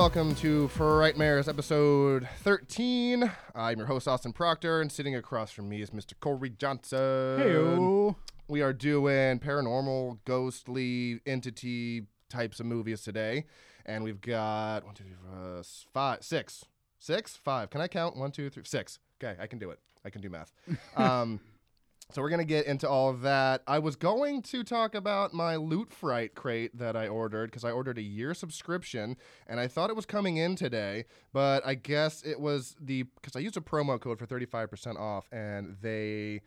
[0.07, 3.29] welcome to Frightmares episode 13.
[3.53, 6.13] I'm your host, Austin Proctor, and sitting across from me is Mr.
[6.17, 6.97] Corey Johnson.
[6.97, 8.15] Heyo.
[8.47, 13.47] We are doing paranormal, ghostly, entity types of movies today.
[13.85, 15.61] And we've got one, two, three, four,
[15.93, 16.63] five, six.
[16.99, 17.35] Six?
[17.35, 17.69] Five.
[17.69, 18.15] Can I count?
[18.15, 18.99] One, two, three, six.
[19.21, 19.79] Okay, I can do it.
[20.05, 20.53] I can do math.
[20.95, 21.41] um,
[22.09, 23.63] so we're gonna get into all of that.
[23.67, 27.71] I was going to talk about my Loot Fright crate that I ordered because I
[27.71, 32.23] ordered a year subscription and I thought it was coming in today, but I guess
[32.23, 35.75] it was the because I used a promo code for thirty five percent off and
[35.81, 36.41] they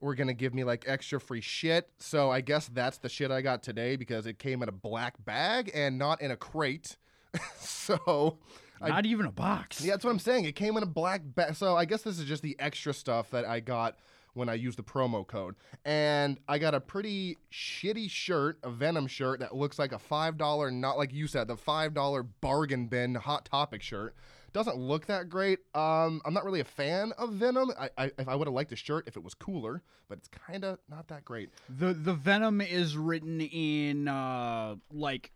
[0.00, 1.88] were gonna give me like extra free shit.
[1.98, 5.22] So I guess that's the shit I got today because it came in a black
[5.24, 6.96] bag and not in a crate.
[7.58, 8.38] so.
[8.82, 9.84] I- Not even a box.
[9.84, 10.46] yeah, that's what I'm saying.
[10.46, 11.54] It came in a black bag.
[11.54, 13.98] So I guess this is just the extra stuff that I got
[14.34, 15.54] when I use the promo code.
[15.84, 20.72] And I got a pretty shitty shirt, a Venom shirt that looks like a $5,
[20.72, 24.14] not like you said, the $5 bargain bin Hot Topic shirt.
[24.52, 25.60] Doesn't look that great.
[25.74, 27.70] Um, I'm not really a fan of Venom.
[27.78, 30.28] I, I, if I would have liked the shirt if it was cooler, but it's
[30.28, 31.50] kind of not that great.
[31.68, 35.30] The the venom is written in uh like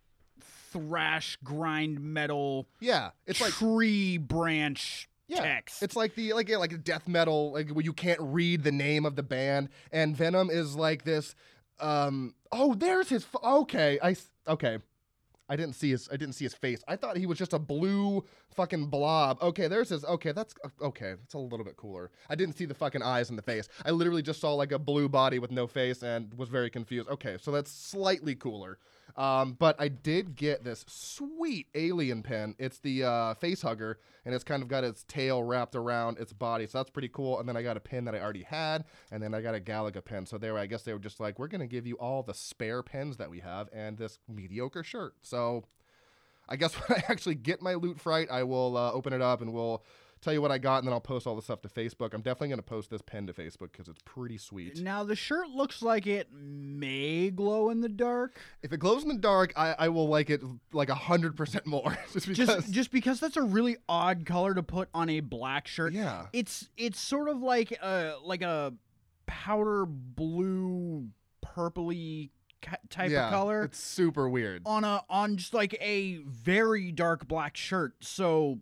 [0.72, 5.82] thrash grind metal Yeah, it's like tree branch Yeah, text.
[5.82, 9.06] It's like the like yeah, like death metal, like where you can't read the name
[9.06, 11.34] of the band, and Venom is like this.
[11.80, 12.34] Um.
[12.52, 13.24] Oh, there's his.
[13.24, 14.16] F- okay, I
[14.48, 14.78] okay.
[15.48, 16.08] I didn't see his.
[16.10, 16.82] I didn't see his face.
[16.88, 19.38] I thought he was just a blue fucking blob.
[19.42, 20.04] Okay, there's his.
[20.04, 21.14] Okay, that's okay.
[21.20, 22.10] That's a little bit cooler.
[22.30, 23.68] I didn't see the fucking eyes and the face.
[23.84, 27.08] I literally just saw like a blue body with no face and was very confused.
[27.10, 28.78] Okay, so that's slightly cooler.
[29.16, 32.56] Um, but I did get this sweet alien pen.
[32.58, 36.32] It's the uh, face hugger, and it's kind of got its tail wrapped around its
[36.32, 37.38] body, so that's pretty cool.
[37.38, 39.60] And then I got a pin that I already had, and then I got a
[39.60, 40.26] Galaga pin.
[40.26, 42.82] So there, I guess they were just like, we're gonna give you all the spare
[42.82, 45.14] pins that we have and this mediocre shirt.
[45.22, 45.64] So
[46.48, 49.40] I guess when I actually get my loot fright, I will uh, open it up
[49.40, 49.84] and we'll
[50.24, 52.14] tell you what I got, and then I'll post all the stuff to Facebook.
[52.14, 54.80] I'm definitely gonna post this pin to Facebook because it's pretty sweet.
[54.80, 58.40] now the shirt looks like it may glow in the dark.
[58.62, 60.42] If it glows in the dark, I, I will like it
[60.72, 61.96] like a hundred percent more.
[62.12, 62.46] Just because.
[62.46, 65.92] Just just because that's a really odd color to put on a black shirt.
[65.92, 66.26] yeah.
[66.32, 68.74] It's it's sort of like a like a
[69.26, 71.08] powder blue
[71.44, 72.30] purpley
[72.88, 73.64] type yeah, of color.
[73.64, 74.62] It's super weird.
[74.66, 77.94] on a on just like a very dark black shirt.
[78.00, 78.60] So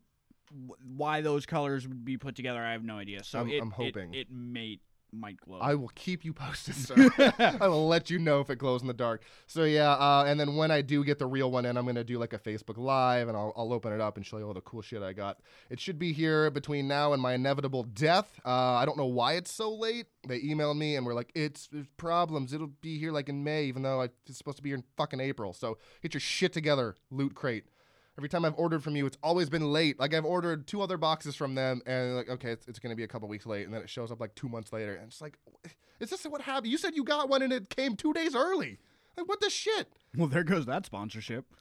[0.97, 3.25] why those colors would be put together, I have no idea.
[3.25, 4.15] So I'm- it, I'm hoping.
[4.15, 4.79] it, may
[5.15, 5.59] might glow.
[5.59, 6.95] I will keep you posted, sir.
[7.61, 9.23] I will let you know if it glows in the dark.
[9.47, 12.03] So yeah, uh, and then when I do get the real one in, I'm gonna
[12.03, 14.55] do like a Facebook Live, and I'll, I'll open it up and show you all
[14.55, 15.41] the cool shit I got.
[15.69, 18.41] It should be here between now and my inevitable death.
[18.43, 20.07] Uh, I don't know why it's so late.
[20.27, 22.55] They emailed me and were like, "It's there's problems.
[22.55, 24.85] It'll be here like in May, even though I, it's supposed to be here in
[24.97, 25.53] fucking April.
[25.53, 27.65] So get your shit together, Loot Crate."
[28.19, 29.99] Every time I've ordered from you, it's always been late.
[29.99, 32.97] Like I've ordered two other boxes from them, and like, okay, it's, it's going to
[32.97, 35.09] be a couple weeks late, and then it shows up like two months later, and
[35.09, 35.39] it's like,
[35.99, 36.71] is this what happened?
[36.71, 38.79] You said you got one, and it came two days early.
[39.17, 39.89] Like what the shit?
[40.17, 41.47] well, there goes that sponsorship.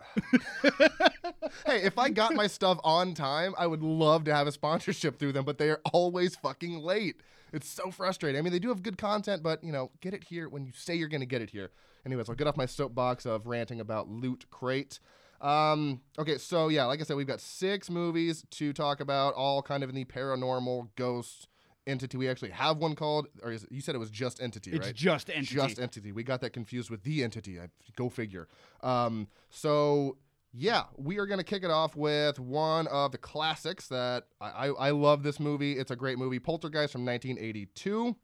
[1.65, 5.19] Hey, if I got my stuff on time, I would love to have a sponsorship
[5.19, 7.17] through them, but they are always fucking late.
[7.53, 8.39] It's so frustrating.
[8.39, 10.71] I mean, they do have good content, but you know, get it here when you
[10.73, 11.71] say you're going to get it here.
[12.05, 14.99] Anyways, I'll get off my soapbox of ranting about Loot Crate.
[15.41, 19.61] Um, okay, so yeah, like I said, we've got six movies to talk about, all
[19.61, 21.47] kind of in the paranormal ghost
[21.87, 22.17] entity.
[22.17, 24.85] We actually have one called, or is it, you said it was just entity, It's
[24.85, 24.95] right?
[24.95, 25.55] just entity.
[25.55, 26.11] Just entity.
[26.11, 27.59] We got that confused with the entity.
[27.59, 28.47] I, go figure.
[28.81, 30.17] Um, so
[30.53, 34.67] yeah, we are gonna kick it off with one of the classics that I, I,
[34.67, 35.23] I love.
[35.23, 35.73] This movie.
[35.73, 36.39] It's a great movie.
[36.39, 38.15] Poltergeist from 1982.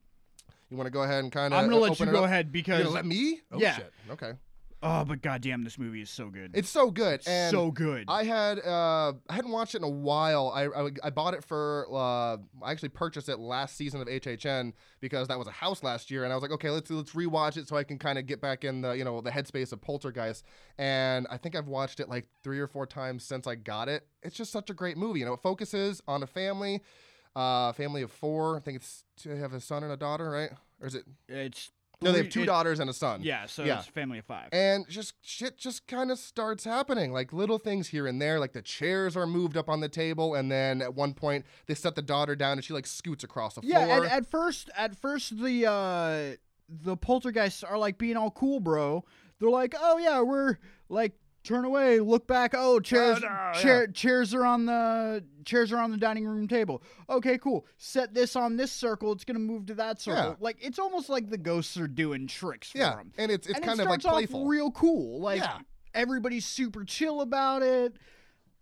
[0.69, 1.59] You want to go ahead and kind of?
[1.59, 3.41] I'm gonna let you go ahead because let me?
[3.51, 3.77] Oh Yeah.
[3.77, 3.93] shit.
[4.11, 4.33] Okay.
[4.83, 6.51] Oh, but goddamn, this movie is so good.
[6.53, 7.21] It's so good.
[7.27, 8.05] And so good.
[8.07, 10.51] I had uh, I hadn't watched it in a while.
[10.53, 14.73] I, I, I bought it for uh, I actually purchased it last season of HHN
[14.99, 17.57] because that was a house last year, and I was like, okay, let's let's rewatch
[17.57, 19.81] it so I can kind of get back in the you know the headspace of
[19.81, 20.43] Poltergeist.
[20.77, 24.07] And I think I've watched it like three or four times since I got it.
[24.23, 25.19] It's just such a great movie.
[25.19, 26.81] You know, it focuses on a family,
[27.35, 28.57] uh, family of four.
[28.57, 30.51] I think it's to have a son and a daughter, right?
[30.79, 33.21] Or is it it's No, they have two it- daughters and a son.
[33.23, 33.79] Yeah, so Yeah.
[33.79, 34.49] it's a family of five.
[34.51, 37.11] And just shit just kind of starts happening.
[37.11, 38.39] Like little things here and there.
[38.39, 41.73] Like the chairs are moved up on the table, and then at one point they
[41.73, 44.05] set the daughter down and she like scoots across the yeah, floor.
[44.05, 46.35] at, at first, at first the uh,
[46.69, 49.03] the poltergeists are like being all cool, bro.
[49.39, 50.57] They're like, oh yeah, we're
[50.89, 51.13] like
[51.47, 52.53] turn away, look back.
[52.55, 56.83] Oh, chairs, no, chair, chairs are on the chairs are on the dining room table.
[57.09, 57.65] Okay, cool.
[57.77, 59.11] Set this on this circle.
[59.13, 60.31] It's gonna move to that circle.
[60.31, 60.35] Yeah.
[60.39, 63.11] Like it's almost like the ghosts are doing tricks for yeah, them.
[63.17, 64.45] and it's it's and kind it of like playful.
[64.45, 65.21] real cool.
[65.21, 65.59] Like Yeah.
[65.93, 67.93] everybody's super chill about it.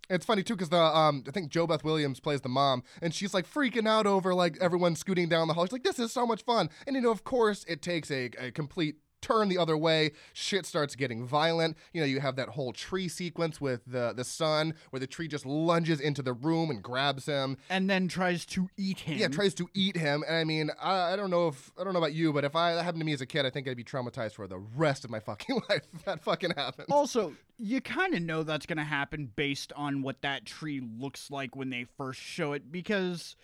[0.07, 3.33] It's funny too because the um I think JoBeth Williams plays the mom and she's
[3.33, 5.65] like freaking out over like everyone scooting down the hall.
[5.65, 8.29] She's like, "This is so much fun!" And you know, of course, it takes a,
[8.37, 10.11] a complete turn the other way.
[10.33, 11.77] Shit starts getting violent.
[11.93, 15.27] You know, you have that whole tree sequence with the the son where the tree
[15.27, 17.57] just lunges into the room and grabs him.
[17.69, 19.17] And then tries to eat him.
[19.17, 20.23] Yeah, tries to eat him.
[20.27, 22.55] And I mean, I, I don't know if I don't know about you, but if
[22.55, 24.59] I that happened to me as a kid, I think I'd be traumatized for the
[24.59, 25.81] rest of my fucking life.
[25.93, 26.87] If that fucking happened.
[26.91, 31.31] Also, you kind of know that's going to happen based on what that tree looks
[31.31, 33.35] like when they first show it because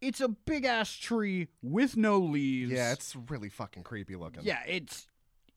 [0.00, 2.72] it's a big ass tree with no leaves.
[2.72, 4.42] Yeah, it's really fucking creepy looking.
[4.44, 5.06] Yeah, it's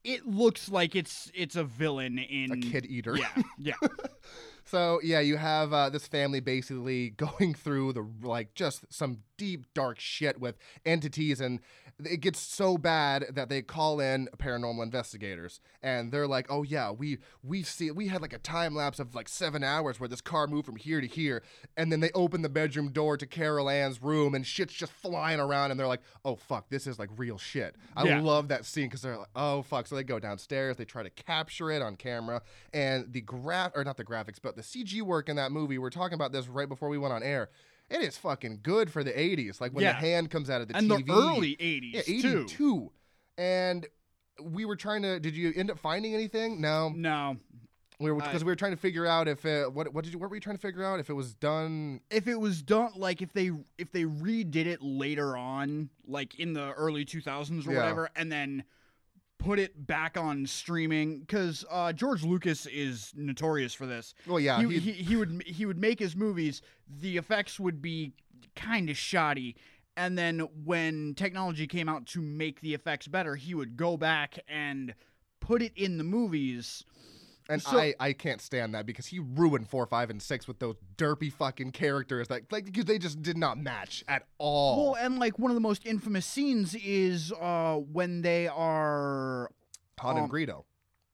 [0.04, 3.16] it looks like it's it's a villain in a kid eater.
[3.16, 3.42] Yeah.
[3.58, 3.74] Yeah.
[4.70, 9.66] So yeah, you have uh, this family basically going through the like just some deep
[9.74, 10.56] dark shit with
[10.86, 11.58] entities, and
[12.06, 16.90] it gets so bad that they call in paranormal investigators, and they're like, "Oh yeah,
[16.90, 20.20] we we see we had like a time lapse of like seven hours where this
[20.20, 21.42] car moved from here to here,
[21.76, 25.40] and then they open the bedroom door to Carol Anne's room, and shit's just flying
[25.40, 28.20] around, and they're like, "Oh fuck, this is like real shit." I Yeah.
[28.20, 31.10] love that scene because they're like, "Oh fuck," so they go downstairs, they try to
[31.10, 32.42] capture it on camera,
[32.72, 35.78] and the graph or not the graphics, but the CG work in that movie.
[35.78, 37.50] We are talking about this right before we went on air.
[37.90, 39.60] It is fucking good for the 80s.
[39.60, 39.92] Like when Yeah.
[39.92, 41.06] the hand comes out of the and TV.
[41.06, 42.40] the early 80s yeah, too.
[42.46, 42.92] 82.
[43.38, 43.86] And
[44.42, 45.18] we were trying to.
[45.20, 46.60] Did you end up finding anything?
[46.60, 47.36] No, No.
[47.98, 50.18] we were because we were trying to figure out if it, what what did you
[50.18, 52.00] what were you trying to figure out if it was done?
[52.10, 56.52] If it was done like if they if they redid it later on like in
[56.52, 57.78] the early 2000s or Yeah.
[57.78, 58.64] whatever and then
[59.40, 64.14] put it back on streaming cuz uh George Lucas is notorious for this.
[64.26, 67.80] Well, yeah, he, he- he, he would he would make his movies the effects would
[67.82, 68.12] be
[68.54, 69.56] kind of shoddy
[69.96, 74.38] and then when technology came out to make the effects better he would go back
[74.48, 74.94] and
[75.40, 76.84] put it in the movies
[77.50, 80.60] And So- I, I can't stand that because he ruined four, five, and six with
[80.60, 84.92] those derpy fucking characters that like because they just did not match at all.
[84.92, 89.50] well and like one of the most infamous scenes is uh when they are
[89.98, 90.64] Han um, and Greedo.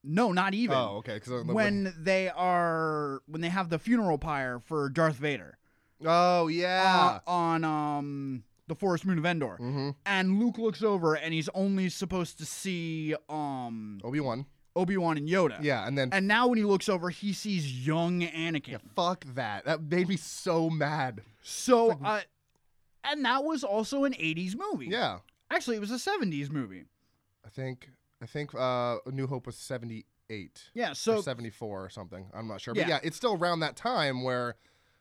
[0.04, 1.14] no not even Oh, okay.
[1.14, 5.56] Because when they are when they have the funeral pyre for Darth Vader
[6.04, 7.20] oh yeah.
[7.26, 9.90] uh, on um the forest moon of Endor mm-hmm.
[10.04, 14.44] and Luke looks over and he's only supposed to see um Obi Wan.
[14.76, 15.58] Obi-Wan and Yoda.
[15.61, 18.69] Yeah, and then And now when he looks over, he sees young Anakin.
[18.69, 19.64] yeah, fuck that.
[19.64, 21.23] That made me so mad.
[21.43, 22.20] So uh
[23.02, 24.87] and that was also an 80s movie.
[24.87, 25.19] Yeah,
[25.50, 26.84] Actually, it was a 70s movie.
[27.44, 27.90] I think
[28.23, 30.70] I think uh, New Hope was seventy eight.
[30.75, 32.26] Yeah, or so 74 or something.
[32.34, 32.75] I'm not sure.
[32.75, 32.88] But Yeah.
[32.88, 34.56] yeah, it's still around that time where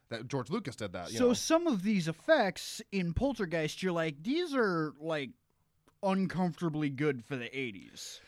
[0.09, 1.11] that George Lucas did that.
[1.11, 1.33] You so know?
[1.33, 5.31] some of these effects in Poltergeist, you're like, these are like
[6.03, 8.19] uncomfortably good for the 80s.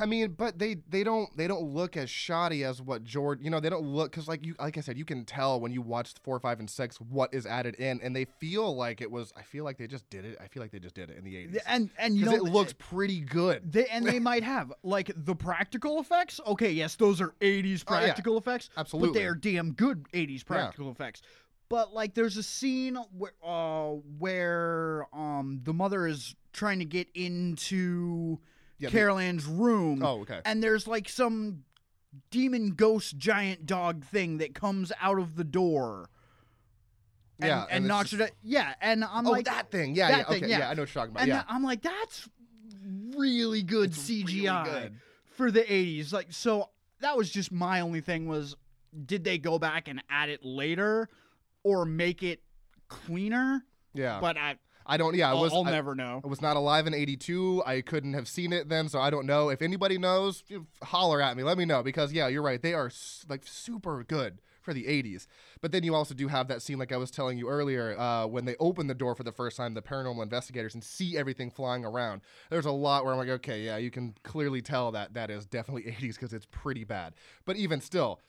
[0.00, 3.38] I mean, but they they don't they don't look as shoddy as what George.
[3.40, 5.70] You know, they don't look because like you like I said, you can tell when
[5.72, 9.08] you watch four, five, and six what is added in, and they feel like it
[9.10, 9.32] was.
[9.36, 10.38] I feel like they just did it.
[10.42, 12.42] I feel like they just did it in the eighties And and you know it
[12.42, 13.70] looks pretty good.
[13.72, 16.40] they and they might have like the practical effects.
[16.44, 18.06] Okay, yes, those are 80s Oh, yeah.
[18.06, 19.10] practical effects, Absolutely.
[19.10, 21.22] but they are damn good 80s practical effects.
[21.68, 27.06] But like there's a scene where uh where um the mother is trying to get
[27.14, 28.40] into
[28.78, 30.40] Yeah, Carol Anne's room Oh, okay.
[30.44, 31.64] and there's like some
[32.30, 36.08] demon ghost giant dog thing that comes out of the door.
[37.40, 38.24] And, Yeah, and, and knocks just- it.
[38.30, 38.36] Out.
[38.42, 39.94] Yeah, and I'm oh, like that thing.
[39.94, 40.24] Yeah, that yeah.
[40.24, 40.68] thing, okay, yeah.
[40.70, 41.22] I know what you're talking about.
[41.22, 41.42] and yeah.
[41.48, 42.28] I'm like, that's
[43.16, 44.94] really good It's really CGI good.
[45.36, 46.12] for the 80s.
[46.12, 48.56] Like, so that was just my only thing was,
[49.04, 51.08] did they go back and add it later,
[51.62, 52.40] or make it
[52.88, 53.64] cleaner?
[53.94, 54.18] yeah.
[54.20, 54.56] But I,
[54.86, 55.14] I don't.
[55.14, 55.52] Yeah, I I'll, was.
[55.52, 56.20] I'll I, never know.
[56.24, 57.62] I was not alive in '82.
[57.66, 59.48] I couldn't have seen it then, so I don't know.
[59.48, 60.44] If anybody knows,
[60.82, 61.42] holler at me.
[61.42, 62.60] Let me know because yeah, you're right.
[62.60, 62.90] They are
[63.28, 65.26] like super good for the '80s.
[65.60, 68.26] But then you also do have that scene, like I was telling you earlier, uh,
[68.26, 71.50] when they open the door for the first time, the paranormal investigators, and see everything
[71.50, 72.20] flying around.
[72.50, 75.46] There's a lot where I'm like, okay, yeah, you can clearly tell that that is
[75.46, 77.14] definitely '80s because it's pretty bad.
[77.44, 78.20] But even still,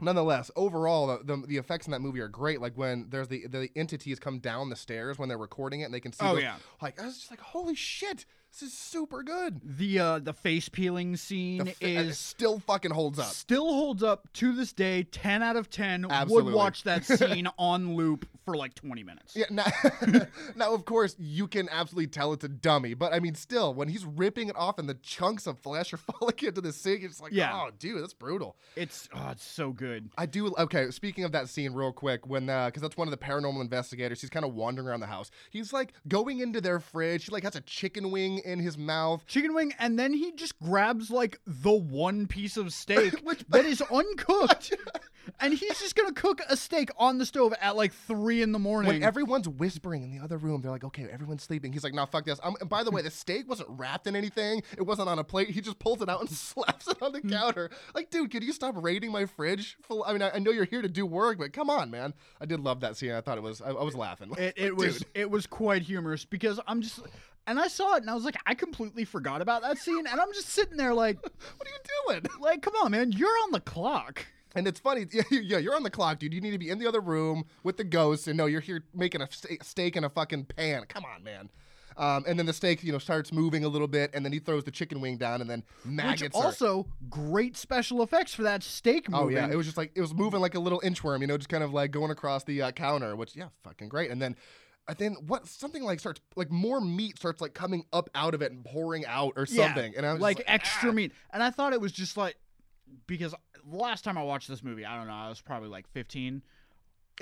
[0.00, 2.60] nonetheless, overall, the, the effects in that movie are great.
[2.60, 5.94] Like when there's the the entities come down the stairs when they're recording it, and
[5.94, 6.24] they can see.
[6.24, 6.56] Oh, yeah.
[6.82, 8.24] Like I was just like, holy shit!
[8.58, 9.60] This is super good.
[9.62, 13.26] The uh the face peeling scene The f- it is still fucking holds up.
[13.26, 15.02] still holds up to this day.
[15.02, 16.06] Ten out of ten.
[16.10, 16.52] Absolutely.
[16.52, 19.36] Would watch that scene on loop for like twenty minutes.
[19.36, 19.66] Yeah, now,
[20.56, 23.88] now of course you can absolutely tell it's a dummy, but I mean, still, when
[23.88, 27.20] he's ripping it off and the chunks of flesh are falling into the sink, it's
[27.20, 27.52] like, Yeah.
[27.54, 28.56] oh, dude, that's brutal.
[28.74, 30.08] It's oh, it's so good.
[30.16, 30.54] I do.
[30.56, 34.22] Okay, speaking of that scene, real quick, when because that's one of the paranormal investigators.
[34.22, 35.30] He's kind of wandering around the house.
[35.50, 37.26] He's like going into their fridge.
[37.26, 39.24] He like has a chicken wing in his mouth.
[39.26, 43.64] Chicken wing, and then he just grabs like the one piece of steak Which- that
[43.64, 44.74] is uncooked,
[45.40, 48.58] and he's just gonna cook a steak on the stove at like three in the
[48.58, 48.92] morning.
[48.94, 52.06] When everyone's whispering in the other room, they're like, "Okay, everyone's sleeping." He's like, "Nah,
[52.06, 54.62] fuck this." Um, and by the way, the steak wasn't wrapped in anything.
[54.78, 55.50] It wasn't on a plate.
[55.50, 57.70] He just pulls it out and slaps it on the counter.
[57.94, 59.76] Like, dude, can you stop raiding my fridge?
[60.06, 62.14] I mean, I, I know you're here to do work, but come on, man.
[62.40, 63.12] I did love that scene.
[63.12, 63.60] I thought it was.
[63.60, 64.32] I, I was laughing.
[64.38, 67.00] It, it was it was quite humorous because I'm just
[67.46, 70.20] and I saw it and I was like I completely forgot about that scene and
[70.20, 71.16] I'm just sitting there like
[71.56, 72.26] What are you doing?
[72.40, 74.26] like come on man you're on the clock.
[74.54, 76.32] And it's funny, yeah, yeah, you're on the clock, dude.
[76.32, 78.84] You need to be in the other room with the ghosts, and no, you're here
[78.94, 80.84] making a ste- steak in a fucking pan.
[80.88, 81.50] Come on, man.
[81.98, 84.38] Um, and then the steak, you know, starts moving a little bit, and then he
[84.38, 86.34] throws the chicken wing down, and then Which maggots.
[86.34, 89.26] are- also great special effects for that steak moving.
[89.26, 91.36] oh yeah, it was just like it was moving like a little inchworm, you know,
[91.36, 94.10] just kind of like going across the uh, counter, which yeah, fucking great.
[94.10, 94.36] And then,
[94.88, 95.46] and then what?
[95.46, 99.04] Something like starts like more meat starts like coming up out of it and pouring
[99.06, 100.92] out or something Yeah, and I was like, just extra ah.
[100.92, 101.12] meat.
[101.32, 102.36] And I thought it was just like
[103.06, 103.34] because
[103.68, 106.42] last time I watched this movie, I don't know, I was probably like 15.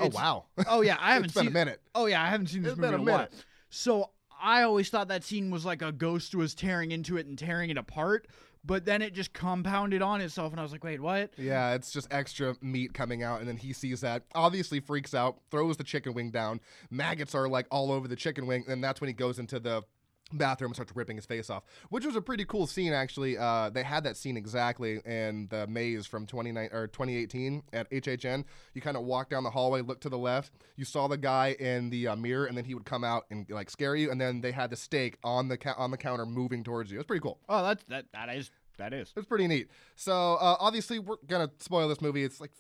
[0.01, 1.81] Oh wow, Oh yeah, I haven't it's been seen a minute.
[1.95, 3.17] Oh yeah, I haven't seen this It's movie in a while.
[3.19, 3.45] minute.
[3.71, 4.11] So
[4.43, 7.71] I always thought that scene was like a ghost was tearing into it and tearing
[7.71, 8.27] it apart,
[8.65, 11.33] but then it just compounded on itself, and I was like, wait, what?
[11.37, 15.39] Yeah, it's just extra meat coming out, and then he sees that, obviously freaks out,
[15.51, 16.61] throws the chicken wing down.
[16.91, 19.83] Maggots are like all over the chicken wing, and that's when he goes into the
[20.33, 23.37] bathroom and starts ripping his face off, which was a pretty cool scene actually.
[23.37, 28.45] Uh, they had that scene exactly in the maze from 29 or 2018 at HHN.
[28.75, 31.57] You kind of walk down the hallway, look to the left, you saw the guy
[31.59, 34.21] in the uh, mirror, and then he would come out and like scare you, and
[34.21, 36.97] then they had the steak on the ca- on the counter moving towards you.
[36.97, 37.39] It was pretty cool.
[37.49, 39.13] Oh, that's that that is that is.
[39.17, 39.69] It's pretty neat.
[39.97, 42.25] So uh, obviously, we're gonna spoil this movie.
[42.25, 42.51] It's like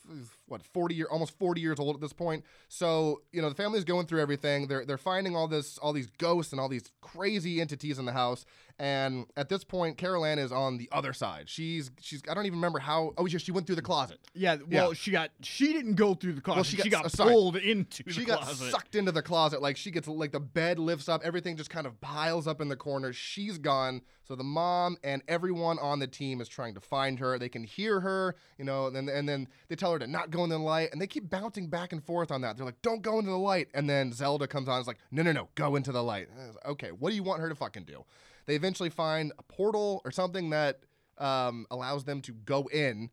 [0.46, 2.44] what forty year, almost forty years old at this point.
[2.68, 4.66] So you know, the family's going through everything.
[4.66, 8.12] They're they're finding all this, all these ghosts and all these crazy entities in the
[8.12, 8.44] house.
[8.78, 11.48] And at this point, Carol Anne is on the other side.
[11.48, 13.12] She's she's I don't even remember how.
[13.16, 14.18] Oh, yeah, she went through the closet.
[14.34, 14.94] Yeah, well, Yeah.
[14.94, 16.64] she got she didn't go through the closet.
[16.66, 18.72] she she got- got, uh, pulled into She got closet.
[18.72, 19.62] sucked into the closet.
[19.62, 22.68] Like she gets like the bed lifts up, everything just kind of piles up in
[22.68, 23.12] the corner.
[23.12, 24.02] She's gone.
[24.26, 27.38] So the mom and everyone on the team is trying to find her.
[27.38, 30.42] They can hear her, you know, and and then they tell her to not go
[30.42, 32.56] into the light, and they keep bouncing back and forth on that.
[32.56, 34.98] They're like, "Don't go into the light," and then Zelda comes on, and is like,
[35.12, 37.22] "No, no, no, go into the light." And I was like, okay, what do you
[37.22, 38.04] want her to fucking do?
[38.46, 40.80] They eventually find a portal or something that
[41.18, 43.10] um, allows them to go in.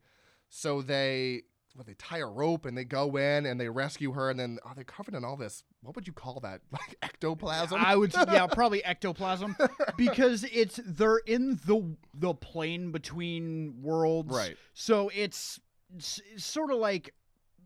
[0.48, 1.42] So they
[1.74, 4.58] well, they tie a rope and they go in and they rescue her and then
[4.64, 5.64] are they covered in all this?
[5.80, 6.60] What would you call that?
[6.72, 7.80] Like ectoplasm?
[7.82, 9.56] I would yeah, probably ectoplasm
[9.96, 14.34] because it's they're in the the plane between worlds.
[14.34, 14.56] Right.
[14.74, 15.58] So it's,
[15.94, 17.14] it's, sort of like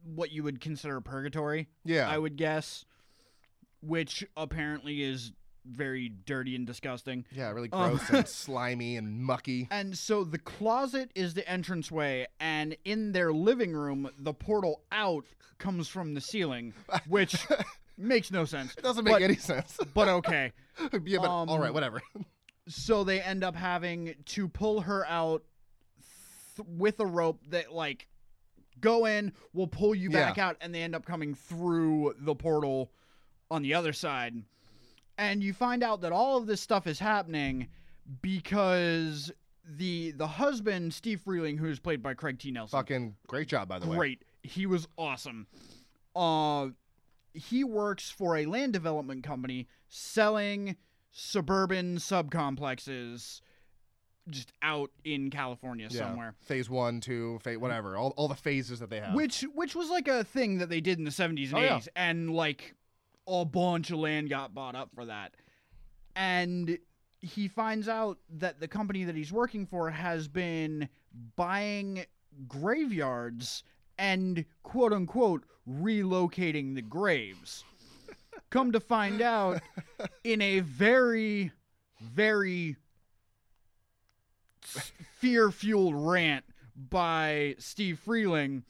[0.04, 2.08] what you would consider purgatory, yeah.
[2.08, 2.85] I would guess,
[3.80, 5.32] which apparently is
[5.68, 7.25] very dirty and disgusting.
[7.32, 9.68] yeah, really Um, gross and slimy and mucky.
[9.70, 15.25] And so the closet is the entranceway, and in their living room, the portal out
[15.58, 16.75] comes from the ceiling,
[17.08, 17.37] which
[17.96, 18.75] makes no sense.
[18.76, 19.78] It doesn't make but, any sense.
[19.94, 20.52] But okay.
[21.04, 22.02] yeah, but all right, Um, whatever.
[22.68, 25.44] So they end up having to pull her out
[26.56, 28.08] th- with a rope that, like,
[28.80, 32.90] go in, we'll pull you back out, and they end up coming through the portal
[33.50, 34.35] on the other side.
[35.18, 37.68] And you find out that all of this stuff is happening
[38.23, 39.32] because
[39.68, 42.50] the the husband, Steve Freeling, who's played by Craig T.
[42.50, 43.96] Nelson, Fucking great job, by the way.
[43.96, 44.23] great.
[44.42, 45.46] He was awesome.
[46.14, 46.68] Uh,
[47.35, 50.76] he works for a land development company selling
[51.12, 53.40] suburban subcomplexes
[54.28, 55.99] just out in California Yeah.
[56.00, 56.35] somewhere.
[56.40, 57.96] Phase one, two, phase whatever.
[57.96, 59.14] All, all the phases that they have.
[59.14, 61.78] Which which was like a thing that they did in the 70s and Oh, yeah.
[61.78, 62.75] 80s and like
[63.26, 65.35] a bunch of land got bought up for that.
[66.14, 66.78] And
[67.21, 70.88] he finds out that the company that he's working for has been
[71.35, 72.04] buying
[72.47, 73.62] graveyards
[73.99, 77.64] and quote unquote relocating the graves.
[78.50, 79.61] Come to find out
[80.25, 81.52] in a very
[82.00, 82.76] very
[85.18, 86.45] fear fueled rant
[86.76, 88.64] by Steve Freeling.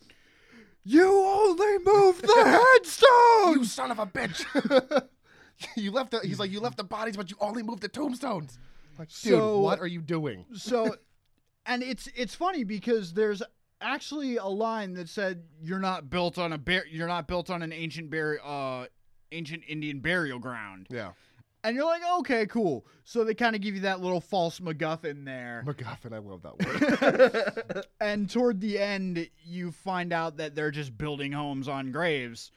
[0.88, 3.56] You only moved the headstones!
[3.56, 5.08] you son of a bitch!
[5.76, 6.20] you left the.
[6.20, 8.56] He's like, you left the bodies, but you only moved the tombstones.
[8.98, 10.44] Like, dude, So- what are you doing?
[10.54, 10.94] So,
[11.66, 13.42] and it's it's funny because there's
[13.80, 17.62] actually a line that said you're not built on a bar- you're not built on
[17.62, 18.86] an ancient bar- uh
[19.32, 20.86] ancient Indian burial ground.
[20.88, 21.10] Yeah,
[21.66, 22.86] And you're like, okay, cool.
[23.02, 25.64] So they kind of give you that little false MacGuffin there.
[25.66, 26.12] MacGuffin.
[26.12, 27.86] I love that word.
[28.00, 32.52] and toward the end, you find out that they're just building homes on graves.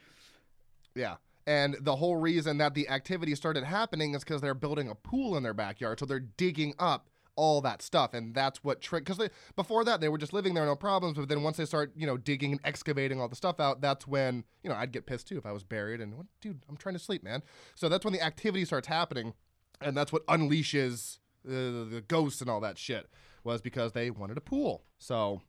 [0.93, 1.15] Yeah.
[1.47, 5.35] And the whole reason that the activity started happening is because they're building a pool
[5.37, 5.99] in their backyard.
[5.99, 7.09] So they're digging up
[7.39, 8.13] all that stuff.
[8.13, 11.17] And that's what trick, because before that, they were just living there, no problems.
[11.17, 14.05] But then once they start, you know, digging and excavating all the stuff out, that's
[14.05, 16.77] when, you know, I'd get pissed too if I was buried and, what, dude, I'm
[16.77, 17.41] trying to sleep, man.
[17.75, 19.33] So that's when the activity starts happening.
[19.81, 23.07] And that's what unleashes uh, the ghosts and all that shit,
[23.45, 24.83] was because they wanted a pool.
[24.97, 25.41] So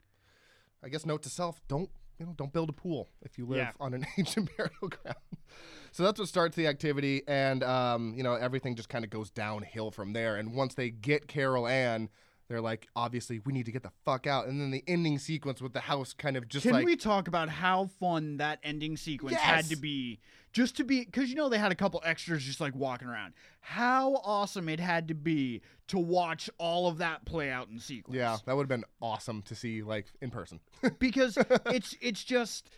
[0.85, 3.59] I guess note to self don't you know don't build a pool if you live
[3.59, 3.73] Yeah.
[3.81, 5.17] on an ancient burial ground
[5.91, 9.31] so that's what starts the activity and um, you know everything just kind of goes
[9.31, 12.09] downhill from there and once they get carol anne
[12.51, 15.63] they're like obviously we need to get the fuck out and then the ending sequence
[15.63, 18.97] with the house kind of just Can like we talk about how fun that ending
[18.97, 20.19] sequence had to be?
[20.53, 23.35] Just to be, because you know they had a couple extras just like walking around.
[23.61, 28.17] How awesome it had to be to watch all of that play out in sequence.
[28.17, 30.59] yeah that would have been awesome to see like in person
[30.99, 32.69] because it's it's just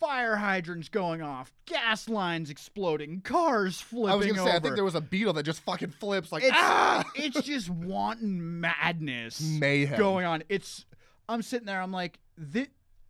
[0.00, 4.74] fire hydrants going off, gas lines exploding, cars flipping i was gonna say i think
[4.74, 9.40] there was a beetle that just fucking flips like it's ah it's just wanton madness
[9.40, 10.42] mayhem going on.
[10.48, 10.86] It's
[11.28, 11.80] I'm sitting there.
[11.80, 12.18] I'm like,
[12.52, 12.66] thi-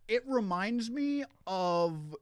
[0.07, 2.15] it reminds me of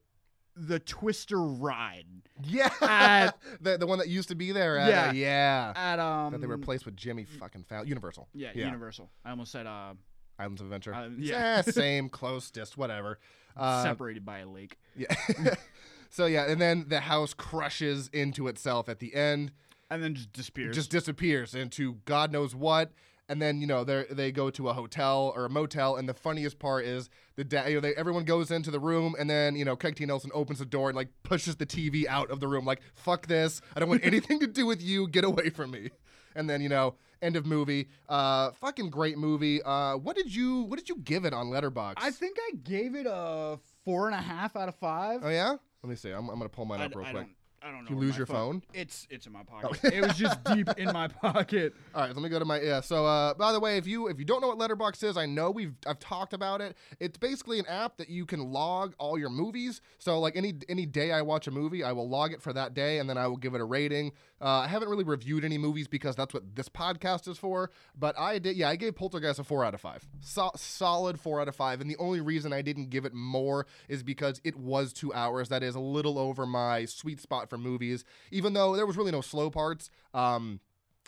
[0.55, 2.05] the Twister ride
[2.43, 5.09] yeah at- the, the one that used to be there at, Yeah.
[5.09, 6.31] uh, yeah at um.
[6.33, 7.88] that they replaced with jimmy fucking Fallon.
[7.88, 8.65] universal yeah, yeah.
[8.65, 9.09] Universal.
[9.25, 9.93] I almost said uh,
[10.38, 13.19] islands of adventure uh yeah, yeah, same close just whatever
[13.58, 14.77] uh, separated by a lake.
[14.96, 15.13] Yeah.
[16.10, 19.51] so yeah, and then the house crushes into itself at the end,
[19.89, 20.76] And then just disappears.
[20.76, 22.91] just disappears into God knows what.
[23.28, 26.15] And then you know they they go to a hotel or a motel, and the
[26.15, 29.56] funniest part is the da- you know they, everyone goes into the room, and then
[29.56, 30.06] you know Craig T.
[30.08, 33.28] Nelson opens the door and like pushes the TV out of the room, like fuck
[33.28, 35.91] this, I don't want anything to do with you, get away from me.
[36.36, 39.62] And then you know end of movie, uh, fucking great movie.
[39.63, 41.95] Uh, what did you what did you give it on Letterboxd?
[41.97, 45.21] I think I gave it a four and a half out of five.
[45.23, 46.12] oh yeah, let me see.
[46.12, 47.23] I'm, I'm gonna pull mine I, up real I quick.
[47.23, 47.36] don't.
[47.62, 47.89] I don't know.
[47.89, 48.63] You lose your phone?
[48.73, 49.93] It's it's in my pocket.
[49.93, 51.73] It was just deep in my pocket.
[51.93, 52.79] All right, let me go to my yeah.
[52.79, 55.25] So, uh, by the way, if you if you don't know what Letterboxd is, I
[55.25, 56.77] know we've I've talked about it.
[57.01, 59.82] It's basically an app that you can log all your movies.
[59.97, 62.73] So, like any any day I watch a movie, I will log it for that
[62.73, 64.13] day, and then I will give it a rating.
[64.41, 67.71] Uh, I haven't really reviewed any movies because that's what this podcast is for.
[67.97, 71.41] But I did, yeah, I gave Poltergeist a four out of five, so- solid four
[71.41, 71.82] out of five.
[71.82, 75.49] And the only reason I didn't give it more is because it was two hours.
[75.49, 78.06] That is a little over my sweet spot for movies.
[78.32, 79.89] Even though there was really no slow parts.
[80.13, 80.60] Um,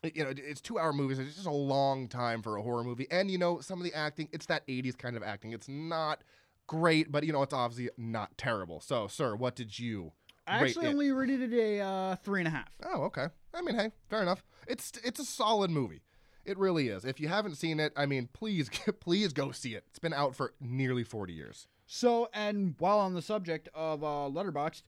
[0.03, 1.19] you know, it's two hour movies.
[1.19, 3.07] It's just a long time for a horror movie.
[3.11, 5.51] And, you know, some of the acting, it's that 80s kind of acting.
[5.51, 6.23] It's not
[6.65, 8.79] great, but, you know, it's obviously not terrible.
[8.79, 10.13] So, sir, what did you
[10.51, 10.89] I rate actually it?
[10.89, 12.69] only rated it a uh, three and a half.
[12.85, 13.27] Oh, okay.
[13.53, 14.43] I mean, hey, fair enough.
[14.67, 16.01] It's it's a solid movie.
[16.45, 17.05] It really is.
[17.05, 19.83] If you haven't seen it, I mean, please please go see it.
[19.89, 21.67] It's been out for nearly 40 years.
[21.85, 24.81] So, and while on the subject of uh, Letterboxd,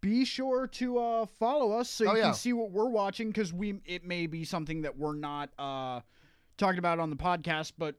[0.00, 2.22] be sure to uh, follow us so you Oh, yeah.
[2.24, 6.00] can see what we're watching because we it may be something that we're not uh,
[6.56, 7.94] talking about on the podcast, but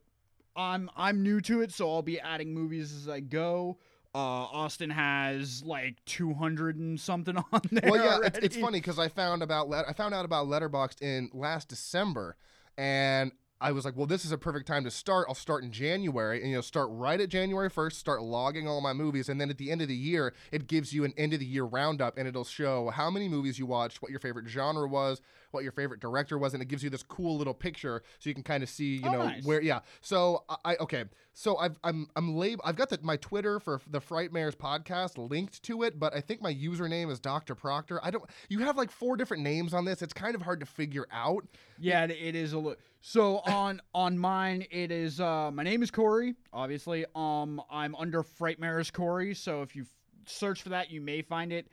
[0.55, 3.77] I'm I'm new to it, so I'll be adding movies as I go.
[4.17, 7.91] Uh, Austin has like 200 and something on there.
[7.91, 11.03] Well, yeah, it's, it's funny because I found about Let- I found out about Letterboxd
[11.03, 12.35] in last December,
[12.79, 15.27] and I was like, well, this is a perfect time to start.
[15.29, 17.99] I'll start in January, and you know, start right at January first.
[17.99, 20.93] Start logging all my movies, and then at the end of the year, it gives
[20.93, 24.01] you an end of the year roundup, and it'll show how many movies you watched,
[24.01, 27.03] what your favorite genre was, what your favorite director was, and it gives you this
[27.03, 29.45] cool little picture so you can kind of see, you Oh, know, nice.
[29.45, 29.61] where.
[29.61, 29.79] Yeah.
[30.01, 31.05] So I okay.
[31.33, 35.61] So I've I'm I'm lab- I've got the, my Twitter for the Frightmares podcast linked
[35.63, 37.53] to it, but I think my username is Dr.
[37.55, 37.99] Proctor.
[38.03, 38.23] I don't.
[38.49, 40.01] You have like four different names on this.
[40.01, 41.45] It's kind of hard to figure out.
[41.79, 42.75] Yeah, it- it is a little.
[43.01, 45.19] So on on mine, it is.
[45.21, 46.33] Uh, my name is Corey.
[46.51, 49.33] Obviously, um, I'm under Frightmares Corey.
[49.35, 49.85] So if you
[50.25, 51.67] search for that, you may find it.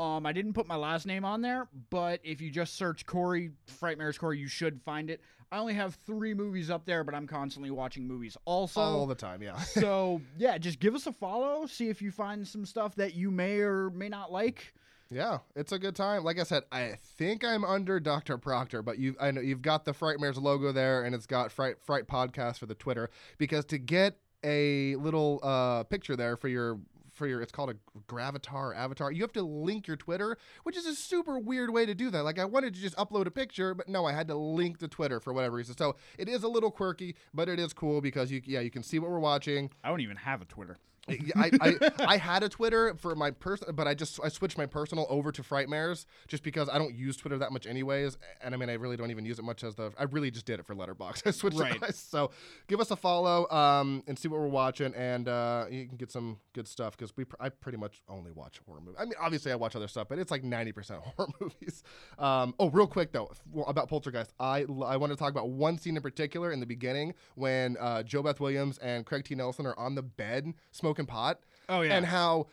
[0.00, 3.50] Um, I didn't put my last name on there, but if you just search Corey
[3.82, 5.20] Frightmares Corey, you should find it.
[5.52, 8.80] I only have three movies up there, but I'm constantly watching movies also.
[8.80, 9.42] all the time.
[9.42, 9.58] Yeah.
[9.58, 11.66] so yeah, just give us a follow.
[11.66, 14.72] See if you find some stuff that you may or may not like.
[15.10, 16.24] Yeah, it's a good time.
[16.24, 18.38] Like I said, I think I'm under Dr.
[18.38, 21.76] Proctor, but you I know you've got the Frightmares logo there and it's got Fright
[21.82, 26.78] Fright podcast for the Twitter because to get a little uh picture there for your
[27.20, 29.12] for your it's called a gravatar avatar.
[29.12, 32.22] You have to link your Twitter, which is a super weird way to do that.
[32.22, 34.88] Like I wanted to just upload a picture, but no, I had to link to
[34.88, 35.76] Twitter for whatever reason.
[35.76, 38.82] So it is a little quirky, but it is cool because you yeah you can
[38.82, 39.70] see what we're watching.
[39.84, 40.78] I don't even have a Twitter.
[41.08, 44.66] I, I, I had a Twitter for my personal, but I just I switched my
[44.66, 48.58] personal over to Frightmares just because I don't use Twitter that much anyways, and I
[48.58, 50.66] mean I really don't even use it much as the I really just did it
[50.66, 51.22] for Letterboxd.
[51.26, 51.82] I switched Right.
[51.82, 51.94] it.
[51.96, 52.30] So
[52.68, 56.12] give us a follow um, and see what we're watching, and uh, you can get
[56.12, 58.96] some good stuff because we pr- I pretty much only watch horror movies.
[59.00, 61.82] I mean obviously I watch other stuff, but it's like ninety percent horror movies.
[62.18, 63.32] Um, oh, real quick though
[63.66, 67.14] about Poltergeist, I I want to talk about one scene in particular in the beginning
[67.34, 71.82] when uh, JoBeth Williams and Craig T Nelson are on the bed smoking pot Oh
[71.82, 71.94] yeah.
[71.96, 72.46] and how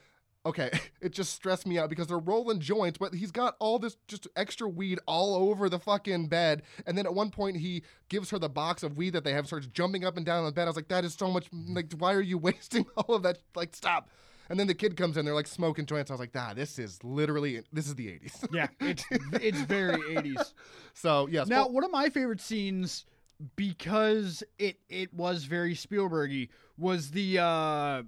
[0.45, 0.69] okay
[1.01, 4.27] it just stressed me out because they're rolling joints but he's got all this just
[4.35, 6.61] extra weed all over the fucking bed.
[6.85, 9.47] And then at one point he gives her the box of weed that they have
[9.47, 10.63] starts jumping up and down on the bed.
[10.63, 13.39] I was like that is so much like why are you wasting all of that?
[13.55, 14.09] Like stop.
[14.49, 16.09] And then the kid comes in they're like smoking joints.
[16.09, 19.03] I was like ah this is literally this is the 80s yeah, it's
[19.41, 20.53] it's very 80s.
[20.93, 23.05] so yes Now, well- one of my favorite scenes
[23.57, 28.03] because it it was very Spielbergy was the uh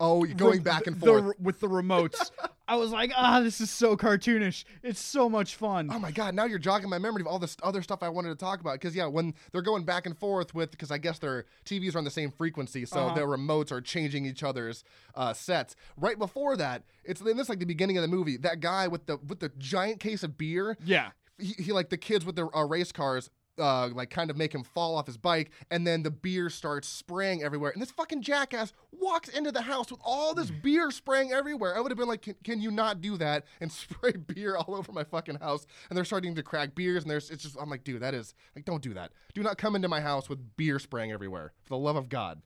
[0.00, 2.30] oh you're going back and forth the- with the remotes.
[2.66, 4.64] I was like, "Ah, this is so cartoonish.
[4.82, 6.34] It's so much fun." Oh my god!
[6.34, 8.74] Now you're jogging my memory of all this other stuff I wanted to talk about.
[8.74, 11.98] Because yeah, when they're going back and forth with, because I guess their TVs are
[11.98, 13.14] on the same frequency, so Uh-huh.
[13.14, 14.82] their remotes are changing each other's
[15.14, 15.76] uh, sets.
[15.98, 18.38] Right before that, it's in this like the beginning of the movie.
[18.38, 21.10] That guy with the with the giant case of beer, yeah.
[21.38, 23.28] he, he like the kids with the uh, race cars.
[23.56, 26.88] Uh, like kind of make him fall off his bike, and then the beer starts
[26.88, 27.70] spraying everywhere.
[27.70, 31.76] And this fucking jackass walks into the house with all this beer spraying everywhere.
[31.76, 34.74] I would have been like, can, "Can you not do that and spray beer all
[34.74, 37.70] over my fucking house?" And they're starting to crack beers, and there's it's just I'm
[37.70, 39.12] like, dude, that is like, don't do that.
[39.34, 41.52] Do not come into my house with beer spraying everywhere.
[41.62, 42.42] For the love of God.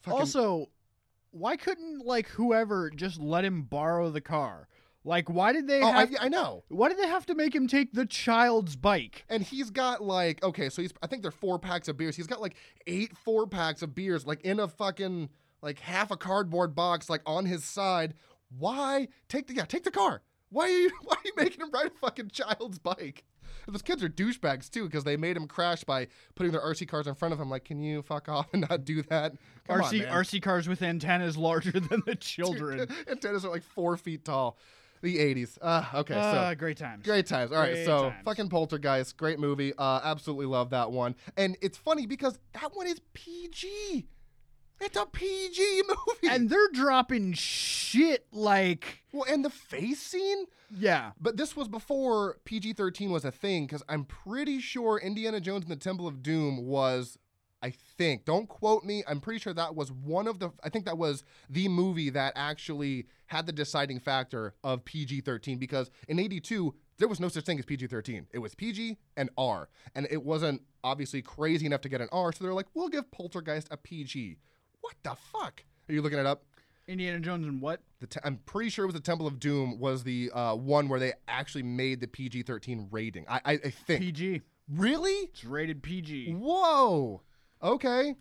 [0.00, 0.70] Fucking- Also,
[1.32, 4.66] why couldn't like whoever just let him borrow the car?
[5.04, 6.16] Like, why did they oh, I, have?
[6.20, 6.62] I know.
[6.68, 9.24] why did they have to make him take the child's bike?
[9.28, 12.16] And he's got like okay, so he's I think they're four packs of beers.
[12.16, 15.28] He's got like eight four packs of beers like in a fucking
[15.60, 18.14] like half a cardboard box like on his side.
[18.56, 20.22] Why take the yeah take the car?
[20.50, 23.24] Why are you why are you making him ride a fucking child's bike?
[23.66, 26.88] And those kids are douchebags too because they made him crash by putting their RC
[26.88, 27.50] cars in front of him.
[27.50, 29.34] Like, can you fuck off and not do that?
[29.66, 30.12] Come on, RC man.
[30.12, 32.88] RC cars with antennas larger than the children.
[33.08, 34.58] Antennas are like four feet tall.
[35.02, 35.58] The 80s.
[35.60, 37.04] Uh, okay, so Ah, great times.
[37.04, 37.52] Great times.
[37.52, 38.24] All right, Great so times.
[38.24, 39.72] fucking Poltergeist, great movie.
[39.76, 41.14] Uh, absolutely love that one.
[41.36, 44.06] And it's funny because that one is PG.
[44.80, 46.34] It's a PG movie.
[46.34, 50.46] And they're dropping shit like well, and the face scene.
[50.76, 51.12] yeah.
[51.20, 55.64] But this was before PG 13 was a thing because I'm pretty sure Indiana Jones
[55.64, 57.18] and the Temple of Doom was,
[57.62, 60.84] I think, don't quote me, I'm pretty sure that was one of the, I think
[60.86, 66.18] that was the movie that actually had the deciding factor of PG 13 because in
[66.18, 68.26] 82, there was no such thing as PG 13.
[68.32, 69.68] It was PG and R.
[69.94, 72.32] And it wasn't obviously crazy enough to get an R.
[72.32, 74.36] So they're like, we'll give Poltergeist a PG.
[74.80, 75.64] What the fuck?
[75.88, 76.42] Are you looking it up?
[76.88, 77.80] Indiana Jones and what?
[78.02, 80.88] the te- I'm pretty sure it was the Temple of Doom was the uh, one
[80.88, 83.24] where they actually made the PG-13 rating.
[83.28, 84.00] I, I, I think.
[84.00, 84.42] PG.
[84.68, 85.12] really?
[85.12, 86.32] It's rated PG.
[86.34, 87.22] Whoa.
[87.62, 88.14] Okay.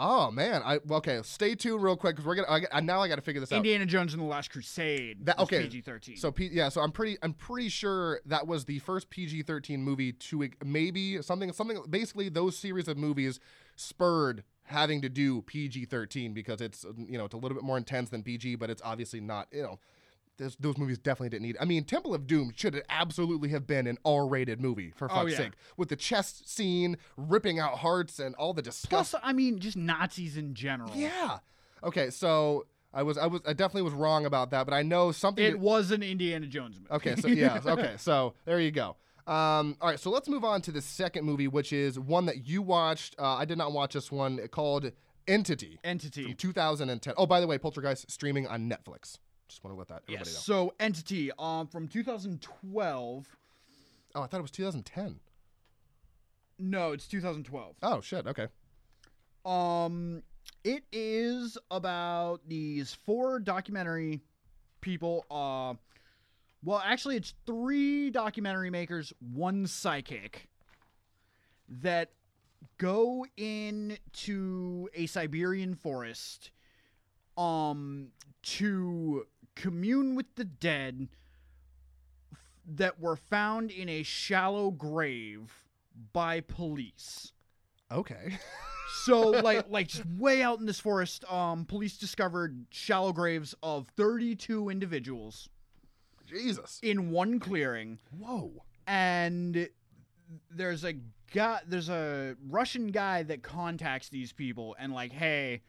[0.00, 0.62] Oh man.
[0.64, 1.20] I okay.
[1.24, 2.66] Stay tuned real quick because we're gonna.
[2.72, 3.56] I, now I got to figure this out.
[3.56, 5.26] Indiana Jones and the Last Crusade.
[5.26, 6.18] That- okay, PG-13.
[6.18, 10.12] So P, yeah, so I'm pretty I'm pretty sure that was the first PG-13 movie
[10.12, 13.40] to maybe something something basically those series of movies
[13.74, 18.10] spurred having to do PG-13 because it's you know it's a little bit more intense
[18.10, 19.80] than PG, but it's obviously not you know.
[20.38, 21.56] Those, those movies definitely didn't need.
[21.60, 25.32] I mean, Temple of Doom should absolutely have been an R-rated movie for Oh, fuck's
[25.32, 25.36] yeah.
[25.38, 29.10] sake, with the chest scene ripping out hearts and all the disgust.
[29.12, 30.92] Plus, I mean, just Nazis in general.
[30.94, 31.38] Yeah.
[31.82, 35.12] Okay, so I was I was I definitely was wrong about that, but I know
[35.12, 35.44] something.
[35.44, 36.90] It was an Indiana Jones movie.
[36.92, 38.96] Okay, so yeah, okay, so there you go.
[39.26, 42.46] Um, all right, so let's move on to the second movie, which is one that
[42.46, 43.14] you watched.
[43.18, 44.90] Uh, I did not watch this one called
[45.26, 46.34] Entity Entity from Entity.
[46.34, 47.14] 2010.
[47.18, 49.18] Oh, by the way, Poltergeist streaming on Netflix.
[49.48, 50.48] Just want to let that everybody Yes.
[50.48, 50.54] know.
[50.68, 53.36] So Entity, um, from 2012.
[54.14, 55.20] Oh, I thought it was 2010.
[56.58, 57.76] No, it's 2012.
[57.82, 58.26] Oh shit.
[58.26, 58.48] Okay.
[59.44, 60.22] Um,
[60.64, 64.20] it is about these four documentary
[64.80, 65.24] people.
[65.30, 65.74] Uh,
[66.64, 70.48] well, actually, it's three documentary makers, one psychic,
[71.68, 72.10] that
[72.78, 76.50] go into a Siberian forest,
[77.36, 78.08] um,
[78.42, 79.26] to
[79.58, 81.08] commune with the dead
[82.32, 85.52] f- that were found in a shallow grave
[86.12, 87.32] by police.
[87.90, 88.38] Okay.
[89.02, 93.88] so like like just way out in this forest, um, police discovered shallow graves of
[93.96, 95.48] 32 individuals
[96.26, 96.78] Jesus.
[96.82, 98.52] in one clearing, Whoa.
[98.86, 99.68] and
[100.50, 100.94] there's a
[101.34, 105.62] guy, there's a Russian guy that contacts these people and like, hey.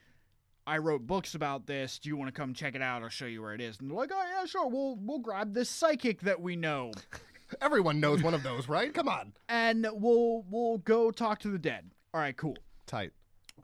[0.67, 1.97] I wrote books about this.
[1.99, 3.01] Do you want to come check it out?
[3.01, 3.79] I'll show you where it is.
[3.79, 4.67] And they're like, "Oh yeah, sure.
[4.67, 6.91] We'll we'll grab this psychic that we know,
[7.61, 8.93] Everyone knows one of those, right?
[8.93, 9.33] Come on.
[9.47, 12.57] and we'll we'll go talk to the dead." All right, cool.
[12.85, 13.11] Tight.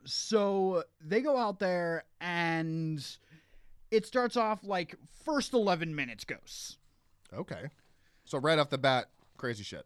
[0.04, 3.04] So they go out there and
[3.90, 6.78] it starts off like first 11 minutes ghosts.
[7.32, 7.64] Okay.
[8.24, 9.06] So right off the bat,
[9.36, 9.84] crazy shit.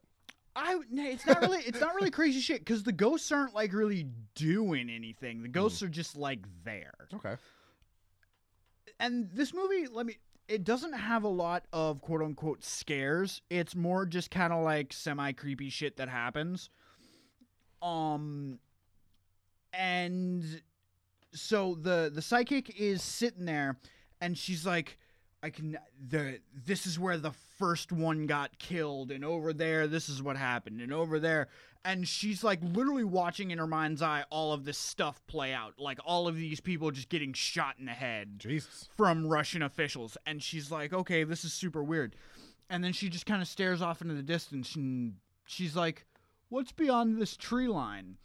[0.56, 4.08] I it's not really it's not really crazy shit cuz the ghosts aren't like really
[4.34, 5.42] doing anything.
[5.42, 6.94] The ghosts are just like there.
[7.14, 7.36] Okay.
[8.98, 13.42] And this movie, let me it doesn't have a lot of quote unquote scares.
[13.48, 16.70] It's more just kind of like semi creepy shit that happens.
[17.80, 18.58] Um
[19.72, 20.62] and
[21.32, 23.78] so the the psychic is sitting there
[24.20, 24.98] and she's like
[25.42, 30.08] I can the this is where the first one got killed and over there this
[30.08, 31.48] is what happened and over there
[31.84, 35.74] and she's like literally watching in her mind's eye all of this stuff play out
[35.78, 38.88] like all of these people just getting shot in the head Jesus.
[38.96, 40.16] from Russian officials.
[40.26, 42.16] And she's like, okay, this is super weird.
[42.68, 45.14] And then she just kind of stares off into the distance and
[45.46, 46.06] she's like,
[46.48, 48.16] what's beyond this tree line?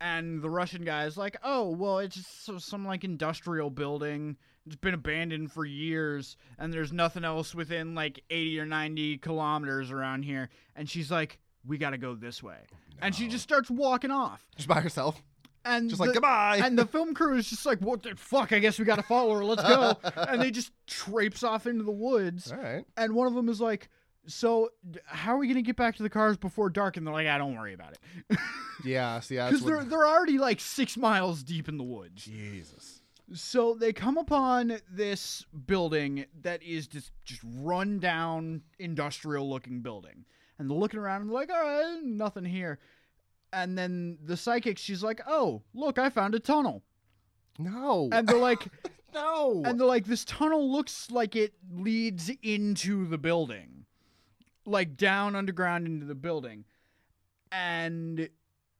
[0.00, 4.36] And the Russian guy is like, oh, well, it's just some like industrial building.
[4.68, 9.90] It's been abandoned for years and there's nothing else within like 80 or 90 kilometers
[9.90, 10.48] around here.
[10.76, 12.58] And she's like, we got to go this way.
[13.00, 14.46] And she just starts walking off.
[14.56, 15.22] Just by herself.
[15.64, 16.60] And Just like goodbye.
[16.62, 18.52] and the film crew is just like, "What the fuck?
[18.52, 19.44] I guess we got to follow her.
[19.44, 22.50] Let's go." and they just traipse off into the woods.
[22.50, 22.84] All right.
[22.96, 23.90] And one of them is like,
[24.26, 24.70] "So,
[25.04, 27.36] how are we gonna get back to the cars before dark?" And they're like, "I
[27.36, 27.92] don't worry about
[28.30, 28.38] it,"
[28.84, 29.20] Yeah.
[29.20, 32.24] See, because they're they're already like six miles deep in the woods.
[32.24, 32.97] Jesus.
[33.34, 40.24] So they come upon this building that is just just run down industrial looking building.
[40.58, 42.78] And they're looking around and they're like, all right, nothing here.
[43.52, 46.82] And then the psychic, she's like, oh, look, I found a tunnel.
[47.58, 48.08] No.
[48.12, 48.66] And they're like,
[49.14, 49.62] no.
[49.64, 53.84] and they're like, this tunnel looks like it leads into the building,
[54.66, 56.64] like down underground into the building.
[57.52, 58.28] And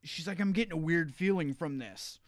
[0.04, 2.20] she's like, I'm getting a weird feeling from this.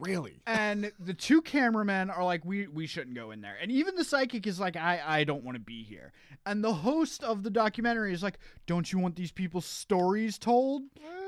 [0.00, 0.40] Really.
[0.46, 3.56] And the two cameramen are like, we we shouldn't go in there.
[3.60, 6.12] And even the psychic is like, I I don't want to be here.
[6.46, 10.82] And the host of the documentary is like, don't you want these people's stories told?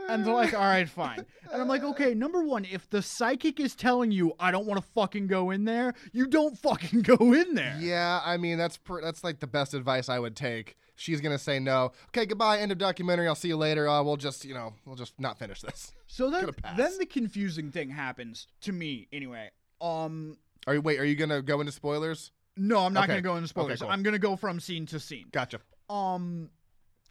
[0.09, 1.25] And they're like, all right, fine.
[1.53, 4.81] And I'm like, okay, number one, if the psychic is telling you I don't want
[4.83, 7.77] to fucking go in there, you don't fucking go in there.
[7.79, 10.77] Yeah, I mean that's pr- that's like the best advice I would take.
[11.03, 11.91] She's gonna say no.
[12.11, 12.59] Okay, goodbye.
[12.59, 13.27] End of documentary.
[13.27, 13.89] I'll see you later.
[13.89, 15.91] Uh, we'll just you know we'll just not finish this.
[16.07, 19.51] So then, then the confusing thing happens to me anyway.
[19.81, 20.37] Um,
[20.69, 21.01] Are you wait?
[21.01, 22.31] Are you gonna go into spoilers?
[22.57, 23.15] no, I'm not Okay.
[23.15, 23.81] gonna go into spoilers.
[23.81, 23.89] cool.
[23.91, 25.27] I'm gonna go from scene to scene.
[25.33, 25.59] Gotcha.
[25.91, 26.51] Um,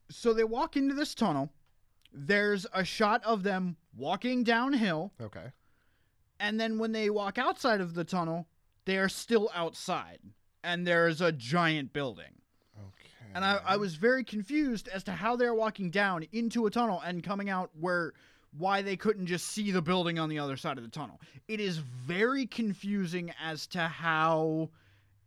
[0.09, 1.51] so they walk into this tunnel.
[2.13, 5.47] There's a shot of them walking downhill, Okay.
[6.39, 8.47] and then when they walk outside of the tunnel,
[8.85, 10.19] they are still outside,
[10.63, 12.40] and there's a giant building.
[13.33, 17.01] And I, I was very confused as to how they're walking down into a tunnel
[17.05, 18.13] and coming out where
[18.57, 21.19] why they couldn't just see the building on the other side of the tunnel.
[21.47, 24.69] It is very confusing as to how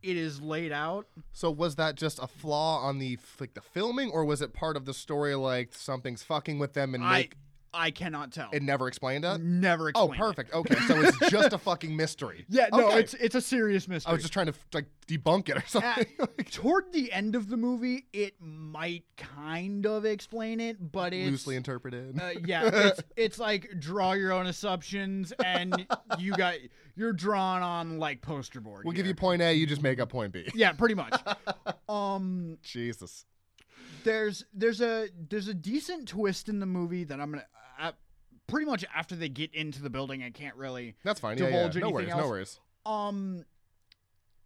[0.03, 1.07] it is laid out.
[1.33, 4.77] So was that just a flaw on the like the filming, or was it part
[4.77, 5.35] of the story?
[5.35, 7.37] Like something's fucking with them and I make
[7.75, 8.49] I cannot tell.
[8.53, 9.41] it never explained that.
[9.41, 10.15] Never Oh, explained.
[10.15, 10.19] it.
[10.19, 10.55] perfect.
[10.55, 12.45] Okay, so it's just a fucking mystery.
[12.55, 13.01] Yeah, no, Okay.
[13.01, 14.11] it's it's a serious mystery.
[14.11, 16.07] I was just trying to like debunk it or something.
[16.21, 21.31] At- toward the end of the movie, it might kind of explain it, but it's
[21.31, 22.19] Loosely interpreted.
[22.21, 25.87] uh, yeah, it's it's like draw your own assumptions, and
[26.19, 26.55] you got
[26.97, 28.85] you're drawn on like poster board.
[28.85, 29.53] we'll give you point A.
[29.53, 30.49] You just make up point B.
[30.55, 31.21] yeah, pretty much.
[31.89, 33.25] um, Jesus.
[34.05, 37.47] there's there's a there's a decent twist in the movie that I'm gonna.
[37.81, 37.93] Uh,
[38.47, 41.39] pretty much after they get into the building, I can't really That's fine.
[41.39, 41.81] Yeah, yeah.
[41.81, 42.09] No worries.
[42.11, 42.21] else?
[42.21, 42.61] No worries.
[42.87, 43.45] Um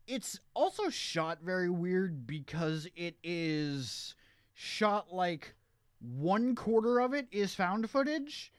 [0.07, 4.15] it's also shot very weird because it is
[4.55, 5.55] shot like
[6.01, 8.53] one quarter of it is found footage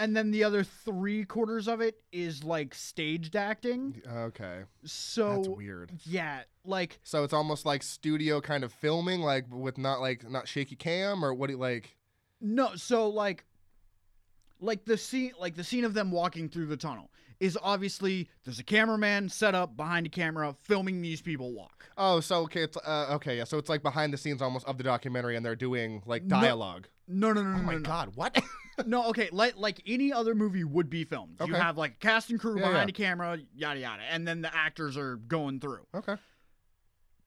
[0.00, 4.00] and then the other three quarters of it is like staged acting.
[4.10, 4.62] Okay.
[4.84, 5.92] So That's weird.
[6.06, 10.48] yeah, like So it's almost like studio kind of filming, like with not like not
[10.48, 11.48] shaky cam or what?
[11.48, 11.96] Do you like?
[12.40, 13.44] no, so like
[14.60, 18.58] like the scene like the scene of them walking through the tunnel is obviously there's
[18.58, 21.86] a cameraman set up behind a camera filming these people walk.
[21.96, 23.44] Oh, so okay, it's uh, okay, yeah.
[23.44, 26.88] So it's like behind the scenes almost of the documentary, and they're doing like dialogue.
[27.08, 27.84] No, no, no, no, oh my no, no.
[27.84, 28.38] god, what?
[28.86, 31.36] No, okay, like like any other movie would be filmed.
[31.46, 33.04] You have like a cast and crew Yeah, behind yeah.
[33.04, 35.84] a camera, yada yada, and then the actors are going through.
[35.94, 36.16] okay.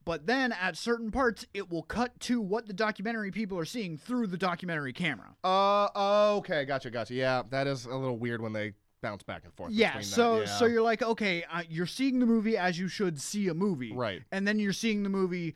[0.06, 3.98] But then at certain parts, it will cut to what the documentary people are seeing
[3.98, 5.36] through the documentary camera.
[5.44, 7.14] Uh, okay, gotcha, gotcha.
[7.14, 9.72] Yeah, that is a little weird when they bounce back and forth.
[9.72, 10.48] Yeah, so that.
[10.48, 13.94] so you're like, okay, uh, you're seeing the movie as you should see a movie,
[13.94, 14.24] right.
[14.32, 15.56] and then you're seeing the movie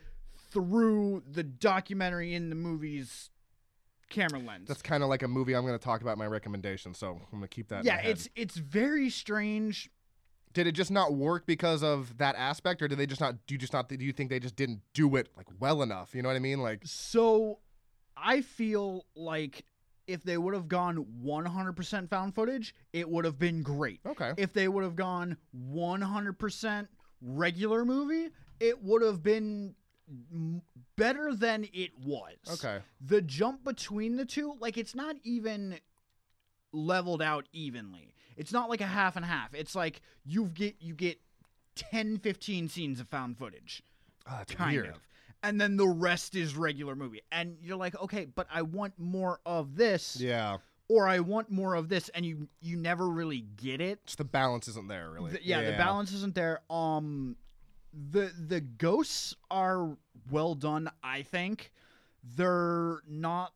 [0.52, 3.30] through the documentary in the movie's
[4.10, 4.68] camera lens.
[4.68, 7.20] That's kind of like a movie I'm going to talk about in my recommendation, so
[7.32, 7.80] I'm going to keep that.
[7.82, 9.90] in yeah, it's it's very strange.
[10.58, 13.46] Did it just not work because of that aspect, or did they just not?
[13.46, 13.88] Do you just not?
[13.90, 16.16] Do you think they just didn't do it like well enough?
[16.16, 16.62] You know what I mean?
[16.62, 17.60] Like, So
[18.18, 19.66] I feel like
[20.08, 24.00] if they would have gone 100% found footage, it would have been great.
[24.04, 26.88] okay, If they would have gone 100%
[27.22, 29.76] regular movie, it would have been
[30.96, 32.38] better than it was.
[32.54, 35.78] okay, The jump between the two, like it's not even
[36.72, 38.16] leveled out evenly.
[38.38, 39.54] It's not like a half and half.
[39.54, 41.20] It's like you get you get
[41.76, 43.84] 10 15 scenes of found footage
[44.30, 44.88] oh, kind weird.
[44.90, 45.02] of.
[45.44, 47.22] And then the rest is regular movie.
[47.32, 50.58] And you're like, "Okay, but I want more of this Yeah,
[50.90, 54.06] or I want more of this." And you you never really get it.
[54.06, 55.32] just the balance isn't there really.
[55.32, 56.62] The- yeah, the balance isn't there.
[56.70, 57.36] Um
[58.12, 59.98] the the ghosts are
[60.32, 61.72] well done, I think.
[62.24, 63.54] They're not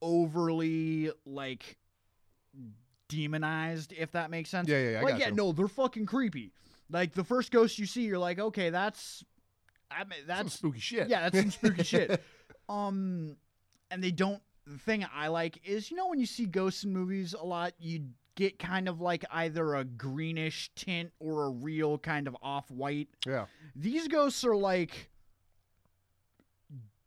[0.00, 1.76] overly like
[3.14, 4.68] demonized if that makes sense.
[4.68, 5.34] Yeah, yeah, yeah, I like got yeah, you.
[5.34, 6.52] no, they're fucking creepy.
[6.90, 9.24] Like the first ghost you see, you're like, "Okay, that's
[9.90, 11.08] I mean, Some that's spooky shit.
[11.08, 12.22] yeah, that's some spooky shit.
[12.68, 13.36] Um,
[13.90, 14.40] and they don't.
[14.66, 17.74] The thing I like is, you know, when you see ghosts in movies a lot,
[17.78, 22.70] you get kind of like either a greenish tint or a real kind of off
[22.70, 23.08] white.
[23.26, 23.46] Yeah.
[23.76, 25.10] These ghosts are like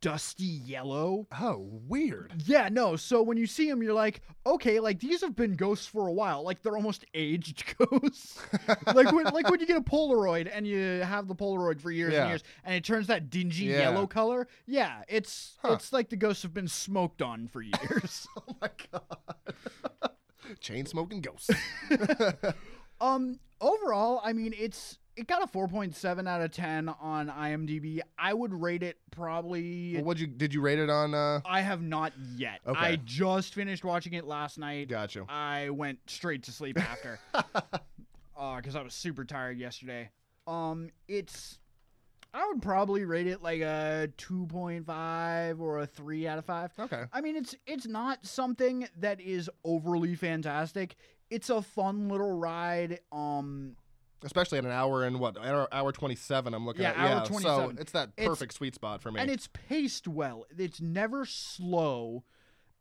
[0.01, 1.27] dusty yellow.
[1.39, 2.33] Oh, weird.
[2.45, 2.95] Yeah, no.
[2.95, 6.13] So when you see them, you're like, okay, like these have been ghosts for a
[6.13, 6.43] while.
[6.43, 8.39] Like they're almost aged ghosts.
[8.93, 12.13] like when like when you get a Polaroid and you have the Polaroid for years
[12.13, 12.21] Yeah.
[12.21, 13.79] and years, and it turns that dingy Yeah.
[13.91, 14.47] yellow color.
[14.65, 15.73] Yeah, it's Huh.
[15.73, 18.27] it's like the ghosts have been smoked on for years.
[18.37, 20.11] oh my god.
[20.59, 21.49] Chain smoking ghosts.
[23.01, 27.99] um, overall, I mean, it's it got a 4.7 out of 10 on IMDb.
[28.17, 29.95] I would rate it probably.
[29.95, 31.13] well, what'd you did you rate it on?
[31.13, 32.61] uh I have not yet.
[32.65, 32.79] Okay.
[32.79, 34.89] I just finished watching it last night.
[34.89, 35.25] Gotcha.
[35.27, 37.19] I went straight to sleep after
[38.35, 40.09] because I was super tired yesterday.
[40.45, 41.57] Um, it's
[42.33, 46.45] I would probably rate it like a two point five or a three out of
[46.45, 46.71] five.
[46.77, 47.03] Okay.
[47.11, 50.95] I mean, it's it's not something that is overly fantastic.
[51.31, 52.99] It's a fun little ride.
[53.11, 53.75] Um,
[54.23, 56.53] Especially at an hour and what hour, hour twenty seven.
[56.53, 56.97] I'm looking at.
[56.97, 57.17] Yeah, at.
[57.17, 57.77] hour So 27.
[57.79, 59.19] it's that It's- perfect sweet spot for me.
[59.21, 60.45] and it's paced well.
[60.57, 62.23] It's never slow,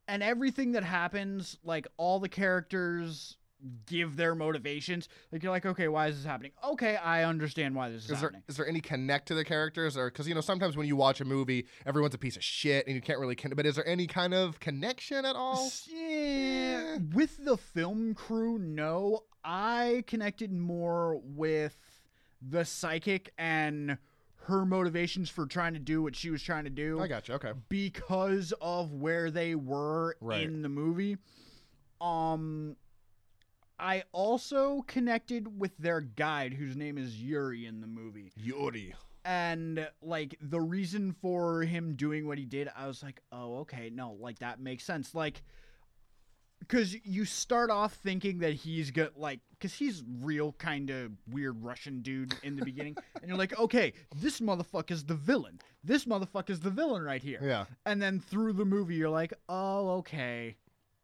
[0.07, 3.37] and everything that happens, like all the characters
[3.85, 5.09] give their motivations.
[5.31, 6.51] Like you're like, okay, why is this happening?
[6.63, 8.43] Okay, I understand why this is, is there happening.
[8.47, 11.21] is there any connect to the characters, or because you know sometimes when you watch
[11.21, 13.35] a movie, everyone's a piece of shit and you can't really.
[13.35, 15.71] Con- but is there any kind of connection at all?
[15.87, 19.21] Yeah, with the film crew, no.
[19.43, 21.77] I connected more with
[22.41, 23.97] the psychic and
[24.45, 26.99] her motivations for trying to do what she was trying to do.
[27.01, 27.33] I got you.
[27.35, 27.51] Okay.
[27.69, 30.43] because of where they were Right.
[30.43, 31.17] in the movie.
[31.99, 32.75] Um
[33.79, 38.31] I also connected with their guide whose name is Yuri in the movie.
[38.35, 38.95] Yuri.
[39.23, 43.89] And like the reason for him doing what he did, I was like, "Oh, okay.
[43.93, 45.43] No, like that makes sense." Like
[46.67, 51.61] cuz you start off thinking that he's got like cuz he's real kind of weird
[51.61, 55.59] Russian dude in the beginning and you're like, "Okay, this motherfucker's the villain.
[55.83, 57.65] This motherfucker's the villain right here." Yeah.
[57.85, 60.55] and then through the movie you're like oh okay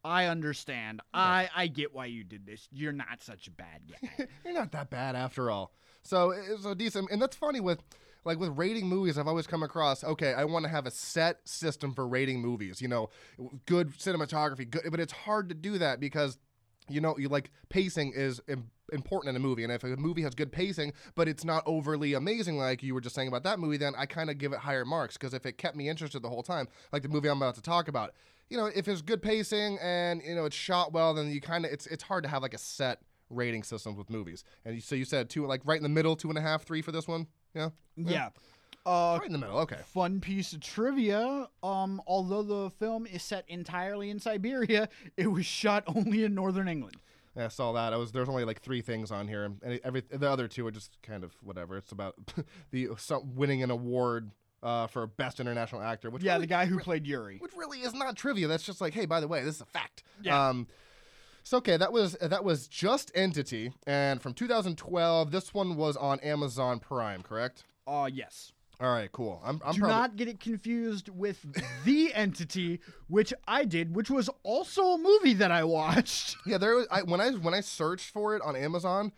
[0.04, 4.26] i understand i i get why you did this you're not such a bad guy
[4.44, 5.72] You're not that bad after all.
[6.02, 7.82] So it's a decent, and that's funny with
[8.24, 9.16] like with rating movies.
[9.18, 10.04] I've always come across.
[10.04, 12.82] Okay, I want to have a set system for rating movies.
[12.82, 13.10] You know,
[13.66, 16.38] good cinematography, good, but it's hard to do that because
[16.88, 20.22] you know, you like pacing is Im- important in a movie, and if a movie
[20.22, 23.58] has good pacing, but it's not overly amazing, like you were just saying about that
[23.58, 26.20] movie, then I kind of give it higher marks because if it kept me interested
[26.20, 28.12] the whole time, like the movie I'm about to talk about,
[28.54, 31.64] you know, if it's good pacing and you know it's shot well, then you kind
[31.64, 34.44] of it's it's hard to have like a set rating system with movies.
[34.64, 36.80] And so you said two, like right in the middle, two and a half, three
[36.80, 38.28] for this one, yeah, yeah
[38.86, 39.58] uh right in the middle.
[39.58, 45.26] Okay, fun piece of trivia um although the film is set entirely in siberia it
[45.26, 46.96] was shot only in northern england
[47.36, 47.92] I saw that.
[47.92, 50.70] I was there's only like three things on here, and every the other two are
[50.70, 51.76] just kind of whatever.
[51.76, 52.14] It's about
[52.70, 52.90] the
[53.34, 54.30] winning an award
[54.64, 56.10] uh, for best international actor.
[56.10, 57.38] Which yeah, really, the guy who played Yuri.
[57.38, 58.48] which really is not trivia.
[58.48, 60.02] That's just like, hey, by the way, this is a fact.
[60.22, 60.48] Yeah.
[60.48, 60.66] Um,
[61.42, 66.18] so okay, that was that was just Entity, and from 2012, this one was on
[66.20, 67.64] Amazon Prime, correct?
[67.86, 68.50] Uh yes.
[68.80, 69.40] All right, cool.
[69.44, 71.38] I'm, I'm Do probably, not get it confused with
[71.84, 76.36] the entity, which I did, which was also a movie that I watched.
[76.46, 79.12] Yeah, there was I, when I when I searched for it on Amazon,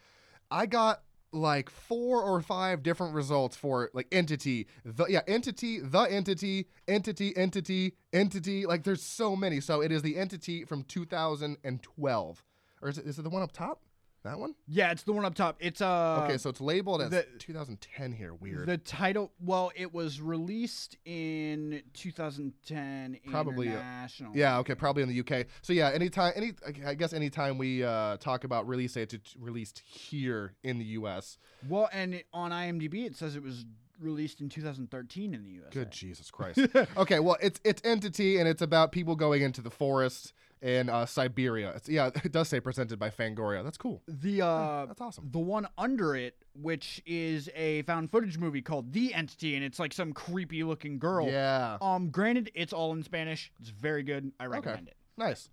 [0.51, 1.03] I got
[1.37, 7.37] like four or five different results for like entity, the yeah, entity, the entity, entity,
[7.37, 8.67] entity, entity.
[8.67, 9.61] Like there's so many.
[9.61, 12.45] So it is the entity from 2012,
[12.83, 13.81] or is it is it the one up top?
[14.27, 14.57] That one?
[14.67, 15.57] Yeah, it's the one up top.
[15.61, 18.35] It's uh Okay, so it's labeled as the- 2010 here.
[18.35, 18.67] Weird.
[18.67, 19.31] the title.
[19.41, 24.33] Well, it was released in 2010 Probably, uh, international.
[24.37, 25.47] yeah, okay, probably in the UK.
[25.63, 26.53] So yeah, anytime, any,
[26.85, 31.39] I guess anytime we uh, talk about release it's released here in the US.
[31.69, 33.65] Well, and on IMDb it says it was
[34.01, 35.73] released in 2013 in the US.
[35.73, 36.59] Good Jesus Christ.
[36.97, 40.33] okay, well, it's it's entity, and it's about people going into the forest
[40.63, 41.73] in uh, Siberia.
[41.77, 43.63] It's, yeah, it does say presented by Fangoria.
[43.63, 44.03] That's cool.
[44.09, 45.29] The uh That's awesome.
[45.31, 49.79] the one under it, which is a found footage movie called The Entity, and it's
[49.79, 51.29] like some creepy looking girl.
[51.29, 53.53] Yeah, Um, granted, it's all in Spanish.
[53.61, 54.33] It's very good.
[54.41, 54.97] I recommend it.
[55.17, 55.49] nice.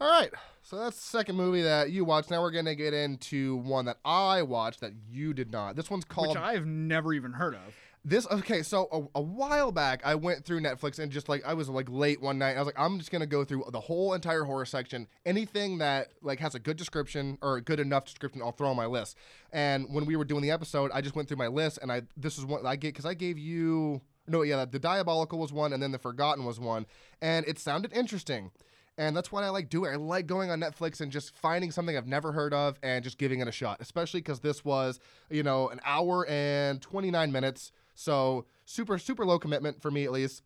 [0.00, 0.30] All right,
[0.62, 2.30] so that's the second movie that you watched.
[2.30, 5.74] Now we're gonna get into one that I watched that you did not.
[5.74, 7.74] This one's called Which I've never even heard of.
[8.08, 11.52] This okay, so a, a while back I went through Netflix and just like I
[11.52, 12.56] was like late one night.
[12.56, 15.06] I was like, I'm just gonna go through the whole entire horror section.
[15.26, 18.76] Anything that like has a good description or a good enough description, I'll throw on
[18.76, 19.18] my list.
[19.52, 22.00] And when we were doing the episode, I just went through my list and I
[22.16, 25.74] this is what I get because I gave you no yeah the diabolical was one
[25.74, 26.86] and then the forgotten was one
[27.20, 28.52] and it sounded interesting.
[28.96, 29.92] And that's what I like doing.
[29.92, 33.16] I like going on Netflix and just finding something I've never heard of and just
[33.16, 34.98] giving it a shot, especially because this was,
[35.30, 37.70] you know, an hour and 29 minutes.
[37.98, 40.42] So super, super low commitment for me at least.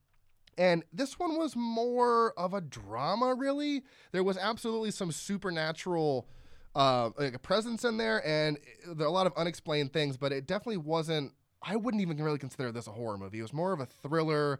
[0.56, 3.82] And this one was more of a drama, really.
[4.10, 6.26] There was absolutely some supernatural
[6.74, 10.32] uh, like a presence in there, and there are a lot of unexplained things, but
[10.32, 11.32] it definitely wasn't.
[11.62, 13.40] I wouldn't even really consider this a horror movie.
[13.40, 14.58] It was more of a thriller,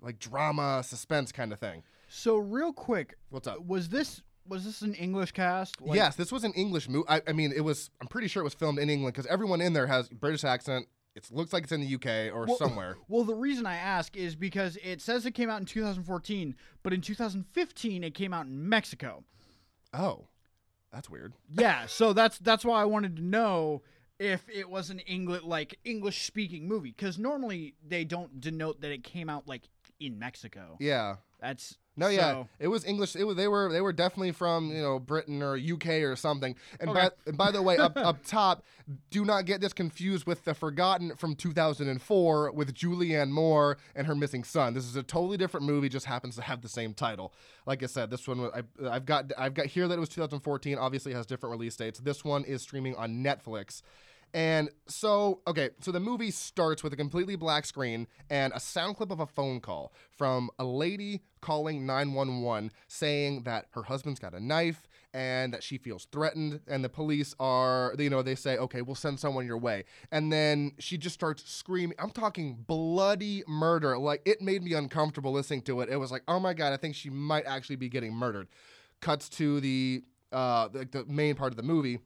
[0.00, 1.84] like drama, suspense kind of thing.
[2.08, 3.64] So real quick, What's up?
[3.64, 5.80] was this was this an English cast?
[5.80, 7.08] Like, yes, this was an English movie.
[7.08, 7.90] I, I mean, it was.
[8.00, 10.86] I'm pretty sure it was filmed in England because everyone in there has British accent.
[11.16, 12.98] It looks like it's in the UK or Well- somewhere.
[13.08, 16.92] Well, the reason I ask is because it says it came out in 2014, but
[16.92, 19.24] in 2015 it came out in Mexico.
[19.94, 20.28] Oh,
[20.92, 21.32] that's weird.
[21.50, 23.82] Yeah, so that's that's why I wanted to know
[24.18, 28.90] if it was an English like English speaking movie because normally they don't denote that
[28.92, 29.62] it came out like
[29.98, 30.76] in Mexico.
[30.80, 31.16] Yeah.
[31.40, 33.14] That's No, yeah, so- it was English.
[33.16, 36.54] It was they were they were definitely from you know Britain or UK or something.
[36.80, 37.00] And Okay.
[37.00, 38.62] by and by the way, up up top,
[39.10, 44.14] do not get this confused with the Forgotten from 2004 with Julianne Moore and her
[44.14, 44.74] missing son.
[44.74, 45.88] This is a totally different movie.
[45.88, 47.32] Just happens to have the same title.
[47.66, 50.78] Like I said, this one I, I've got I've got here that it was 2014.
[50.78, 51.98] Obviously, has different release dates.
[52.00, 53.82] This one is streaming on Netflix.
[54.34, 58.96] And so, okay, so the movie starts with a completely black screen and a sound
[58.96, 64.34] clip of a phone call from a lady calling 911 saying that her husband's got
[64.34, 66.60] a knife and that she feels threatened.
[66.66, 69.84] And the police are, you know, they say, okay, we'll send someone your way.
[70.12, 71.96] And then she just starts screaming.
[71.98, 73.96] I'm talking bloody murder.
[73.96, 75.88] Like, it made me uncomfortable listening to it.
[75.88, 78.48] It was like, oh my God, I think she might actually be getting murdered.
[79.00, 80.02] Cuts to the,
[80.32, 82.00] uh, the, the main part of the movie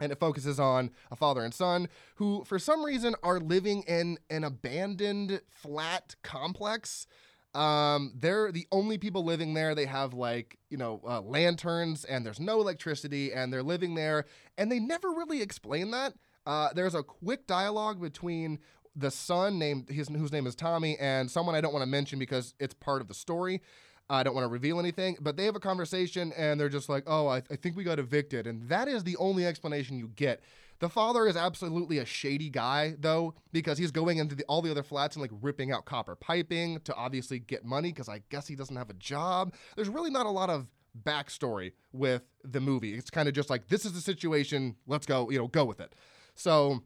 [0.00, 4.18] and it focuses on a father and son who for some reason are living in
[4.30, 7.06] an abandoned flat complex.
[7.54, 9.74] Um, they're the only people living there.
[9.74, 14.24] They have like you know uh, lanterns and there's no electricity and they're living there.
[14.56, 16.14] And they never really explain that.
[16.46, 18.58] Uh, there's a quick dialogue between
[18.96, 22.18] the son named his whose name is tommy and someone i don't want to mention
[22.18, 23.62] because it's part of the story
[24.10, 27.04] I don't want to reveal anything, but they have a conversation and they're just like,
[27.06, 28.46] oh, I, I think we got evicted.
[28.46, 30.42] And that is the only explanation you get.
[30.80, 34.70] The father is absolutely a shady guy, though, because he's going into the, all the
[34.70, 38.48] other flats and like ripping out copper piping to obviously get money because I guess
[38.48, 39.54] he doesn't have a job.
[39.76, 40.66] There's really not a lot of
[41.04, 42.94] backstory with the movie.
[42.94, 45.80] It's kind of just like, this is the situation, let's go, you know, go with
[45.80, 45.94] it.
[46.34, 46.82] So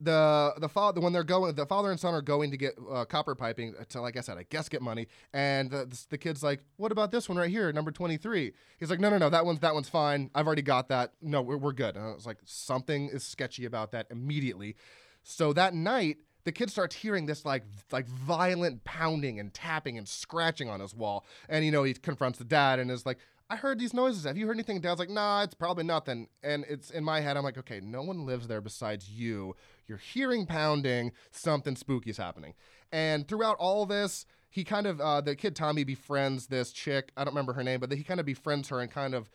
[0.00, 3.04] the the father when they're going the father and son are going to get uh,
[3.04, 5.08] copper piping to like I said I guess get money.
[5.32, 8.90] And the, the, the kid's like what about this one right here number 23 he's
[8.90, 10.30] like no no no that one's that one's fine.
[10.34, 11.14] I've already got that.
[11.20, 11.96] No we're, we're good.
[11.96, 14.76] And I was like something is sketchy about that immediately.
[15.22, 20.08] So that night the kid starts hearing this like like violent pounding and tapping and
[20.08, 21.26] scratching on his wall.
[21.48, 23.18] And you know he confronts the dad and is like
[23.50, 24.24] I heard these noises.
[24.24, 24.80] Have you heard anything?
[24.80, 26.28] Dad's like, nah, it's probably nothing.
[26.42, 29.56] And it's in my head, I'm like, okay, no one lives there besides you.
[29.86, 32.52] You're hearing pounding, something spooky's happening.
[32.92, 37.10] And throughout all this, he kind of, uh, the kid Tommy befriends this chick.
[37.16, 39.30] I don't remember her name, but he kind of befriends her and kind of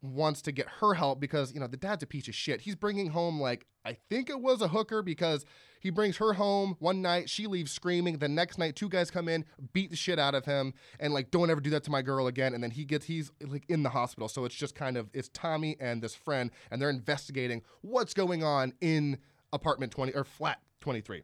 [0.00, 2.60] wants to get her help because, you know, the dad's a piece of shit.
[2.60, 5.44] He's bringing home, like, I think it was a hooker because
[5.80, 7.28] he brings her home one night.
[7.30, 8.18] She leaves screaming.
[8.18, 11.30] The next night, two guys come in, beat the shit out of him, and like,
[11.30, 12.54] don't ever do that to my girl again.
[12.54, 14.28] And then he gets, he's like in the hospital.
[14.28, 18.44] So it's just kind of, it's Tommy and this friend, and they're investigating what's going
[18.44, 19.18] on in
[19.52, 21.22] apartment 20 or flat 23.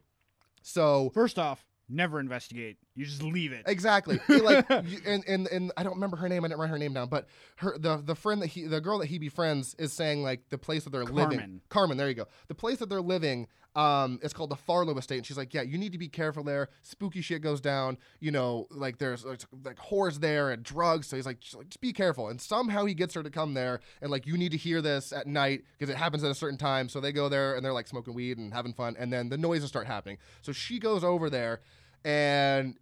[0.61, 2.77] So First off, never investigate.
[2.95, 3.63] You just leave it.
[3.67, 4.19] Exactly.
[4.27, 6.43] He, like, you- and, and and I don't remember her name.
[6.43, 7.09] I didn't write her name down.
[7.09, 7.27] But
[7.57, 10.57] her the the friend that he the girl that he befriends is saying like the
[10.57, 11.37] place that they're living.
[11.39, 11.61] Carmen.
[11.69, 11.97] Carmen.
[11.97, 12.25] There you go.
[12.47, 13.47] The place that they're living.
[13.75, 16.43] Um, is called the Farlow Estate, and she's like, "Yeah, you need to be careful
[16.43, 16.69] there.
[16.81, 17.97] Spooky shit goes down.
[18.21, 21.07] You know, like there's like, like whores there and drugs.
[21.07, 23.53] So he's like, just, like, just be careful." And somehow he gets her to come
[23.53, 26.35] there, and like, you need to hear this at night because it happens at a
[26.35, 26.87] certain time.
[26.87, 29.37] So they go there and they're like smoking weed and having fun, and then the
[29.37, 30.19] noises start happening.
[30.41, 31.59] So she goes over there,
[32.05, 32.77] and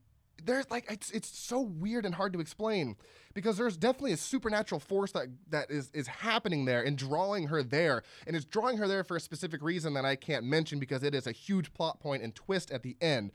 [0.45, 2.95] there's like it's it's so weird and hard to explain
[3.33, 7.63] because there's definitely a supernatural force that that is is happening there and drawing her
[7.63, 8.03] there.
[8.27, 11.15] And it's drawing her there for a specific reason that I can't mention because it
[11.15, 13.31] is a huge plot point and twist at the end.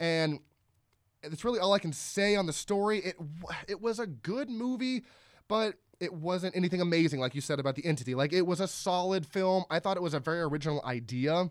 [0.00, 0.40] And
[1.22, 2.98] it's really all I can say on the story.
[2.98, 3.16] It
[3.68, 5.04] it was a good movie
[5.48, 8.14] but it wasn't anything amazing like you said about the entity.
[8.14, 9.64] Like it was a solid film.
[9.70, 11.50] I thought it was a very original idea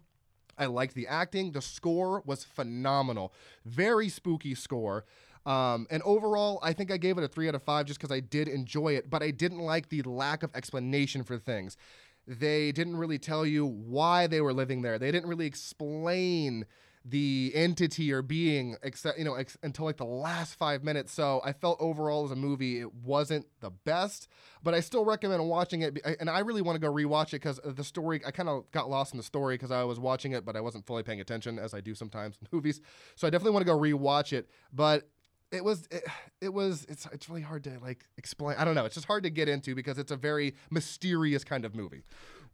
[0.57, 1.51] I liked the acting.
[1.51, 3.33] The score was phenomenal.
[3.65, 5.05] Very spooky score.
[5.45, 8.15] Um, and overall, I think I gave it a three out of five just because
[8.15, 11.77] I did enjoy it, but I didn't like the lack of explanation for things.
[12.25, 14.97] They didn't really tell you why they were living there.
[14.97, 16.65] They didn't really explain
[17.05, 21.11] the entity or being except you know ex- until like the last five minutes.
[21.11, 24.27] So i felt overall as a movie it wasn't the best
[24.63, 27.59] but i still recommend watching it and i really want to go rewatch it because
[27.63, 30.45] the story i kind of got lost in the story because i was watching it
[30.45, 32.79] but i wasn't fully paying attention as i do sometimes in movies.
[33.15, 35.09] So i definitely want to go rewatch it but
[35.51, 36.03] it was it,
[36.41, 39.23] it was it's it's really hard to like explain i don't know it's just hard
[39.23, 42.03] to get into because it's a very mysterious kind of movie.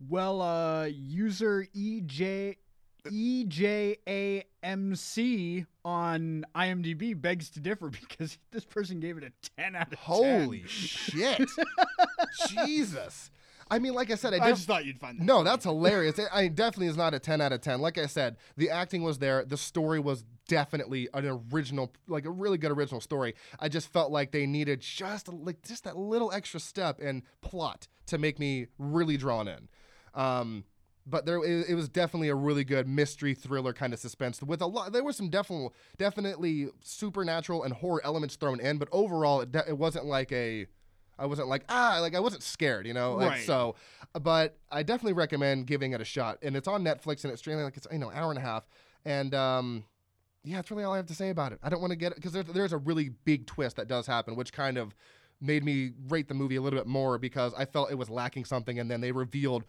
[0.08, 2.56] Well, uh, user EJ
[3.06, 4.46] EJAMC
[5.86, 9.32] on IMDb begs to differ because this person gave it a
[9.62, 10.02] 10 out of 10.
[10.02, 11.48] holy shit
[12.50, 13.32] jesus
[13.72, 15.24] i mean like i said i I just thought you'd find that.
[15.24, 15.50] No, funny.
[15.50, 16.20] that's hilarious.
[16.20, 17.80] It, I definitely is not a 10 out of 10.
[17.82, 19.46] Like I said, the acting was there.
[19.46, 23.36] The story was definitely an original, like a really good original story.
[23.60, 27.88] I just felt like they needed just like just that little extra step in plot
[28.08, 29.70] to make me really drawn in.
[30.16, 30.64] Um,
[31.06, 34.62] but there, it, it was definitely a really good mystery thriller kind of suspense with
[34.62, 34.92] a lot.
[34.94, 39.70] There were some definitely, definitely supernatural and horror elements thrown in, but overall, it, de-
[39.70, 40.68] it wasn't like a.
[41.18, 43.16] I wasn't like ah like I wasn't scared, you know.
[43.16, 43.46] Like, Right.
[43.46, 43.76] So,
[44.22, 46.38] but I definitely recommend giving it a shot.
[46.42, 48.70] And it's on Netflix and it's streaming like it's you know hour and a half.
[49.04, 49.84] And um,
[50.46, 51.60] yeah, that's really all I have to say about it.
[51.62, 54.08] I don't want to get it because there's there's a really big twist that does
[54.08, 54.96] happen, which kind of
[55.42, 58.46] made me rate the movie a little bit more because I felt it was lacking
[58.46, 59.66] something, and then they revealed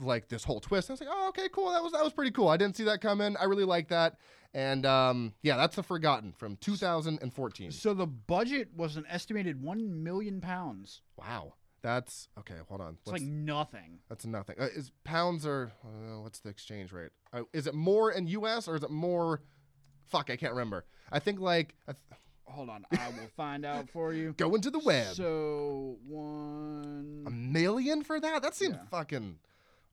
[0.00, 0.90] like this whole twist.
[0.90, 1.70] I was like, oh, okay, cool.
[1.72, 2.48] That was that was pretty cool.
[2.48, 3.36] I didn't see that coming.
[3.36, 4.16] I really like that.
[4.52, 7.72] And um, yeah, that's the Forgotten from 2014.
[7.72, 11.02] So the budget was an estimated 1 million pounds.
[11.16, 12.54] Wow, that's okay.
[12.68, 12.96] Hold on.
[13.02, 13.98] It's What's- like nothing.
[14.08, 14.56] That's nothing.
[14.60, 17.10] Uh, is pounds or uh, what's the exchange rate?
[17.32, 18.68] Uh, is it more in U.S.
[18.68, 19.42] or is it more?
[20.06, 20.84] Fuck, I can't remember.
[21.10, 24.34] I think like I th- Hold on, I will find out for you.
[24.36, 25.14] go into the web.
[25.16, 27.24] So one.
[27.26, 28.42] a million for that?
[28.42, 28.84] That seems Yeah.
[28.90, 29.38] fucking.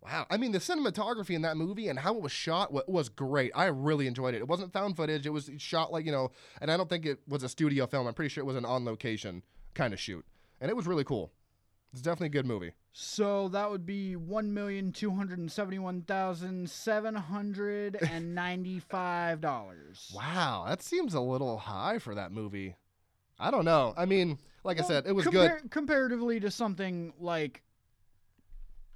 [0.04, 0.26] Wow.
[0.32, 3.52] I mean, the cinematography in that movie and how it was shot was great.
[3.54, 4.39] I really enjoyed it.
[4.39, 5.28] It wasn't found footage.
[5.28, 8.08] It was shot like you know, and I don't think it was a studio film.
[8.08, 9.43] I'm pretty sure it was an on location
[9.76, 10.26] kind of shoot,
[10.60, 11.32] and it was really cool.
[11.93, 12.72] It's definitely a good movie.
[12.93, 20.12] So that would be one million two hundred seventy-one thousand seven hundred and ninety-five dollars.
[20.16, 22.76] Wow, that seems a little high for that movie.
[23.39, 23.93] I don't know.
[23.97, 25.70] I mean, like I said, it was good.
[25.70, 27.62] comparatively to something like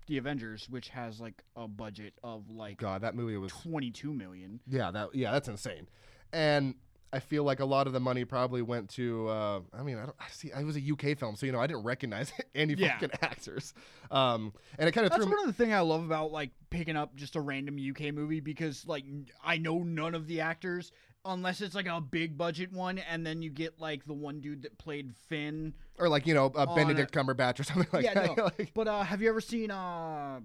[0.07, 4.59] the Avengers, which has like a budget of like God, that movie was twenty-two million.
[4.67, 5.87] yeah, that yeah, that's insane.
[6.33, 6.75] And
[7.13, 9.29] I feel like a lot of the money probably went to.
[9.29, 10.49] Uh, I mean, I don't I see.
[10.49, 12.93] It was a UK film, so you know, I didn't recognize any Yeah.
[12.99, 13.73] fucking actors.
[14.11, 15.37] Um, and it kind of That's threw me.
[15.37, 18.41] one of the things I love about like picking up just a random UK movie
[18.41, 19.05] because like
[19.43, 20.91] I know none of the actors
[21.25, 24.61] unless it's like a big budget one, and then you get like the one dude
[24.61, 25.73] that played Finn.
[25.97, 28.37] Or like you know, uh, Benedict Cumberbatch or something like yeah, that.
[28.37, 28.43] no.
[28.59, 30.39] Like, But uh, have you ever seen uh,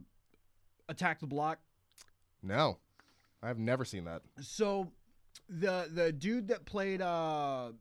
[0.88, 1.58] Attack the Block?
[2.42, 2.78] no,
[3.42, 4.22] I've never seen that.
[4.40, 4.90] So
[5.48, 7.72] the the dude that played uh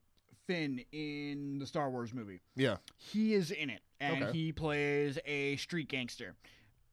[0.48, 2.42] Finn in the Star Wars movie.
[2.56, 2.78] Yeah.
[2.98, 4.32] He is in it, and Okay.
[4.38, 6.36] he plays a street gangster,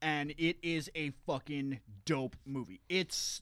[0.02, 2.80] and it is a fucking dope movie.
[2.90, 3.40] It's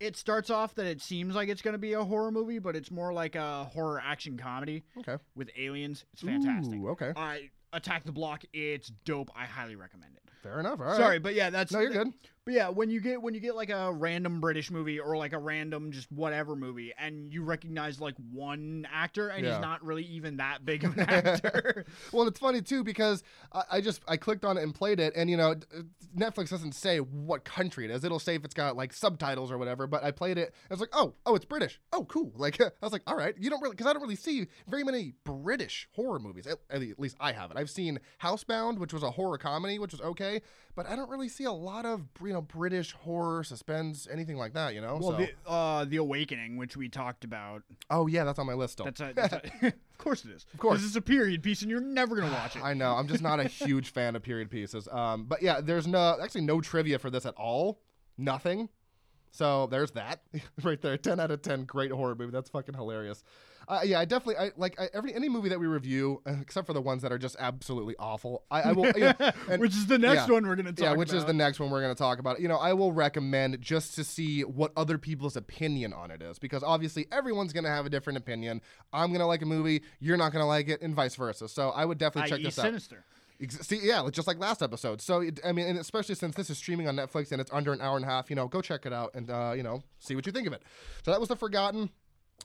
[0.00, 2.74] it starts off that it seems like it's going to be a horror movie, but
[2.74, 5.16] it's more like a horror action comedy Okay.
[5.36, 6.04] with aliens.
[6.14, 6.78] It's fantastic.
[6.80, 7.12] Ooh, okay.
[7.14, 8.42] I Attack the Block.
[8.52, 9.30] It's dope.
[9.36, 10.22] I highly recommend it.
[10.42, 10.80] Fair enough.
[10.80, 10.96] All right.
[10.96, 12.12] Sorry, but yeah, that's No, you're good.
[12.46, 15.34] But yeah, when you get when you get like a random British movie or like
[15.34, 19.52] a random just whatever movie, and you recognize like one actor and Yeah.
[19.54, 21.84] he's not really even that big of an actor.
[22.12, 23.22] Well, it's funny too because
[23.52, 25.82] I, I just I clicked on it and played it, and you know, uh,
[26.16, 28.04] Netflix doesn't say what country it is.
[28.04, 29.86] It'll say if it's got like subtitles or whatever.
[29.86, 31.78] But I played it, and I was like, oh, oh, it's British.
[31.92, 32.32] Oh, cool.
[32.40, 33.34] Like I was like, all right.
[33.38, 36.46] You don't really because I don't really see very many British horror movies.
[36.46, 37.58] At, at least I haven't.
[37.58, 40.40] I've seen Housebound, which was a horror comedy, which was okay,
[40.74, 44.52] but I don't really see a lot of you know British horror, suspense, anything like
[44.52, 44.72] that.
[44.72, 44.98] You know.
[45.02, 48.54] well, so, the uh, the Awakening, which we talked about, oh yeah, that's on my
[48.54, 48.84] list still.
[48.84, 50.46] that's a, that's a of course it is.
[50.54, 50.84] Of course.
[50.84, 52.62] it's a period piece, and you're never gonna watch it.
[52.64, 52.92] I know.
[52.92, 54.86] I'm just not a huge fan of period pieces.
[54.86, 57.80] Um, but yeah, there's no actually no trivia for this at all.
[58.16, 58.68] Nothing.
[59.32, 60.22] So there's that
[60.62, 60.96] right there.
[60.98, 61.64] Ten out of ten.
[61.64, 62.30] Great horror movie.
[62.30, 63.24] That's fucking hilarious.
[63.70, 66.66] Uh, yeah, I definitely I like I, every any movie that we review, uh, except
[66.66, 68.42] for the ones that are just absolutely awful.
[68.50, 68.90] I, I will.
[68.96, 69.12] yeah,
[69.48, 70.34] and- which is the next yeah.
[70.34, 72.40] one we're gonna talk yeah, which is the next one we're going to talk about.
[72.40, 76.40] You know, I will recommend just to see what other people's opinion on it is
[76.40, 78.60] because obviously everyone's going to have a different opinion.
[78.92, 81.48] I'm going to like a movie, you're not going to like it, and vice versa.
[81.48, 82.44] So I would definitely check i.e.
[82.44, 82.64] this out.
[82.64, 83.04] Sinister.
[83.40, 85.00] Ex- See, yeah, just like last episode.
[85.00, 87.72] So, it, I mean, and especially since this is streaming on Netflix and it's under
[87.72, 89.82] an hour and a half, you know, go check it out and, uh, you know,
[90.00, 90.62] see what you think of it.
[91.04, 91.90] So that was The Forgotten.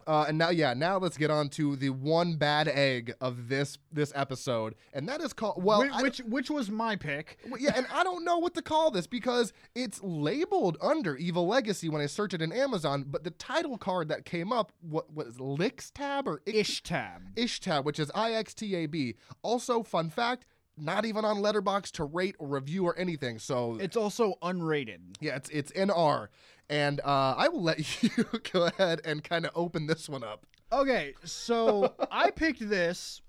[0.07, 3.77] Uh, and now, yeah, now let's get on to the one bad egg of this
[3.91, 7.39] this episode, and that is called well, Whi- I- which which was my pick.
[7.59, 11.89] yeah, and I don't know what to call this because it's labeled under Evil Legacy
[11.89, 15.39] when I searched it in Amazon, but the title card that came up what was
[15.39, 17.33] Lix Tab or Ix- Ishtab.
[17.35, 19.15] Ishtab, which is I X T A B.
[19.41, 20.45] Also, fun fact,
[20.77, 23.39] not even on Letterboxd to rate or review or anything.
[23.39, 25.15] So It's also unrated.
[25.19, 26.27] yeah, it's it's NR,
[26.69, 30.45] and uh, I will let you go ahead and kind of open this one up.
[30.71, 33.21] Okay, so I picked this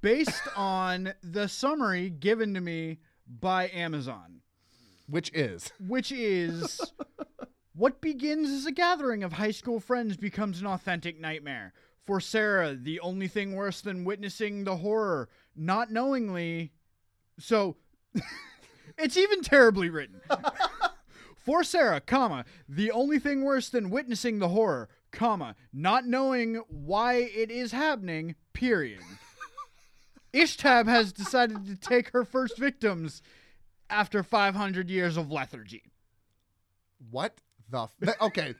[0.00, 4.40] based on the summary given to me by Amazon,
[5.08, 6.80] Which is which is
[7.74, 11.72] what begins as a gathering of high school friends becomes an authentic nightmare.
[12.06, 16.72] For Sarah, the only thing worse than witnessing the horror, not knowingly.
[17.38, 17.76] So,
[18.96, 20.20] it's even terribly written.
[21.48, 27.14] For Sarah, comma, the only thing worse than witnessing the horror, comma, not knowing why
[27.14, 29.00] it is happening, period.
[30.34, 33.22] Ishtab has decided to take her first victims
[33.88, 35.84] after 500 years of lethargy.
[37.10, 37.40] what
[37.70, 38.54] the f- okay.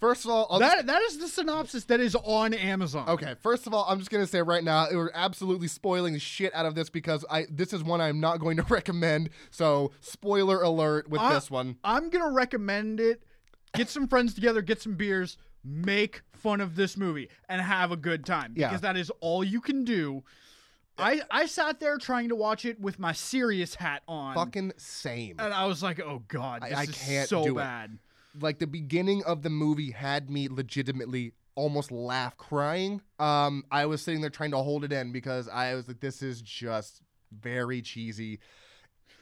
[0.00, 3.06] First of all, I'll just That that is the synopsis that is on Amazon.
[3.08, 6.54] Okay, first of all, I'm just gonna say right now, we're absolutely spoiling the shit
[6.54, 9.28] out of this because I this is one I'm not going to recommend.
[9.50, 11.76] So, spoiler alert with I- this one.
[11.84, 13.22] I'm gonna recommend it.
[13.74, 17.96] Get some friends together, get some beers, make fun of this movie, and have a
[17.96, 18.54] good time.
[18.56, 18.68] Yeah.
[18.68, 20.24] Because that is all you can do.
[20.98, 25.36] I I sat there trying to watch it with my serious hat on, Fucking same.
[25.38, 27.62] and I was like, "Oh God, I- this I is can't so do it.
[28.34, 33.02] Bad." Like the beginning of the movie had me legitimately almost laugh crying.
[33.18, 36.22] Um, I was sitting there trying to hold it in because I was like, this
[36.22, 37.02] is just
[37.32, 38.40] very cheesy.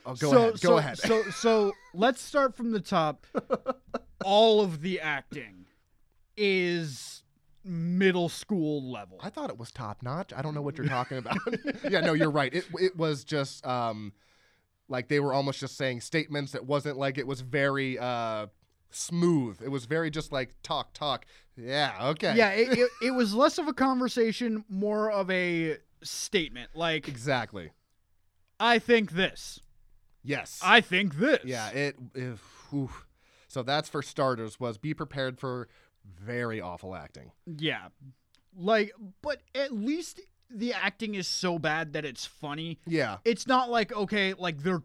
[0.07, 0.53] Oh, go so, ahead.
[0.53, 0.99] Go so, ahead.
[0.99, 3.27] so so let's start from the top.
[4.25, 5.67] all of the acting
[6.37, 7.23] is
[7.65, 9.19] middle school level.
[9.23, 10.33] I thought it was top notch.
[10.35, 11.39] I don't know what you're talking about.
[11.91, 12.53] yeah, no, you're right.
[12.55, 14.13] It it was just um
[14.89, 16.55] like they were almost just saying statements.
[16.55, 18.47] It wasn't like it was very uh
[18.91, 19.61] smooth.
[19.62, 21.26] It was very just like talk talk.
[21.57, 22.34] Yeah, okay.
[22.36, 26.70] Yeah, it, it, it was less of a conversation, more of a statement.
[26.74, 27.72] Like, Exactly.
[28.61, 29.61] I think this.
[30.22, 30.61] Yes.
[30.62, 31.41] I think this.
[31.45, 32.39] yeah, it, it.
[33.49, 35.68] So that's for starters was be prepared for
[36.05, 37.32] very awful acting.
[37.47, 37.89] Yeah.
[38.57, 40.20] Like, but at least
[40.51, 42.78] the acting is so bad that it's funny.
[42.86, 43.18] Yeah.
[43.24, 44.82] It's not like, okay, like they're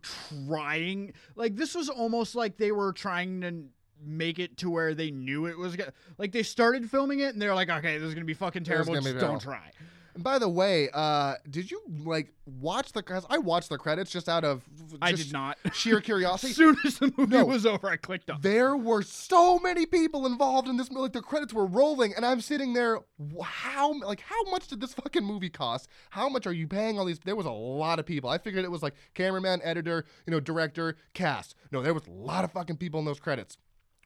[0.47, 1.13] trying.
[1.35, 3.65] Like, this was almost like they were trying to
[4.05, 5.93] make it to where they knew it was gonna.
[6.17, 8.93] Like, they started filming it and they're like, okay, this is gonna be fucking terrible.
[8.93, 9.71] gonna be Just don't try.
[10.15, 14.11] And by the way, uh did you like watch the cuz I watched the credits
[14.11, 14.63] just out of
[15.01, 15.57] I did not.
[15.73, 16.51] sheer curiosity.
[16.51, 17.45] As soon as the movie No.
[17.45, 18.39] was over, I clicked on.
[18.39, 21.01] There were so many people involved in this movie.
[21.01, 22.99] Like the credits were rolling, and I'm sitting there.
[23.41, 25.87] How like how much did this fucking movie cost?
[26.11, 27.17] How much are you paying all these?
[27.17, 28.29] There was a lot of people.
[28.29, 31.55] I figured it was like cameraman, editor, you know, director, cast.
[31.71, 33.57] No, there was a lot of fucking people in those credits.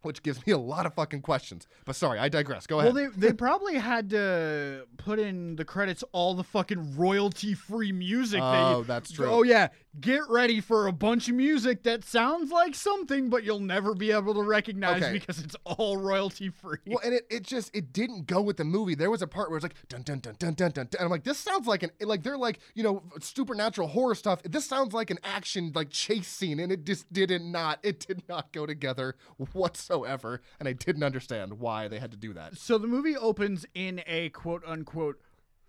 [0.01, 1.67] Which gives me a lot of fucking questions.
[1.85, 2.67] But sorry, I digress.
[2.67, 2.93] Go ahead.
[2.93, 7.91] Well, they they probably had to put in the credits all the fucking royalty free
[7.91, 8.39] music.
[8.39, 9.27] They Oh, they, that's true.
[9.27, 9.69] Oh yeah,
[9.99, 14.11] get ready for a bunch of music that sounds like something, but you'll never be
[14.11, 15.13] able to recognize Okay.
[15.13, 16.77] because it's all royalty free.
[16.85, 18.95] Well, and it, it just it didn't go with the movie.
[18.95, 20.99] There was a part where it's like dun dun dun dun dun dun, dun.
[20.99, 24.41] and I'm like, this sounds like an like they're like you know supernatural horror stuff.
[24.43, 28.23] This sounds like an action like chase scene, and it just didn't not it did
[28.29, 29.15] not go together
[29.53, 32.57] whatsoever, and I didn't understand why they had to do that.
[32.57, 35.19] So the movie opens in a quote unquote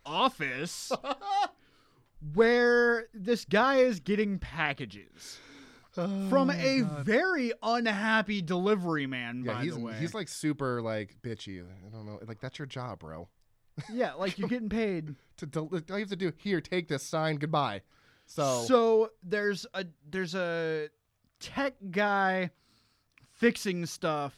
[0.06, 0.90] office
[2.34, 5.38] where this guy is getting packages
[5.92, 9.42] from oh a very unhappy delivery man.
[9.44, 11.62] Yeah, by he's the way, he's like super like bitchy.
[11.62, 13.28] I don't know, like that's your job, bro.
[13.92, 15.14] yeah, like you're getting paid.
[15.38, 17.82] To, to all you have to do here, take this sign, goodbye.
[18.26, 20.88] So, So there's a there's a
[21.38, 22.50] tech guy
[23.34, 24.34] fixing stuff,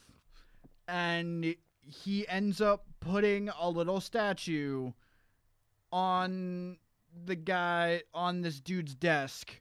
[0.86, 4.92] and he ends up putting a little statue
[5.90, 6.76] on
[7.24, 9.60] the guy on this dude's desk.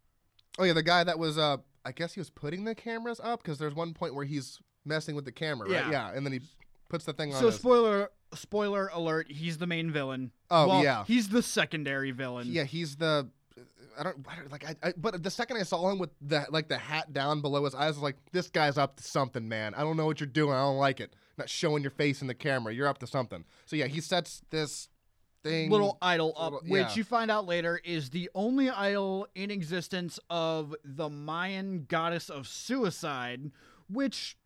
[0.57, 3.41] oh yeah, the guy that was uh, I guess he was putting the cameras up
[3.43, 5.85] because there's one point where he's messing with the camera, right?
[5.85, 5.91] Yeah.
[5.91, 6.41] Yeah, and then he
[6.89, 7.39] puts the thing on.
[7.39, 10.31] So his, spoiler spoiler alert, he's the main villain.
[10.51, 11.03] Oh, Well, yeah.
[11.05, 12.47] he's the secondary villain.
[12.49, 13.29] yeah, he's the.
[13.97, 14.93] I don't, I don't like I, I.
[14.95, 17.81] But the second I saw him with the like the hat down below his eyes,
[17.81, 19.73] I was like, "This guy's up to something, man.
[19.73, 20.53] I don't know what you're doing.
[20.53, 21.13] I don't like it.
[21.37, 22.73] Not showing your face in the camera.
[22.73, 24.87] You're up to something." So yeah, he sets this
[25.43, 25.69] thing.
[25.69, 30.19] little idol up, little- which you find out later is the only idol in existence
[30.29, 33.51] of the Mayan goddess of suicide,
[33.89, 34.37] which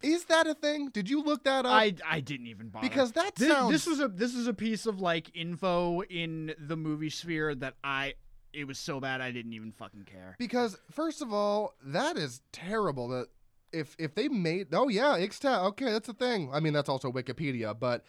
[0.00, 0.90] Is that a thing?
[0.90, 1.72] Did you look that up?
[1.72, 3.72] I I didn't even bother because that Thi- sounds.
[3.72, 7.74] this was a this is a piece of like info in the movie sphere that
[7.82, 8.14] I
[8.52, 10.36] it was so bad I didn't even fucking care.
[10.38, 13.08] Because first of all, that is terrible.
[13.08, 13.26] That
[13.72, 16.48] if if they made oh yeah, Ixta, okay, that's a thing.
[16.52, 18.04] I mean, that's also Wikipedia, but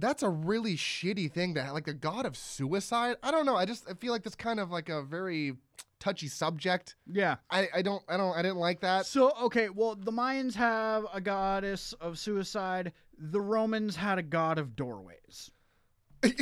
[0.00, 3.16] that's a really shitty thing to have, like the god of suicide.
[3.22, 3.56] I don't know.
[3.56, 5.56] I just I feel like that's kind of like a very
[5.98, 6.96] touchy subject.
[7.10, 7.36] Yeah.
[7.50, 9.06] I I don't I don't I didn't like that.
[9.06, 12.92] So okay, well the Mayans have a goddess of suicide.
[13.18, 15.50] The Romans had a god of doorways.
[16.22, 16.36] you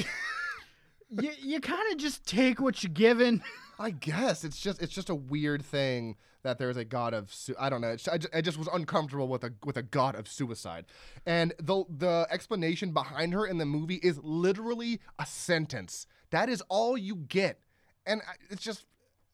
[1.11, 3.43] you kind of just take what you're given.
[3.79, 7.57] I guess it's just it's just a weird thing that there's a god of su-
[7.59, 7.89] I don't know.
[7.91, 10.87] I, just, I just was uncomfortable with a with a god of suicide,
[11.27, 16.07] and the the explanation behind her in the movie is literally a sentence.
[16.31, 17.61] That is all you get,
[18.07, 18.87] and I, it's just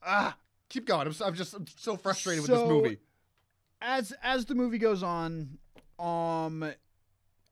[0.02, 0.36] ah.
[0.68, 1.04] Keep going.
[1.08, 2.98] I'm, so, I'm just I'm so frustrated with this movie.
[3.82, 5.58] as as the movie goes on,
[5.98, 6.64] um,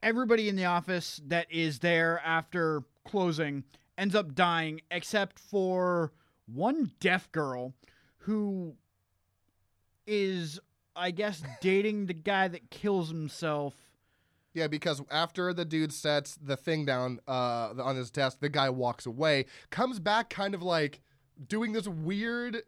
[0.05, 3.65] everybody in the office that is there after closing
[3.97, 6.13] ends up dying, except for
[6.47, 7.75] one deaf girl
[8.19, 8.77] who
[10.09, 10.59] is,
[10.97, 13.75] I guess, dating the guy that kills himself.
[14.55, 18.71] Yeah, because after the dude sets the thing down uh, on his desk, the guy
[18.71, 21.01] walks away, comes back kind of like
[21.47, 22.62] doing this weird,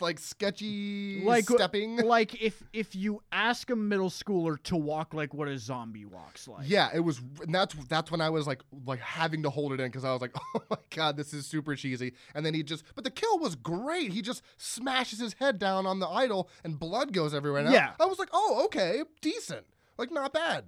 [0.00, 1.96] like sketchy Like- stepping.
[2.06, 6.46] Like if if you ask a middle schooler to walk like what a zombie walks
[6.48, 6.68] like.
[6.68, 7.20] Yeah, it was.
[7.42, 10.12] And that's that's when I was like like having to hold it in because I
[10.12, 12.14] was like, oh my god, this is super cheesy.
[12.34, 14.12] And then he just, but the kill was great.
[14.12, 17.70] He just smashes his head down on the idol, and blood goes everywhere.
[17.70, 17.92] Yeah.
[18.00, 19.66] I, was like, oh okay, decent,
[19.98, 20.64] like not bad.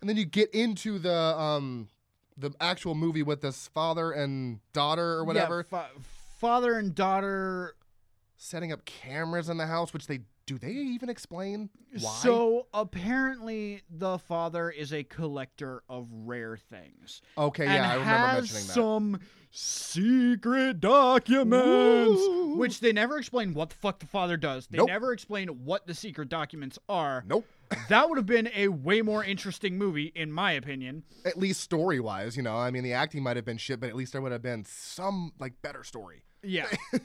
[0.00, 1.88] And then you get into the um
[2.36, 5.90] the actual movie with this father and daughter or whatever Yeah, fa-
[6.38, 7.76] father and daughter
[8.36, 10.58] setting up cameras in the house, which they do.
[10.58, 11.70] They even explain
[12.00, 12.10] why?
[12.22, 17.22] So apparently, the father is a collector of rare things.
[17.38, 18.72] okay, yeah, I remember mentioning that.
[18.74, 19.20] some
[19.50, 22.56] secret documents, Woo.
[22.56, 24.66] which they never explain what the fuck the father does.
[24.66, 24.88] They Nope.
[24.88, 27.24] never explain what the secret documents are.
[27.26, 27.46] Nope.
[27.88, 31.04] That would have been a way more interesting movie, in my opinion.
[31.24, 32.56] at least story wise, you know.
[32.56, 34.64] I mean, the acting might have been shit, but at least there would have been
[34.64, 36.24] some like better story.
[36.42, 36.66] Yeah.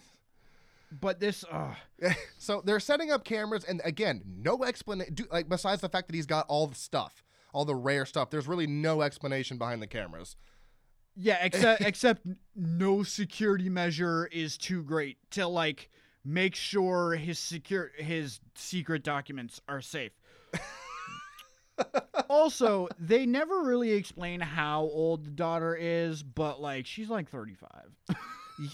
[0.91, 1.75] but this, uh,
[2.37, 5.15] so they're setting up cameras, and again, no explanation.
[5.31, 8.29] Like besides the fact that he's got all the stuff, all the rare stuff.
[8.29, 10.35] There's really no explanation behind the cameras.
[11.15, 15.89] yeah, except except no security measure is too great to like
[16.25, 20.11] make sure his secure his secret documents are safe.
[22.29, 27.69] Also, they never really explain how old the daughter is, but like she's like 35.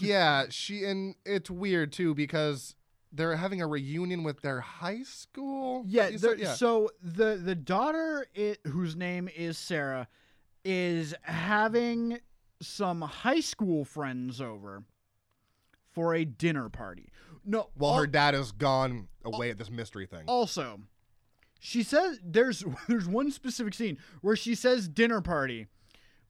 [0.00, 2.74] yeah, she and it's weird too because
[3.12, 5.84] they're having a reunion with their high school.
[5.86, 6.54] Yeah, said- yeah.
[6.54, 10.08] so the the daughter i whose name is Sarah
[10.64, 12.18] is having
[12.60, 14.82] some high school friends over
[15.92, 17.10] for a dinner party.
[17.44, 20.24] No, While al- her dad is gone away at this mystery thing.
[20.26, 20.80] also
[21.58, 25.66] she says there's there's one specific scene where she says dinner party,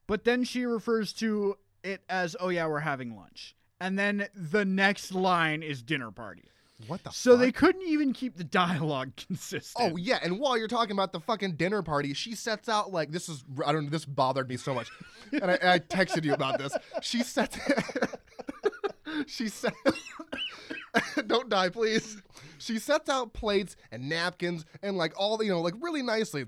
[0.07, 4.65] but then she refers to it as oh yeah we're having lunch, and then the
[4.65, 6.45] next line is dinner party.
[6.89, 7.41] What the So fuck?
[7.41, 9.93] they couldn't even keep the dialogue consistent.
[9.93, 13.11] Oh yeah, and while you're talking about the fucking dinner party, she sets out like
[13.13, 14.91] this is I don't know this bothered me so much,
[15.33, 16.77] and I, and I texted you about this.
[17.01, 17.57] She sets
[19.27, 19.75] she set
[21.27, 22.23] don't die please.
[22.59, 26.47] She sets out plates and napkins and like all the you know like really nicely.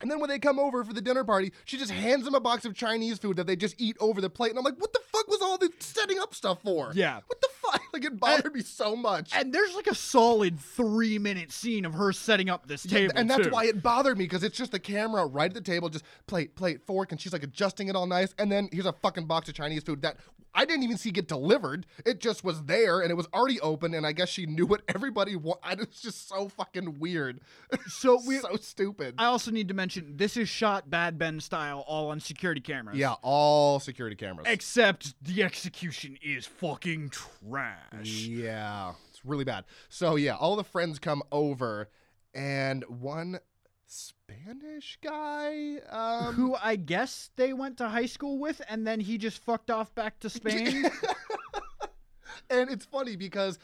[0.00, 2.40] And then when they come over for the dinner party, she just hands them a
[2.40, 4.50] box of Chinese food that they just eat over the plate.
[4.50, 6.92] And I'm like, what the fuck was all the setting up stuff for?
[6.94, 7.20] Yeah.
[7.26, 7.82] What the fuck?
[7.92, 9.30] Like it bothered me so much.
[9.34, 13.12] And there's like a solid three minute scene of her setting up this table.
[13.16, 13.50] and that's too.
[13.50, 16.54] why it bothered me because it's just the camera right at the table, just plate,
[16.54, 18.34] plate, fork, and she's like adjusting it all nice.
[18.38, 20.16] And then here's a fucking box of Chinese food that
[20.54, 21.86] I didn't even see get delivered.
[22.04, 23.94] It just was there and it was already open.
[23.94, 25.80] And I guess she knew what everybody wanted.
[25.88, 27.40] It's just so fucking weird.
[27.88, 29.14] So we so stupid.
[29.18, 32.96] I also need to mention this is shot Bad Ben style, all on security cameras.
[32.96, 34.46] yeah, all security cameras.
[34.48, 38.04] Except the execution is fucking trash.
[38.04, 39.64] yeah, it's really bad.
[39.88, 41.88] So yeah, all the friends come over,
[42.34, 43.40] and one
[43.86, 45.78] Spanish guy.
[45.88, 49.70] Um, Who I guess they went to high school with, and then he just fucked
[49.70, 50.84] off back to Spain.
[52.50, 53.58] and it's funny because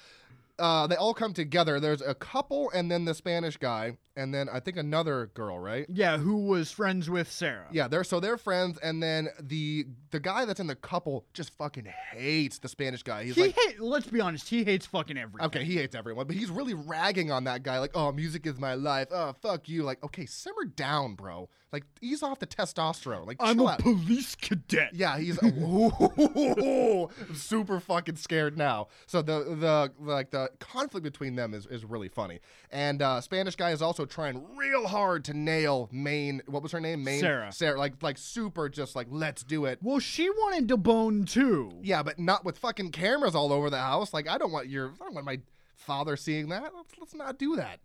[0.59, 1.79] uh, they all come together.
[1.79, 5.87] There's a couple, and then the Spanish guy, and then I think another girl, right?
[5.89, 7.67] yeah, who was friends with Sarah.
[7.73, 11.57] Yeah, they're so they're friends, and then the the guy that's in the couple just
[11.59, 13.25] fucking hates the Spanish guy.
[13.25, 15.47] He's He like, hate, let's be honest, he hates fucking everyone.
[15.49, 17.79] okay, he hates everyone, but he's really ragging on that guy.
[17.79, 19.09] Like, oh, music is my life.
[19.11, 19.83] Oh, fuck you.
[19.83, 21.49] Like, okay, simmer down, bro.
[21.73, 23.27] Like, ease off the testosterone.
[23.27, 23.79] Like, I'm a out.
[23.81, 24.91] police cadet.
[24.95, 28.89] Yeah, he's ooh, super fucking scared now.
[29.07, 32.41] So the the like the conflict between them is, is really funny.
[32.71, 36.43] And uh, Spanish guy is also trying real hard to nail main.
[36.47, 37.05] What was her name?
[37.05, 37.53] main Sarah.
[37.53, 37.79] Sarah.
[37.79, 39.79] Like like super just like let's do it.
[39.83, 41.73] Well, she wanted to bone too.
[41.83, 44.13] Yeah, but not with fucking cameras all over the house.
[44.13, 45.41] Like I don't want your I don't want my
[45.75, 46.73] father seeing that.
[46.75, 47.81] Let's let's not do that.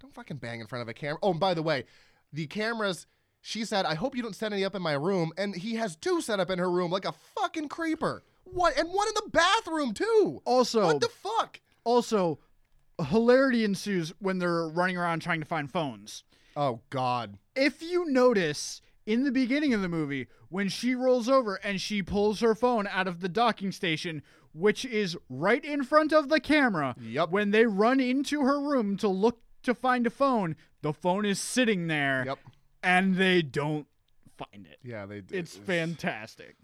[0.00, 1.18] Don't fucking bang in front of a camera.
[1.22, 1.84] Oh, and by the way,
[2.32, 3.06] the cameras.
[3.42, 5.94] She said, "I hope you don't set any up in my room," and he has
[5.94, 8.24] two set up in her room like a fucking creeper.
[8.42, 8.76] What?
[8.76, 10.42] And one in the bathroom too.
[10.44, 11.60] Also, what the fuck?
[11.84, 12.40] also,
[13.10, 16.24] hilarity ensues when they're running around trying to find phones.
[16.56, 17.38] Oh God.
[17.54, 22.02] If you notice in the beginning of the movie, when she rolls over and she
[22.02, 24.22] pulls her phone out of the docking station,
[24.54, 27.30] which is right in front of the camera, Yep.
[27.30, 31.38] when they run into her room to look to find a phone, the phone is
[31.40, 32.38] sitting there Yep.
[32.82, 33.86] and they don't
[34.38, 34.78] find it.
[34.82, 35.22] Yeah, they.
[35.30, 36.56] It's fantastic.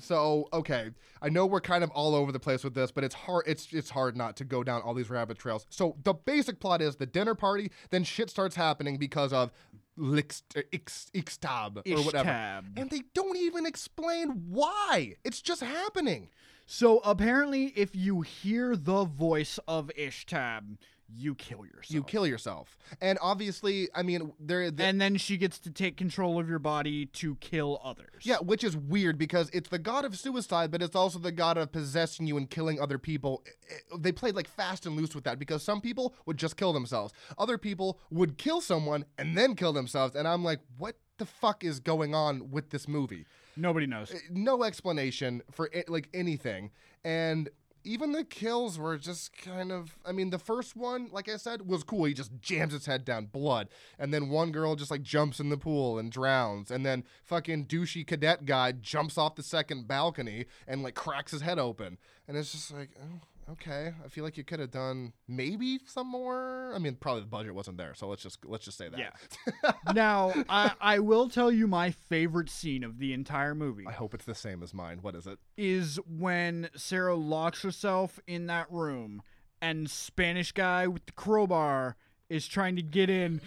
[0.00, 0.90] So okay,
[1.20, 3.44] I know we're kind of all over the place with this, but it's hard.
[3.46, 5.66] It's it's hard not to go down all these rabbit trails.
[5.70, 9.50] So the basic plot is the dinner party, then shit starts happening because of
[9.98, 12.28] Ixtab or whatever,
[12.76, 15.16] and they don't even explain why.
[15.24, 16.28] It's just happening.
[16.70, 20.76] So apparently, if you hear the voice of Ishtab,
[21.10, 21.90] you kill yourself.
[21.90, 24.70] You kill yourself, and obviously, I mean, there.
[24.70, 28.22] the- and then she gets to take control of your body to kill others.
[28.22, 31.56] Yeah, which is weird because it's the god of suicide, but it's also the god
[31.56, 33.42] of possessing you and killing other people.
[33.46, 36.56] I- I- They played like fast and loose with that because some people would just
[36.56, 37.12] kill themselves.
[37.38, 40.14] Other people would kill someone and then kill themselves.
[40.14, 43.24] And I'm like, what the fuck is going on with this movie?
[43.56, 44.12] Nobody knows.
[44.12, 46.70] Uh, no explanation for it, like anything.
[47.02, 47.48] And
[47.88, 51.66] even the kills were just kind of I mean the first one like I said
[51.66, 52.04] was cool.
[52.04, 53.68] He just jams his head down blood.
[53.98, 56.70] And then one girl just like jumps in the pool and drowns.
[56.70, 61.40] And then fucking douchey cadet guy jumps off the second balcony and like cracks his
[61.40, 61.96] head open.
[62.28, 63.20] And it's just like oh,
[63.52, 66.72] okay I feel like you could have done maybe some more.
[66.74, 68.98] I mean probably the budget wasn't there so let's just let's just say that.
[68.98, 69.72] Yeah.
[69.94, 74.14] now, I, I will tell you my favorite scene of the entire movie I hope
[74.14, 74.98] it's the same as mine.
[75.02, 75.38] What is it?
[75.56, 79.22] is when Sarah locks herself in that room
[79.60, 81.96] and Spanish guy with the crowbar
[82.28, 83.40] is trying to get in.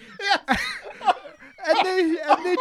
[1.68, 2.56] and they and they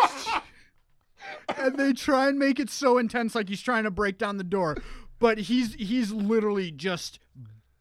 [1.56, 4.44] and they try and make it so intense like he's trying to break down the
[4.44, 4.76] door,
[5.18, 7.18] but he's he's literally just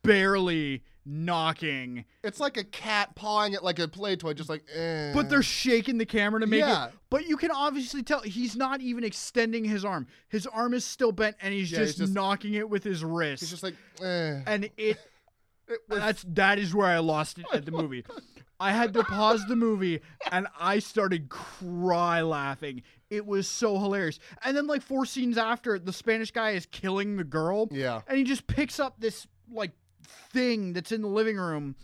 [0.04, 2.06] barely knocking.
[2.24, 5.12] it's like a cat pawing at like a play toy just like eh.
[5.14, 6.88] But they're shaking the camera to make Yeah.
[6.88, 6.94] it.
[7.10, 10.08] But you can obviously tell he's not even extending his arm.
[10.28, 13.04] His arm is still bent, and he's Yeah, just, he's just- knocking it with his
[13.04, 13.42] wrist.
[13.42, 14.42] He's just like, eh.
[14.46, 14.98] and it
[15.68, 18.06] It was- that's that is where I lost it at the movie.
[18.62, 22.82] I had to pause the movie and I started cry laughing.
[23.10, 24.20] It was so hilarious.
[24.44, 27.70] And then like four scenes after, the Spanish guy is killing the girl.
[27.72, 28.02] Yeah.
[28.06, 29.72] And he just picks up this like
[30.32, 31.76] thing that's in the living room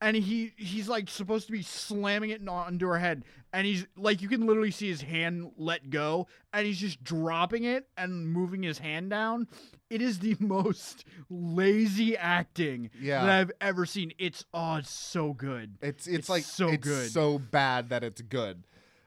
[0.00, 4.20] and he he's like supposed to be slamming it onto her head and he's like
[4.20, 8.62] you can literally see his hand let go and he's just dropping it and moving
[8.62, 9.46] his hand down
[9.90, 13.24] it is the most lazy acting Yeah.
[13.24, 16.86] that i've ever seen it's oh it's so good It's it's, It's like so it's
[16.86, 17.10] good.
[17.10, 18.64] so bad that it's good.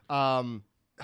[0.10, 0.64] Um,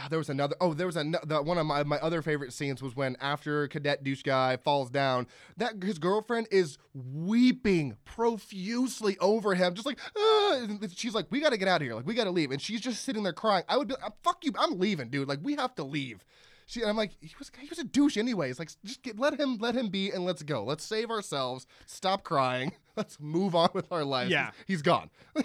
[0.10, 0.56] there was another.
[0.60, 1.42] Oh, there was another.
[1.42, 5.28] One of my, my other favorite scenes was when after Cadet Douche guy falls down,
[5.58, 11.52] that his girlfriend is weeping profusely over him, just like ah, she's like, "We got
[11.52, 11.96] to get out of here.
[11.96, 13.64] Like we got to leave," and she's just sitting there crying.
[13.70, 14.52] I would be, like, "Fuck you!
[14.58, 15.28] I'm leaving, dude.
[15.28, 16.26] Like we have to leave."
[16.66, 18.58] She, and I'm like, he was he was a douche anyways.
[18.58, 20.64] Like just get, let him let him be and let's go.
[20.64, 21.68] Let's save ourselves.
[21.86, 22.74] Stop crying.
[22.96, 24.30] Let's move on with our lives.
[24.30, 24.52] Yeah.
[24.68, 25.10] he's gone.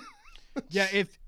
[0.69, 1.19] yeah if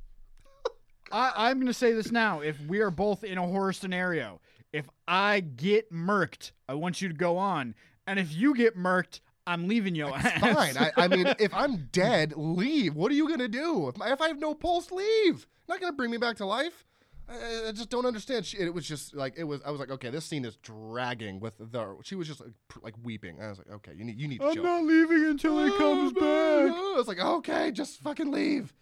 [1.10, 4.40] I, i'm gonna say this now if we are both in a horror scenario
[4.72, 7.74] if i get murked i want you to go on
[8.06, 10.76] and if you get murked i'm leaving your ass Fine.
[10.76, 12.94] I, I mean, if I'm dead, leave.
[12.94, 13.88] What are you gonna do?
[13.88, 15.46] If, my, if I have no pulse, leave.
[15.68, 16.84] Not gonna bring me back to life.
[17.28, 18.44] I, I just don't understand.
[18.44, 19.60] She, it was just like it was.
[19.64, 21.96] I was like, okay, this scene is dragging with the.
[22.02, 22.52] She was just like,
[22.82, 23.40] like weeping.
[23.40, 26.12] I was like, okay, you need you need to i'm not leaving until he comes
[26.12, 28.74] back I was like, okay, just fucking leave.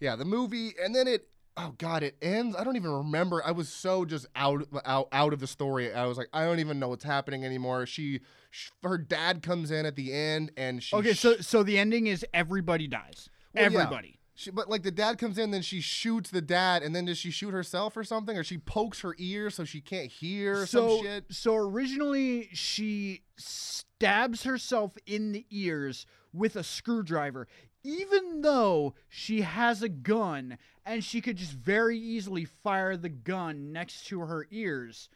[0.00, 1.28] Yeah, the movie, and then it.
[1.58, 2.54] Oh God, it ends.
[2.54, 3.42] I don't even remember.
[3.44, 5.92] I was so just out, out, out of the story.
[5.92, 7.86] I was like, I don't even know what's happening anymore.
[7.86, 10.94] She, sh her dad comes in at the end, and she.
[10.94, 13.80] okay so so the ending is everybody dies Well, yeah.
[13.80, 17.06] everybody She, but like the dad comes in, then she shoots the dad, and then
[17.06, 20.66] does she shoot herself or something, or she pokes her ear so she can't hear
[20.66, 21.24] so some shit?
[21.30, 26.04] so originally she stabs herself in the ears
[26.34, 27.48] with a screwdriver
[27.86, 33.72] even though she has a gun and she could just very easily fire the gun
[33.72, 35.08] next to her ears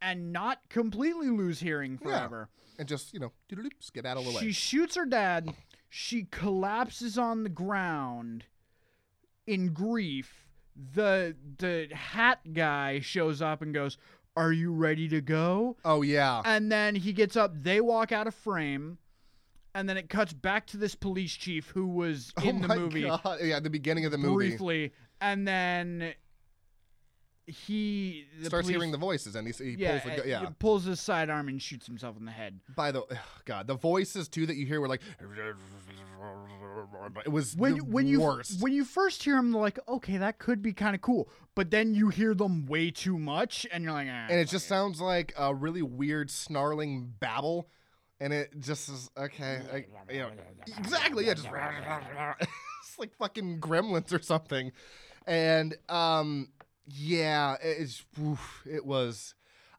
[0.00, 2.08] and not completely lose hearing Yeah.
[2.08, 2.48] forever.
[2.78, 3.32] And just you know,
[3.92, 4.36] get out of the way.
[4.40, 5.54] She shoots her dad.
[5.88, 8.44] She collapses on the ground
[9.46, 10.46] in grief.
[10.74, 13.96] The the hat guy shows up and goes,
[14.36, 17.62] "Are you ready to go?" oh yeah, And then he gets up.
[17.62, 18.98] They walk out of frame,
[19.76, 23.02] and then it cuts back to this police chief who was in oh the movie
[23.02, 23.38] God.
[23.42, 26.14] Yeah, the beginning of the movie briefly, and then
[27.46, 30.40] he the starts police- hearing the voices, and he, he yeah, pulls the yeah.
[30.40, 32.58] he pulls his sidearm and shoots himself in the head.
[32.74, 33.02] By the
[33.44, 35.02] God, the voices too that you hear were like,
[37.24, 38.60] it was when when you worst.
[38.60, 41.94] when you first hear them, like okay, that could be kind of cool, but then
[41.94, 45.34] you hear them way too much, and you're like, ah, and it just sounds like
[45.38, 47.68] a really weird snarling babble,
[48.20, 49.60] and it just is okay.
[49.72, 50.30] Like, you know,
[50.78, 51.48] exactly, yeah, just
[52.40, 54.72] it's like fucking gremlins or something,
[55.26, 56.48] and um,
[56.86, 59.34] yeah, it's oof, it was.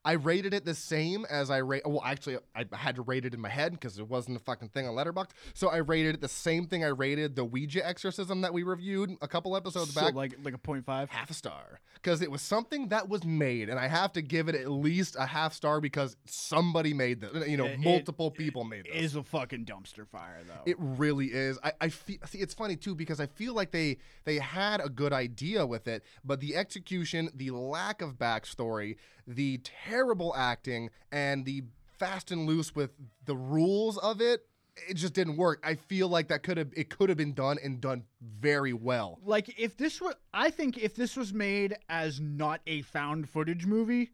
[0.08, 1.82] I rated it the same as I rate.
[1.86, 4.70] Well, actually, I had to rate it in my head because it wasn't a fucking
[4.70, 5.32] thing on Letterboxd.
[5.54, 9.18] So I rated it the same thing I rated the Ouija exorcism that we reviewed
[9.22, 11.10] a couple episodes so back like like a point five.
[11.10, 14.48] half a star because it was something that was made and i have to give
[14.48, 18.64] it at least a half star because somebody made this you know It- multiple people
[18.64, 20.62] made this is a fucking dumpster fire though.
[20.66, 23.98] it really is i, I feel see it's funny too because i feel like they
[24.26, 28.96] they had a good idea with it but the execution the lack of backstory
[29.28, 31.64] the terrible acting and the
[32.00, 32.92] fast and loose with
[33.26, 34.46] the rules of it
[34.88, 37.58] it just didn't work i feel like that could have it could have been done
[37.64, 42.20] and done very well like if this was, I think if this was made as
[42.20, 44.12] not a found footage movie,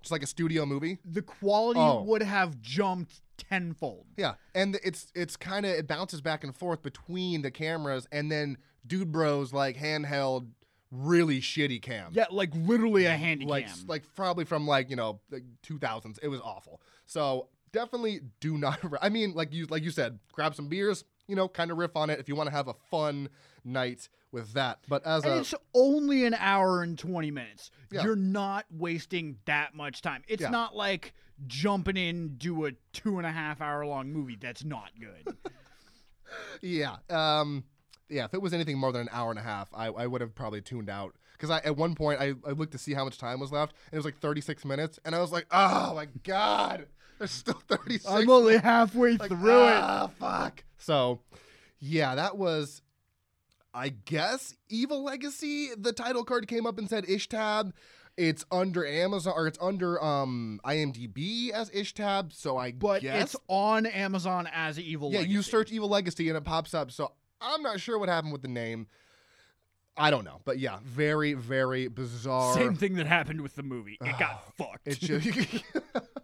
[0.00, 2.02] just like a studio movie the quality Oh.
[2.04, 4.06] would have jumped tenfold.
[4.16, 8.32] Yeah, and it's it's kind of it bounces back and forth between the cameras, and
[8.32, 8.56] then
[8.86, 10.46] Dude Bros like handheld,
[10.90, 12.12] really shitty cam.
[12.12, 13.86] Yeah, like literally a handy like cam.
[13.86, 16.18] like probably from like you know the 2000s.
[16.22, 16.80] It was awful.
[17.06, 18.78] So definitely do not.
[19.02, 21.04] I mean, like you like you said, grab some beers.
[21.28, 23.28] You know, kind of riff on it if you want to have a fun
[23.64, 24.78] night with that.
[24.88, 27.72] But as and a it's only an hour and 20 minutes.
[27.90, 28.04] Yeah.
[28.04, 30.22] You're not wasting that much time.
[30.28, 30.50] It's Yeah.
[30.50, 31.14] not like
[31.48, 34.36] jumping in do a two and a half hour long movie.
[34.40, 35.36] That's not good.
[36.60, 36.96] Yeah.
[37.08, 37.64] Um,
[38.08, 40.20] yeah, if it was anything more than an hour and a half, I, I would
[40.20, 41.14] have probably tuned out.
[41.32, 43.74] Because I, at one point, I, I looked to see how much time was left,
[43.86, 46.86] and it was like 36 minutes, and I was like, oh my God,
[47.18, 49.74] there's still 36 I'm only halfway like, through it.
[49.74, 50.64] ah, fuck.
[50.78, 51.20] So,
[51.78, 52.80] yeah, that was,
[53.74, 55.70] I guess, Evil Legacy.
[55.76, 57.72] The title card came up and said Ishtab.
[58.16, 63.36] It's under Amazon, or it's under um IMDb as Ishtab, so I But guess it's
[63.46, 66.90] on Amazon as Evil yeah, you search Evil Legacy and it pops up.
[66.90, 68.86] So I'm not sure what happened with the name.
[69.96, 72.54] I don't know, but yeah, very very bizarre.
[72.54, 73.96] Same thing that happened with the movie.
[74.00, 74.86] It got fucked.
[74.86, 75.64] It just.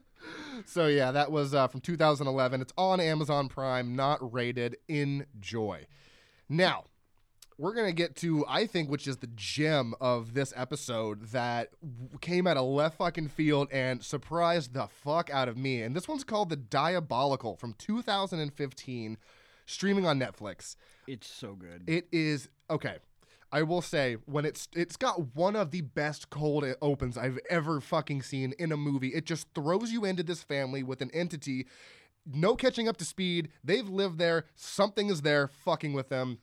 [0.66, 2.60] so yeah, that was uh, from 2011.
[2.60, 4.76] It's on Amazon Prime, not rated.
[4.88, 5.86] Enjoy.
[6.48, 6.84] Now,
[7.56, 12.18] we're gonna get to I think which is the gem of this episode that w-
[12.20, 15.80] came out of left fucking field and surprised the fuck out of me.
[15.80, 19.16] And this one's called The Diabolical from 2015,
[19.72, 20.76] streaming on Netflix.
[21.06, 21.82] It's so good.
[21.86, 22.98] It is okay.
[23.52, 27.80] I will say when it's it's got one of the best cold opens I've ever
[27.80, 29.08] fucking seen in a movie.
[29.08, 31.66] It just throws you into this family with an entity,
[32.24, 33.50] no catching up to speed.
[33.62, 34.46] They've lived there.
[34.54, 36.38] Something is there, fucking with them,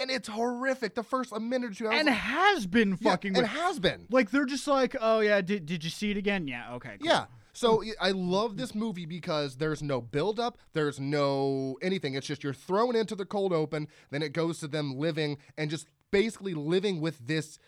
[0.00, 0.94] and it's horrific.
[0.94, 4.06] The first a minute or two, and like, has been yeah, fucking and has been.
[4.10, 6.46] Like they're just like, oh yeah, did, did you see it again?
[6.46, 6.96] Yeah, okay.
[7.00, 7.08] cool.
[7.08, 7.26] Yeah.
[7.54, 12.14] So I love this movie because there's no build up, there's no anything.
[12.14, 15.70] It's just you're thrown into the cold open, then it goes to them living and
[15.70, 17.58] just basically living with this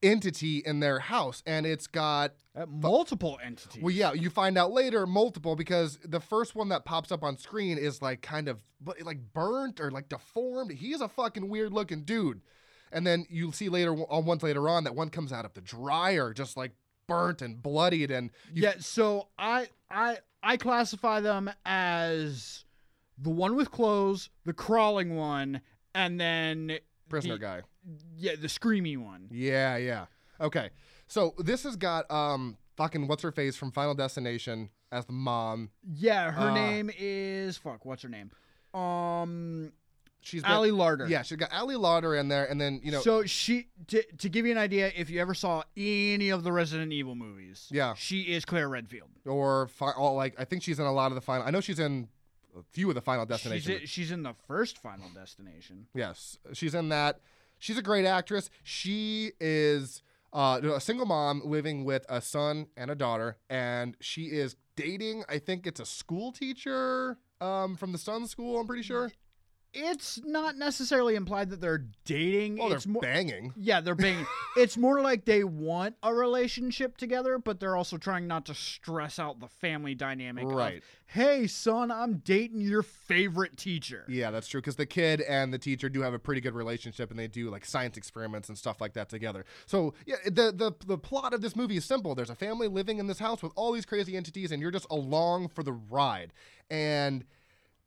[0.00, 3.82] entity in their house and it's got Uh, multiple entities.
[3.82, 7.36] well yeah you find out later multiple because the first one that pops up on
[7.36, 8.58] screen is like kind of
[9.02, 12.40] like burnt or like deformed he's a fucking weird looking dude
[12.92, 15.60] and then you'll see later on ones later on that one comes out of the
[15.60, 16.70] dryer just like
[17.08, 22.64] burnt and bloodied and you yeah, so I I I classify them as
[23.20, 25.60] the one with clothes, the crawling one,
[25.94, 26.78] and then
[27.08, 27.62] prisoner the- guy
[28.16, 29.28] yeah, the screamy one.
[29.30, 30.06] Yeah, yeah.
[30.40, 30.68] Okay.
[31.06, 35.70] So this has got um fucking what's her face from Final Destination as the mom.
[35.82, 37.84] Yeah, her Uh, name is fuck.
[37.86, 38.30] What's her name?
[38.74, 39.72] Um,
[40.20, 41.08] She's been, Ali Larter.
[41.08, 44.28] Yeah, she's got Ali Larter in there, and then you know, so she to, to
[44.28, 47.94] give you an idea, if you ever saw any of the Resident Evil movies, Yeah.
[47.94, 49.08] she is Claire Redfield.
[49.24, 51.46] or fi- all like I think she's in a lot of the final.
[51.46, 52.08] I know she's in
[52.58, 53.72] a few of the Final She's Destination.
[53.72, 55.86] in, she's in the first Final Destination.
[55.94, 57.20] Yes, she's in that.
[57.58, 58.50] She's a great actress.
[58.64, 60.02] She is
[60.32, 65.24] uh, a single mom living with a son and a daughter, and she is dating.
[65.28, 68.60] I think it's a school teacher um, from the Sun School.
[68.60, 69.10] I'm pretty sure.
[69.74, 72.56] It's not necessarily implied that they're dating.
[72.56, 73.52] Well, it's they're more banging.
[73.56, 74.26] Yeah, they're being.
[74.56, 79.18] it's more like they want a relationship together, but they're also trying not to stress
[79.18, 80.44] out the family dynamic.
[80.44, 80.82] of, Right.
[81.06, 84.04] hey, son, I'm dating your favorite teacher.
[84.08, 84.60] Yeah, that's true.
[84.62, 87.50] Because the kid and the teacher do have a pretty good relationship, and they do
[87.50, 89.44] like science experiments and stuff like that together.
[89.66, 92.14] So yeah, the the the plot of this movie is simple.
[92.14, 94.86] There's a family living in this house with all these crazy entities, and you're just
[94.90, 96.32] along for the ride.
[96.70, 97.24] And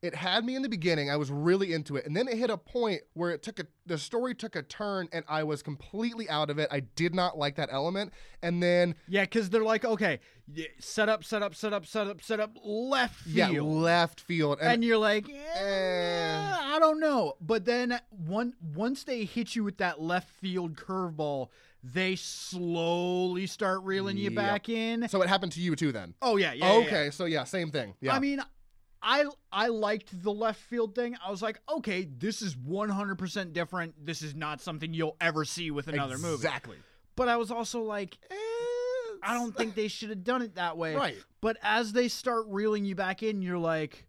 [0.01, 1.09] it had me in the beginning.
[1.11, 3.65] I was really into it, and then it hit a point where it took a
[3.85, 6.67] the story took a turn, and I was completely out of it.
[6.71, 10.19] I did not like that element, and then Yeah, because they're like, okay,
[10.79, 13.53] set up, set up, set up, set up, set up, left field.
[13.53, 16.51] yeah, left field, and, and you're like, eh, Eh.
[16.75, 17.33] I don't know.
[17.39, 21.49] But then one once they hit you with that left field curveball,
[21.83, 24.35] they slowly start reeling you Yep.
[24.35, 25.07] back in.
[25.09, 25.91] so it happened to you too.
[25.91, 26.65] Then Oh yeah, yeah.
[26.65, 26.87] yeah, yeah.
[26.87, 27.93] okay, so yeah, same thing.
[28.01, 28.41] Yeah, I mean,
[29.03, 31.15] I I liked the left field thing.
[31.25, 34.05] I was like, okay, this is 100% different.
[34.05, 36.35] This is not something you'll ever see with another movie.
[36.35, 36.77] exactly.
[37.15, 38.35] But I was also like, Eh,
[39.23, 40.95] I don't think they should have done it that way.
[41.01, 41.17] Right.
[41.41, 44.05] But as they start reeling you back in, you're like,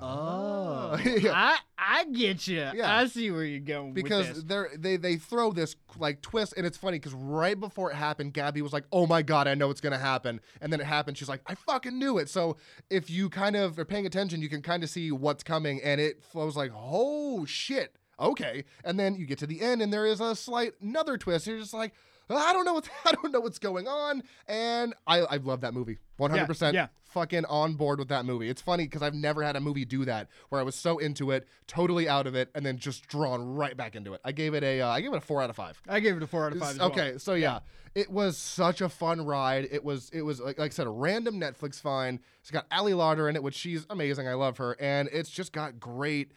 [0.00, 1.32] oh, yeah.
[1.34, 2.68] I I get you.
[2.74, 2.96] Yeah.
[2.96, 4.44] I see where you're going because with this.
[4.44, 8.34] they're they they throw this like twist and it's funny because right before it happened
[8.34, 11.16] gabby was like oh my god i know it's gonna happen and then it happened
[11.16, 12.56] she's like i fucking knew it so
[12.90, 16.00] if you kind of are paying attention you can kind of see what's coming and
[16.00, 20.06] it was like oh shit okay and then you get to the end and there
[20.06, 21.92] is a slight another twist you're just like
[22.30, 25.74] I don't know what's I don't know what's going on, and I I love that
[25.74, 26.74] movie, one hundred percent.
[26.74, 26.88] yeah.
[27.04, 28.50] Fucking on board with that movie.
[28.50, 31.30] It's funny because I've never had a movie do that where I was so into
[31.30, 34.20] it, totally out of it, and then just drawn right back into it.
[34.26, 35.80] I gave it a uh, I gave it a four out of five.
[35.88, 36.72] I gave it a four out of five.
[36.72, 36.90] As well.
[36.90, 37.60] Okay, so yeah,
[37.94, 39.68] it was such a fun ride.
[39.70, 42.18] It was it was like, like I said, a random Netflix find.
[42.42, 44.28] It's got Ali Larter in it, which she's amazing.
[44.28, 46.32] I love her, and it's just got great,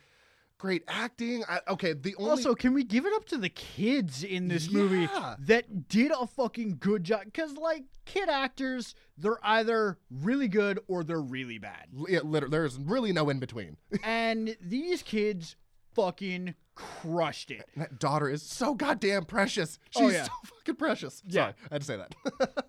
[0.61, 1.43] great acting.
[1.49, 4.69] I, okay, the only Also, can we give it up to the kids in this
[4.71, 5.09] movie
[5.39, 7.21] that did a fucking good job?
[7.25, 11.87] Because, like, kid actors, they're either really good or they're really bad.
[12.07, 13.75] yeah, literally, there's really no in between.
[14.03, 15.55] and these kids
[15.95, 17.67] fucking crushed it.
[17.75, 19.79] that daughter is so goddamn precious.
[19.89, 20.23] She's Oh, yeah.
[20.25, 21.23] so fucking precious.
[21.25, 21.41] Yeah.
[21.41, 22.65] Sorry, I had to say that.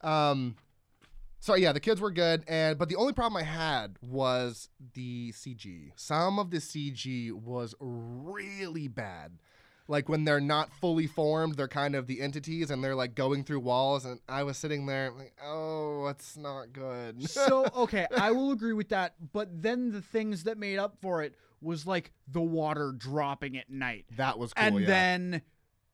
[0.08, 0.56] um,
[1.42, 5.32] so yeah, the kids were good, and but the only problem I had was the
[5.32, 5.90] CG.
[5.96, 9.32] Some of the CG was really bad.
[9.88, 13.42] Like when they're not fully formed, they're kind of the entities, and they're like going
[13.42, 14.04] through walls.
[14.04, 17.28] And I was sitting there like, oh, it's not good.
[17.28, 19.16] So, okay, I will agree with that.
[19.32, 23.68] But then the things that made up for it was like the water dropping at
[23.68, 24.04] night.
[24.16, 24.64] that was cool.
[24.64, 24.86] and yeah.
[24.86, 25.42] then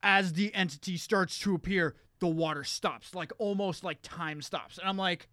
[0.02, 4.76] as the entity starts to appear, the water stops, like almost like time stops.
[4.76, 5.26] And I'm like,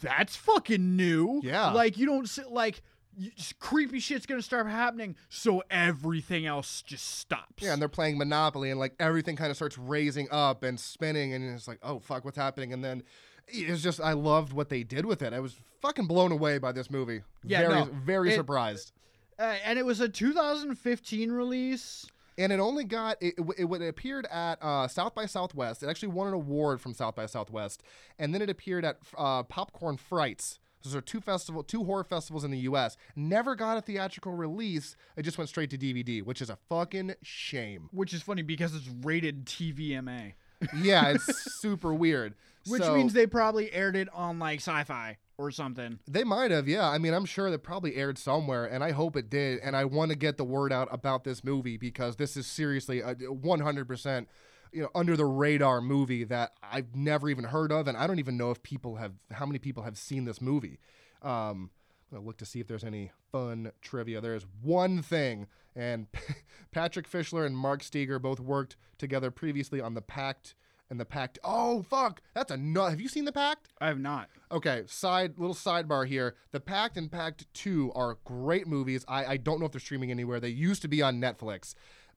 [0.00, 1.40] that's fucking new.
[1.42, 1.70] Yeah.
[1.72, 2.82] Like you don't sit like
[3.18, 7.62] y- s- creepy shit's gonna start happening, so everything else just stops.
[7.62, 11.32] Yeah, and they're playing Monopoly, and like everything kind of starts raising up and spinning,
[11.34, 12.72] and it's like, oh fuck, what's happening?
[12.72, 13.02] And then
[13.48, 15.32] it's just, I loved what they did with it.
[15.32, 17.22] I was fucking blown away by this movie.
[17.44, 18.92] Yeah, very, no, very it- surprised.
[19.38, 22.06] Uh, and it was a 2015 release.
[22.38, 23.34] And it only got it.
[23.36, 25.82] It, it, appeared at uh, South by Southwest.
[25.82, 27.82] It actually won an award from South by Southwest,
[28.18, 30.60] and then it appeared at uh, Popcorn Frights.
[30.84, 32.96] Those are two festival, two horror festivals in the U.S.
[33.16, 34.96] Never got a theatrical release.
[35.16, 37.88] It just went straight to DVD, which is a fucking shame.
[37.92, 40.34] Which is funny because it's rated TVMA,
[40.80, 41.26] Yeah, it's
[41.60, 42.34] super weird.
[42.66, 46.00] which So- means they probably aired it on like Sci-Fi or something.
[46.06, 46.88] They might have, yeah.
[46.88, 49.60] I mean, I'm sure that probably aired somewhere, and I hope it did.
[49.60, 53.00] And I want to get the word out about this movie because this is seriously
[53.00, 54.26] a 100%,
[54.72, 58.18] you know, under the radar movie that I've never even heard of, and I don't
[58.18, 60.80] even know if people have how many people have seen this movie.
[61.22, 61.70] Um,
[62.10, 64.20] I'm gonna look to see if there's any fun trivia.
[64.20, 65.46] There's one thing,
[65.76, 66.08] and
[66.72, 70.54] Patrick Fischler and Mark Steger both worked together previously on the Pact.
[70.90, 71.38] And the Pact.
[71.44, 72.90] Oh fuck, that's a nut.
[72.90, 73.68] Have you seen the Pact?
[73.80, 74.30] I have not.
[74.50, 76.34] Okay, side little sidebar here.
[76.52, 79.04] The Pact and Pact 2 are great movies.
[79.06, 80.40] I, I don't know if they're streaming anywhere.
[80.40, 81.74] They used to be on Netflix,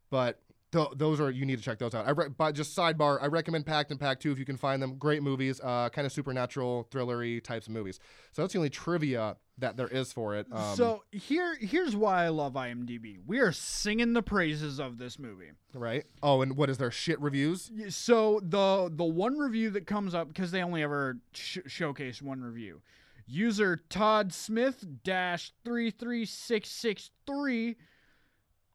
[0.10, 0.40] but
[0.72, 2.08] th- those are you need to check those out.
[2.08, 4.82] I re- but just sidebar, I recommend Pact and Pact 2 if you can find
[4.82, 4.96] them.
[4.98, 8.00] Great movies, uh, kind of supernatural, thrillery types of movies.
[8.32, 10.46] So that's the only trivia that there is for it.
[10.52, 13.18] Um, so here, here's why I love IMDb.
[13.26, 15.52] We are singing the praises of this movie.
[15.74, 16.04] right?
[16.22, 17.72] Oh, and what is their shit reviews?
[17.90, 22.42] So the the one review that comes up because they only ever sh- showcase one
[22.42, 22.82] review.
[23.26, 27.78] User Todd Smith dash three three six six three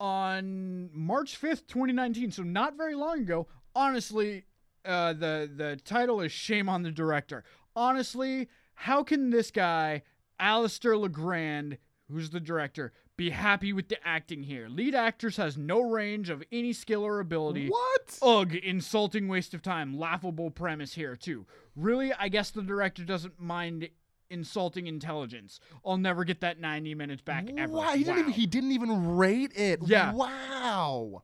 [0.01, 2.31] on March fifth, twenty nineteen.
[2.31, 3.47] So not very long ago.
[3.75, 4.45] Honestly,
[4.85, 7.45] uh, the the title is "Shame on the Director."
[7.75, 10.03] Honestly, how can this guy,
[10.39, 11.79] Alistair Legrand,
[12.11, 14.69] who's the director, be happy with the acting here?
[14.69, 17.69] Lead actress has no range of any skill or ability.
[17.69, 18.19] What?
[18.23, 19.97] Ugh, insulting waste of time.
[19.99, 21.47] Laughable premise here, too.
[21.75, 23.89] Really, I guess the director doesn't mind
[24.31, 25.61] insulting intelligence.
[25.85, 27.73] I'll never get that 90 minutes back ever.
[27.73, 29.81] Wow, he didn't even he didn't even rate it.
[29.87, 30.13] Yeah.
[30.13, 31.23] Wow.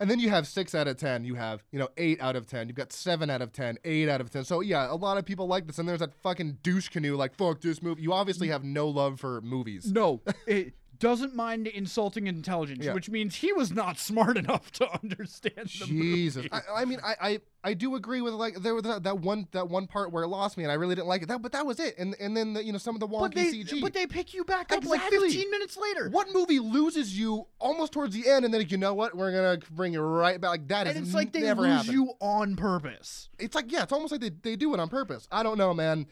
[0.00, 1.24] And then you have six out of ten.
[1.24, 2.68] You have you know eight out of ten.
[2.68, 4.44] You've got seven out of ten, eight out of ten.
[4.44, 5.78] So yeah, a lot of people like this.
[5.78, 8.02] And there's that fucking douche canoe like fuck this movie.
[8.02, 9.92] You obviously have no love for movies.
[9.92, 12.94] No, it doesn't mind insulting intelligence, Yeah.
[12.94, 16.50] which means he was not smart enough to understand the Jesus, movie.
[16.52, 19.48] I, I mean, I, I I do agree with like there was that, that one
[19.52, 21.28] that one part where it lost me, and I really didn't like it.
[21.28, 21.98] That, but that was it.
[21.98, 23.80] And and then the, you know some of the wonky but they, CG.
[23.80, 26.08] but they pick you back up like 15 minutes later.
[26.10, 29.14] what movie loses you almost towards the end, and then you know what?
[29.16, 30.50] We're gonna bring you right back.
[30.50, 31.92] Like that is And it's like they never lose happened.
[31.94, 33.28] you on purpose.
[33.38, 35.26] it's like yeah, it's almost like they, they do it on purpose.
[35.32, 36.06] I don't know, man.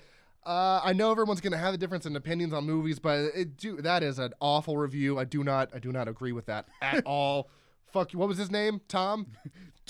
[0.48, 3.76] Uh, I know everyone's gonna have a difference in opinions on movies, but it do
[3.82, 5.18] that is an awful review.
[5.18, 7.50] I do not I do not agree with that at all.
[7.92, 8.18] Fuck you.
[8.18, 8.80] What was his name?
[8.88, 9.26] Tom.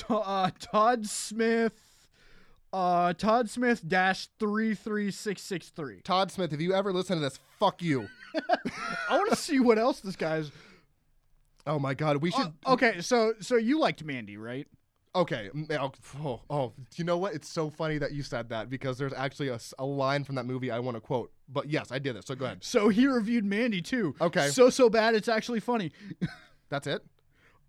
[0.06, 1.74] To- uh, Todd Smith.
[2.72, 6.02] Uh, Todd Smith dash three three six six three.
[6.02, 6.52] Todd Smith.
[6.52, 8.08] If you ever listen to this, fuck you.
[9.10, 10.52] I want to see what else this guy's.
[11.66, 12.52] Oh my god, we should.
[12.64, 14.68] Uh, okay, so so you liked Mandy, right?
[15.14, 15.50] Okay.
[15.54, 15.92] mm, Oh,
[16.24, 17.34] oh, oh, you know what?
[17.34, 19.48] It's so funny that you said that because there's actually
[19.78, 21.30] a line from that movie I want to quote.
[21.48, 22.26] But yes, I did it.
[22.26, 22.62] So go ahead.
[22.62, 24.14] So he reviewed Mandy too.
[24.20, 24.48] Okay.
[24.48, 25.92] So so bad it's actually funny.
[26.68, 27.02] That's it.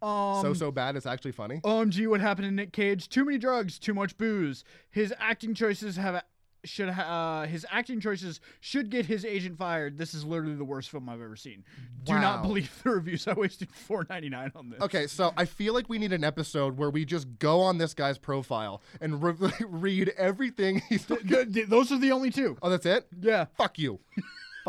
[0.02, 0.96] Um, so so bad.
[0.96, 1.60] It's actually funny.
[1.64, 3.10] OMG, what happened to Nick Cage?
[3.10, 4.64] Too many drugs, too much booze.
[4.90, 6.24] His acting choices have
[6.64, 9.98] should ha- uh, his acting choices should get his agent fired.
[9.98, 11.64] This is literally the worst film I've ever seen.
[12.04, 13.28] Do not believe the reviews.
[13.28, 14.82] I wasted four ninety nine on this.
[14.82, 17.94] Okay, so I feel like we need an episode where we just go on this
[17.94, 19.34] guy's profile and re-
[19.68, 21.06] read everything he's.
[21.08, 21.22] Th-
[21.54, 22.58] th- those are the only two.
[22.62, 23.08] Oh, that's it.
[23.22, 23.46] Yeah.
[23.58, 24.00] Fuck you.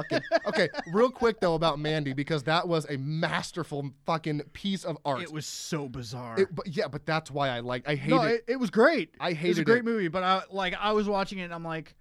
[0.02, 0.20] Fucking.
[0.46, 5.22] Okay, real quick though about Mandy because that was a masterful fucking piece of art.
[5.22, 6.40] It was so bizarre.
[6.40, 7.88] It- but yeah, but that's why I like.
[7.88, 9.14] I hated no, it, it was great.
[9.20, 9.84] I hate It It was a great it.
[9.84, 11.94] movie, but I like I was watching it and I'm like,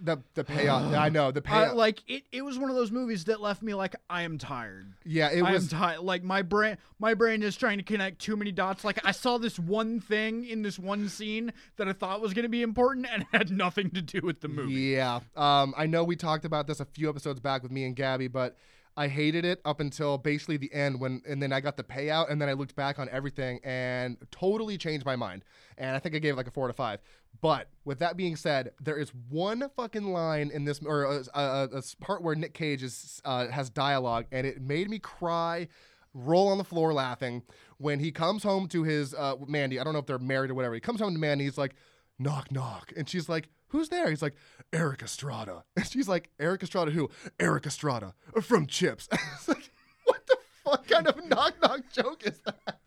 [0.00, 0.94] the the payoff.
[0.94, 1.74] I know the I, payoff.
[1.76, 2.24] like it.
[2.32, 4.92] It was one of those movies that left me like I am tired.
[5.04, 5.68] yeah, it I was.
[5.68, 6.00] tired.
[6.00, 8.84] Like my brain, my brain is trying to connect too many dots.
[8.84, 12.44] Like I saw this one thing in this one scene that I thought was going
[12.44, 14.72] to be important and had nothing to do with the movie.
[14.74, 15.20] Yeah.
[15.36, 18.28] Um, I know we talked about this a few episodes back with me and Gabby,
[18.28, 18.56] but
[18.94, 22.30] I hated it up until basically the end when and then I got the payout
[22.30, 25.44] and then I looked back on everything and totally changed my mind.
[25.78, 27.00] And I think I gave it like a four to five.
[27.40, 31.68] But with that being said, there is one fucking line in this or a, a,
[31.72, 35.68] a part where Nick Cage is uh, has dialogue and it made me cry.
[36.14, 37.42] Roll on the floor laughing
[37.78, 39.80] when he comes home to his uh, Mandy.
[39.80, 40.74] I don't know if they're married or whatever.
[40.74, 41.44] He comes home to Mandy.
[41.44, 41.74] He's like,
[42.18, 42.92] knock, knock.
[42.96, 44.10] And she's like, who's there?
[44.10, 44.34] He's like,
[44.72, 45.64] Erik Estrada.
[45.76, 47.10] And she's like, Erik Estrada who?
[47.40, 49.08] Erik Estrada from Chips.
[49.12, 49.70] it's like,
[50.04, 52.78] what the fuck kind of knock knock joke is that?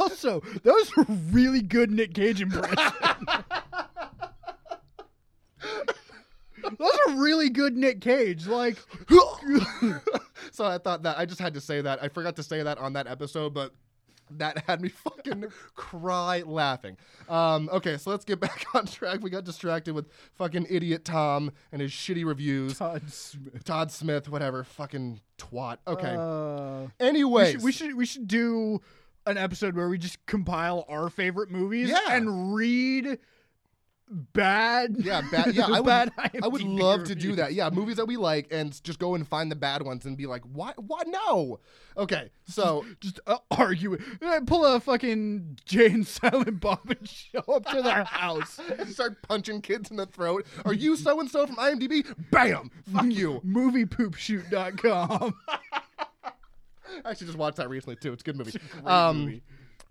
[0.00, 2.76] Also, that was a really good Nick Cage impression.
[6.62, 8.46] that was a really good Nick Cage.
[8.46, 8.76] Like,
[10.52, 12.02] so I thought that I just had to say that.
[12.02, 13.72] I forgot to say that on that episode, but
[14.38, 15.44] that had me fucking
[15.74, 16.96] cry laughing.
[17.28, 19.20] Um, okay, so let's get back on track.
[19.22, 22.78] We got distracted with fucking idiot Tom and his shitty reviews.
[22.78, 23.64] Todd Smith.
[23.64, 25.78] Todd Smith, whatever, fucking twat.
[25.86, 26.14] Okay.
[26.18, 28.80] Uh, Anyways, we, should, we should we should do
[29.26, 32.00] an episode where we just compile our favorite movies Yeah.
[32.08, 33.18] and read
[34.12, 34.96] bad.
[34.98, 35.54] Yeah, bad.
[35.54, 35.86] Yeah, I would.
[35.86, 36.12] bad
[36.42, 37.54] I would love to do that.
[37.54, 40.26] Yeah, movies that we like, and just go and find the bad ones and be
[40.26, 40.82] like, "What?
[40.82, 41.06] What?
[41.08, 41.60] No."
[41.96, 43.98] Okay, so Just uh, argue.
[44.22, 48.58] Eh, Pull a fucking Jay and Silent Bob and show up to their house.
[48.78, 50.46] and start punching kids in the throat.
[50.64, 52.06] Are you so and so from IMDb?
[52.30, 52.70] Bam!
[52.92, 53.40] Fuck you.
[53.46, 55.34] Moviepoopshoot.com.
[57.04, 58.12] I actually just watched that recently too.
[58.12, 58.52] It's a good movie.
[58.52, 59.42] Great um, movie.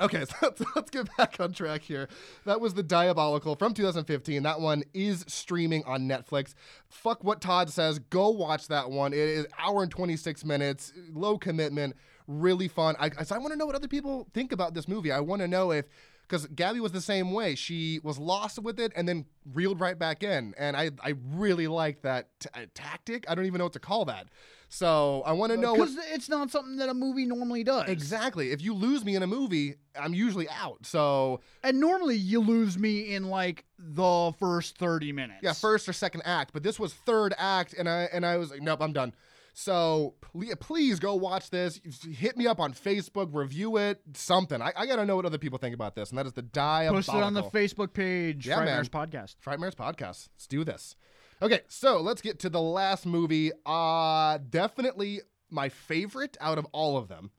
[0.02, 2.10] Okay, so let's, let's get back on track here.
[2.46, 4.44] That was the Diabolical from 2015.
[4.44, 6.54] That one is streaming on Netflix.
[6.90, 8.00] Fuck what Todd says.
[8.00, 9.14] Go watch that one.
[9.14, 10.92] It is hour and 26 minutes.
[11.14, 11.96] Low commitment.
[12.28, 12.96] Really fun.
[13.00, 15.12] I, so I want to know what other people think about this movie.
[15.12, 15.86] I want to know if
[16.32, 17.56] because Gabby was the same way.
[17.56, 21.68] She was lost with it and then reeled right back in, and I I really
[21.68, 23.26] like that t- uh, tactic.
[23.28, 24.28] I don't even know what to call that.
[24.74, 27.90] So I want to know Because it's not something that a movie normally does.
[27.90, 28.52] Exactly.
[28.52, 30.86] If you lose me in a movie, I'm usually out.
[30.86, 35.40] So And normally you lose me in like the first 30 minutes.
[35.44, 36.54] yeah, first or second act.
[36.54, 39.14] But this was third act, and I and I was like, nope, I'm done.
[39.54, 41.82] So please, please go watch this.
[42.10, 44.62] Hit me up on Facebook, review it, something.
[44.62, 46.42] I, I got to know what other people think about this, and that is the
[46.42, 46.88] die.
[46.88, 48.86] Post it on the Facebook page, Yeah, man.
[48.86, 49.36] Frightmares Podcast.
[49.46, 50.30] Frightmares podcast.
[50.34, 50.96] Let's do this.
[51.42, 53.52] Okay, so let's get to the last movie.
[53.66, 57.32] Uh definitely my favorite out of all of them.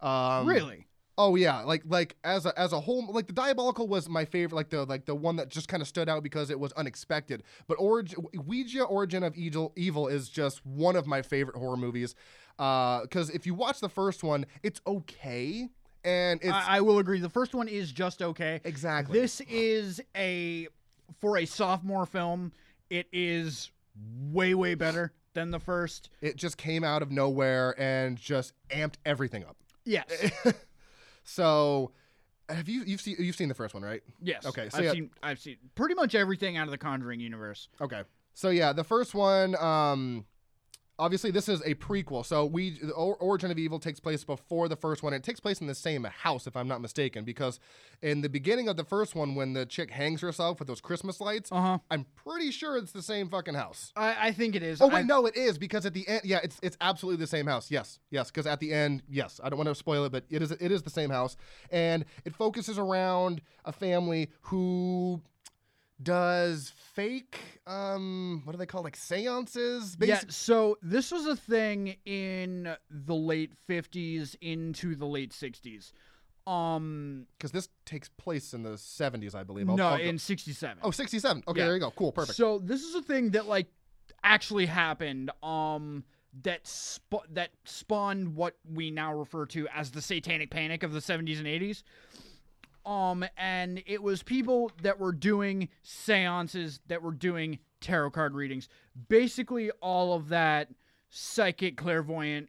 [0.00, 0.86] Um, really?
[1.16, 4.56] Oh yeah, like like as a as a whole, like the diabolical was my favorite,
[4.56, 7.42] like the like the one that just kind of stood out because it was unexpected.
[7.66, 12.14] But origin, Ouija, Origin of Evil, Evil is just one of my favorite horror movies.
[12.56, 15.68] Because if you watch the first one, it's okay,
[16.04, 17.18] and it's I, I will agree.
[17.18, 18.60] The first one is just okay.
[18.62, 20.68] exactly This is a
[21.20, 22.52] for a sophomore film.
[22.90, 23.70] It is
[24.30, 26.08] way way better than the first.
[26.20, 29.56] it just came out of nowhere and just amped everything up.
[29.84, 30.06] Yes.
[31.24, 31.90] So,
[32.48, 34.02] have you you've seen you've seen the first one, right?
[34.22, 34.46] yes.
[34.46, 37.68] Okay, so I've yeah- seen I've seen pretty much everything out of the Conjuring universe.
[37.80, 38.02] Okay.
[38.32, 40.24] So yeah, the first one, um,
[40.98, 42.24] obviously this is a prequel.
[42.24, 45.12] So we, the Origin of Evil takes place before the first one.
[45.12, 47.60] It takes place in the same house, if I'm not mistaken, because
[48.02, 51.20] in the beginning of the first one, when the chick hangs herself with those Christmas
[51.20, 51.78] lights, Uh huh.
[51.90, 53.92] I'm pretty sure it's the same fucking house.
[53.96, 54.80] I, I think it is.
[54.80, 57.26] Oh wait, I- no, it is because at the end, yeah, it's it's absolutely the
[57.28, 57.70] same house.
[57.70, 60.42] Yes, yes, because at the end, yes, I don't want to spoil it, but it
[60.42, 61.36] is it is the same house,
[61.70, 65.20] and it focuses around a family who
[66.02, 69.96] does fake, um, what do they call like seances?
[70.00, 75.92] Yeah, so this was a thing in the late 50s into the late 60s.
[76.46, 79.68] Um because this takes place in the 70s, I believe.
[79.68, 80.78] I'll- no, I'll in 67.
[80.82, 81.42] oh 67.
[81.46, 81.66] Okay, Yeah.
[81.66, 81.90] there you go.
[81.90, 82.36] Cool, perfect.
[82.36, 83.66] So this is a thing that like
[84.24, 86.04] actually happened um
[86.42, 91.00] that sp- that spawned what we now refer to as the satanic panic of the
[91.00, 91.82] 70s and 80s.
[92.84, 98.68] Um and it was people that were doing séances that were doing tarot card readings.
[99.08, 100.68] Basically all of that
[101.10, 102.48] psychic clairvoyant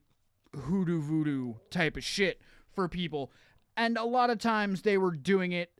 [0.55, 2.41] hoodoo voodoo type of shit
[2.73, 3.31] for people.
[3.77, 5.71] And a lot of times they were doing it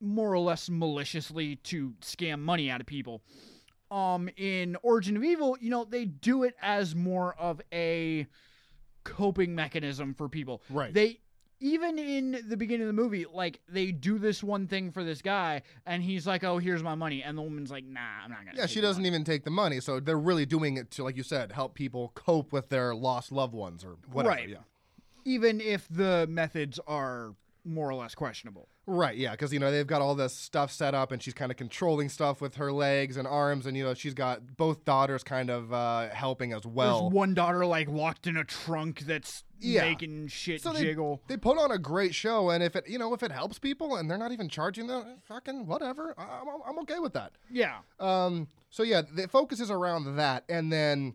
[0.00, 3.22] more or less maliciously to scam money out of people.
[3.90, 8.26] Um, in Origin of Evil, you know, they do it as more of a
[9.04, 10.62] coping mechanism for people.
[10.70, 10.92] Right.
[10.92, 11.20] They
[11.62, 15.22] even in the beginning of the movie, like they do this one thing for this
[15.22, 18.40] guy, and he's like, "Oh, here's my money," and the woman's like, "Nah, I'm not
[18.44, 20.90] gonna." yeah, take she doesn't money." even take the money, so they're really doing it
[20.92, 24.34] to, like you said, help people cope with their lost loved ones or whatever.
[24.34, 24.48] Right.
[24.48, 24.56] Yeah.
[25.24, 27.34] even if the methods are
[27.64, 28.68] more or less questionable.
[28.84, 31.52] Right, yeah, because you know they've got all this stuff set up, and she's kind
[31.52, 35.22] of controlling stuff with her legs and arms, and you know she's got both daughters
[35.22, 37.02] kind of uh, helping as well.
[37.02, 39.82] There's one daughter like locked in a trunk that's Yeah.
[39.82, 41.22] making shit So they, jiggle.
[41.28, 43.94] they put on a great show, and if it you know if it helps people,
[43.96, 47.32] and they're not even charging them, fucking whatever, I'm, I'm okay with that.
[47.50, 47.78] Yeah.
[48.00, 51.14] Um, so yeah, the focus is around that, and then.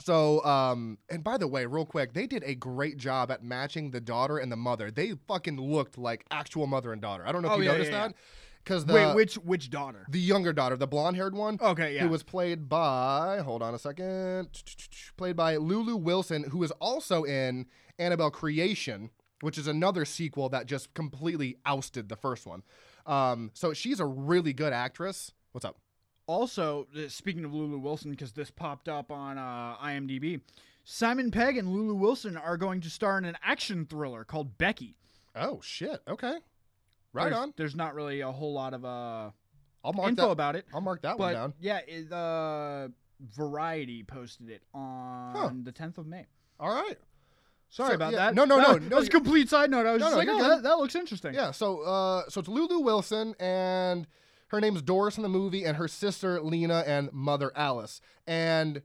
[0.00, 3.90] So, um, and by the way, real quick, they did a great job at matching
[3.90, 4.90] the daughter and the mother.
[4.90, 7.26] They fucking looked like actual mother and daughter.
[7.26, 8.14] I don't know if Oh, you yeah, noticed yeah, that.
[8.62, 10.06] because the Wait, which which daughter?
[10.08, 12.02] the younger daughter, the blonde haired one, Okay, yeah.
[12.02, 14.48] who was played by hold on a second,
[15.16, 17.66] played by Lulu Wilson, who is also in
[17.98, 19.10] Annabelle Creation,
[19.40, 22.62] which is another sequel that just completely ousted the first one.
[23.04, 25.32] Um, so she's a really good actress.
[25.50, 25.76] What's up?
[26.28, 30.40] Also, uh, speaking of Lulu Wilson, because this popped up on uh, IMDb,
[30.84, 34.94] Simon Pegg and Lulu Wilson are going to star in an action thriller called Becky.
[35.34, 36.00] Oh shit.
[36.06, 36.36] Okay.
[37.12, 37.54] Right there's, on.
[37.56, 39.30] There's not really a whole lot of uh,
[39.82, 40.30] I'll mark info that.
[40.30, 41.54] about it, I'll mark that one down.
[41.60, 42.88] yeah, it, uh,
[43.34, 45.50] Variety posted it on Huh.
[45.64, 46.26] the 10th of May.
[46.60, 46.96] All right.
[47.70, 48.34] Sorry So, about yeah, that.
[48.34, 49.86] no, no, That no, no, That was a complete side note.
[49.86, 51.34] I was No, just no, like, oh, that, that looks interesting.
[51.34, 54.06] Yeah, so uh, so it's Lulu Wilson and
[54.48, 58.00] her name's Doris in the movie, and her sister Lena and mother Alice.
[58.26, 58.82] And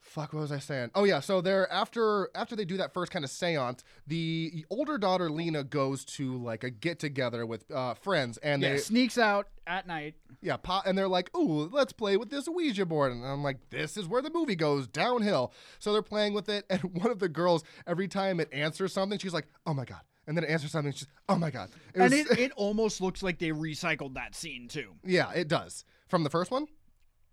[0.00, 0.90] fuck, what was I saying?
[0.94, 4.98] Oh yeah, so they're after after they do that first kind of séance, the older
[4.98, 9.16] daughter Lena goes to like a get together with uh, friends, and Yeah, they sneaks
[9.18, 10.14] out at night.
[10.42, 13.70] yeah, po- and they're like, "Ooh, let's play with this Ouija board." And I'm like,
[13.70, 17.18] "This is where the movie goes downhill." So they're playing with it, and one of
[17.18, 20.50] the girls, every time it answers something, she's like, "Oh my god!" And then it
[20.50, 23.50] answers something, she's, "Oh my god!" It and was- it, it almost looks like they
[23.50, 24.94] recycled that scene too.
[25.04, 26.66] yeah, it does from the first one.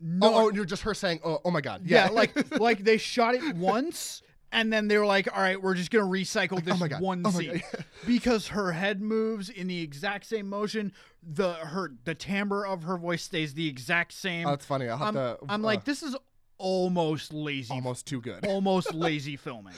[0.03, 2.97] No, oh, oh, you're just her saying, "Oh, oh my god!" yeah, like like they
[2.97, 6.81] shot it once and then they were like, "All right, we're just gonna recycle this
[6.81, 7.61] oh God, one oh scene
[8.05, 10.93] because her head moves in the exact same motion.
[11.23, 14.47] The her the timbre of her voice stays the exact same.
[14.47, 14.89] oh, it's funny.
[14.89, 15.37] I'll have I'm, to.
[15.47, 16.15] I'm uh, like, this is
[16.57, 18.45] almost lazy, almost too good.
[18.45, 19.73] almost lazy filming.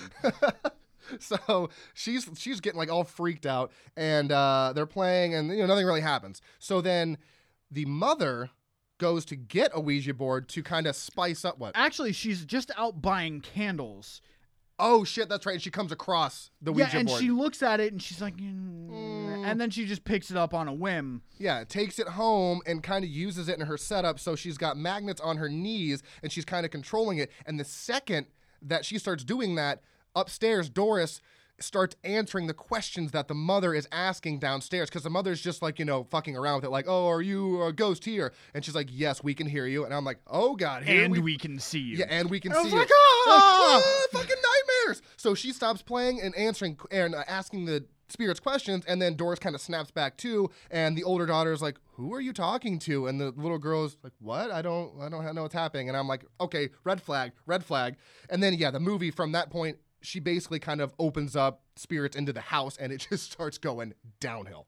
[1.20, 5.66] so she's she's getting like all freaked out and uh they're playing and you know
[5.68, 7.18] nothing really happens so then
[7.72, 8.50] the mother
[9.00, 12.72] goes to get a ouija board to kind of spice up what Actually, she's just
[12.78, 14.22] out buying candles.
[14.80, 16.94] oh shit that's right and she comes across the ouija board.
[16.94, 20.06] yeah, and board she looks at it and she's like, mm, and then she just
[20.06, 21.22] picks it up on a whim.
[21.38, 24.78] yeah takes it home and kind of uses it in her setup so she's got
[24.78, 28.26] magnets on her knees and she's kind of controlling it and the second
[28.62, 29.82] that she starts doing that
[30.16, 31.22] upstairs doris
[31.60, 35.80] starts answering the questions that the mother is asking downstairs because the mother's just like
[35.80, 38.34] you know fucking around with it like oh are you a ghost here?
[38.54, 39.86] And she's like yes we can hear you.
[39.86, 41.98] And i'm like oh god here and we, we, can see you.
[41.98, 42.80] yeah and we can I see was you.
[42.80, 45.02] Like, Like, "Ah!" "Ah, fucking nightmares!
[45.18, 49.40] So she stops playing and answering and uh, asking the spirits questions and then doris
[49.40, 52.80] kind of snaps back too and the older daughter is like who are you talking
[52.80, 53.06] to?
[53.06, 54.50] And the little girl's like what?
[54.50, 55.90] I don't i don't know what's happening.
[55.90, 57.96] And i'm like okay red flag red flag.
[58.30, 62.16] And then yeah the movie from that point she basically kind of opens up spirits
[62.16, 64.68] into the house and it just starts going downhill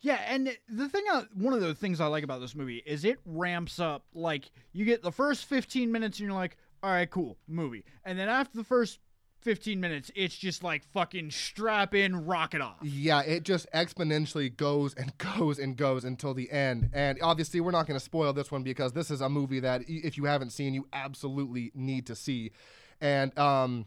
[0.00, 3.04] Yeah, and the thing, I, one of the things I like about this movie is
[3.04, 4.04] it ramps up.
[4.14, 8.18] Like you get the first 15 minutes, and you're like, "All right, cool, movie," and
[8.18, 8.98] then after the first
[9.42, 12.78] 15 minutes, it's just like fucking strap in, rocket off.
[12.82, 16.90] Yeah, it just exponentially goes and goes and goes until the end.
[16.92, 19.82] And obviously, we're not going to spoil this one because this is a movie that,
[19.86, 22.52] if you haven't seen, you absolutely need to see.
[23.00, 23.86] And um,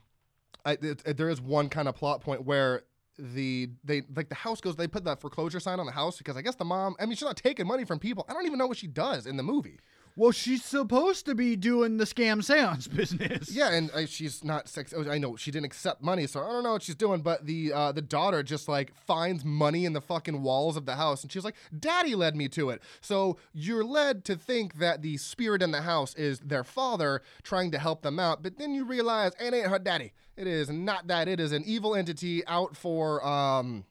[0.65, 2.83] I, it, it- there is one kind of plot point where
[3.17, 6.35] the they like the house goes they put that foreclosure sign on the house because
[6.35, 8.25] I guess the mom I mean she's not taking money from people.
[8.27, 9.79] I don't even know what she does in the movie
[10.17, 13.51] Well, she's supposed to be doing the scam seance business.
[13.51, 14.93] Yeah, and uh, she's not sex.
[14.95, 17.21] oh, I know she didn't accept money, so I don't know what she's doing.
[17.21, 20.95] But the uh, the daughter just like finds money in the fucking walls of the
[20.95, 25.01] house, and she's like, "Daddy led me to it." So you're led to think that
[25.01, 28.73] the spirit in the house is their father trying to help them out, but then
[28.73, 30.13] you realize it ain't her daddy.
[30.37, 31.27] It is not that.
[31.27, 33.83] It is an evil entity out for um.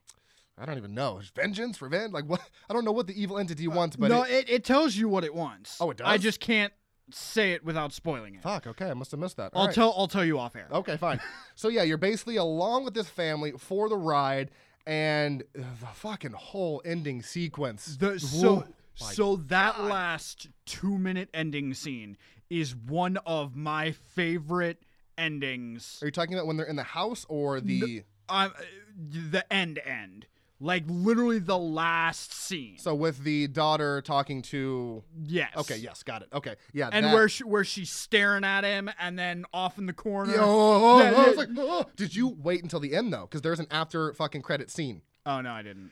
[0.56, 1.20] I don't even know.
[1.34, 2.40] Vengeance, revenge, like what?
[2.70, 5.08] I don't know what the evil entity wants, but no, it, it, it tells you
[5.08, 5.76] what it wants.
[5.80, 6.06] Oh, it does.
[6.06, 6.72] I just can't
[7.10, 8.42] say it without spoiling it.
[8.42, 8.66] fuck.
[8.66, 9.50] Okay, I must have missed that.
[9.54, 9.74] I'll All right.
[9.74, 9.94] tell.
[9.96, 10.68] I'll tell you off air.
[10.70, 11.20] Okay, fine.
[11.54, 14.50] so yeah, you're basically along with this family for the ride,
[14.86, 15.64] and the
[15.94, 17.96] fucking whole ending sequence.
[17.96, 22.16] The, so Whoa, so that last two minute ending scene
[22.48, 24.82] is one of my favorite
[25.18, 25.98] endings.
[26.00, 28.04] Are you talking about when they're in the house or the?
[28.04, 28.48] Um, uh,
[28.96, 30.26] the end end,
[30.60, 32.78] like literally the last scene.
[32.78, 35.02] So with the daughter talking to.
[35.24, 35.50] yes.
[35.56, 36.28] Okay, yes, got it.
[36.32, 36.88] Okay, yeah.
[36.92, 40.32] And that- where she, where she's staring at him, and then off in the corner.
[40.32, 41.90] Yeah, oh, oh, oh, oh I was like, oh, oh.
[41.96, 43.22] Did you wait until the end though?
[43.26, 45.02] Because there's an after fucking credit scene.
[45.26, 45.90] Oh no, I didn't.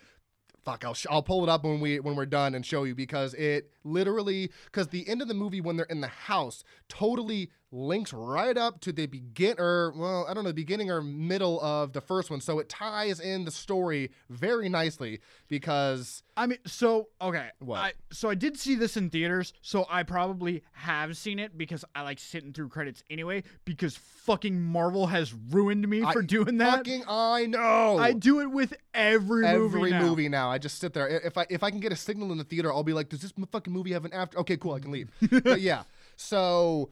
[0.64, 2.94] fuck I'll, sh- I'll pull it up when we when we're done and show you
[2.94, 7.50] because it literally because the end of the movie when they're in the house totally
[7.72, 11.92] links right up to the begin or well, I don't know, beginning or middle of
[11.92, 12.40] the first one.
[12.40, 17.48] So it ties in the story very nicely because I mean, so okay.
[17.58, 17.78] What?
[17.78, 21.84] I, so I did see this in theaters, so I probably have seen it because
[21.94, 23.42] I like sitting through credits anyway.
[23.64, 26.78] Because fucking Marvel has ruined me I for doing that.
[26.78, 27.98] fucking I know.
[27.98, 29.90] I do it with every, every movie.
[29.90, 30.00] now.
[30.02, 30.50] movie now.
[30.50, 31.08] I just sit there.
[31.08, 33.22] If I if I can get a signal in the theater, I'll be like, "Does
[33.22, 35.10] this fucking movie have an after?" Okay, cool, I can leave.
[35.44, 35.82] but yeah,
[36.16, 36.90] so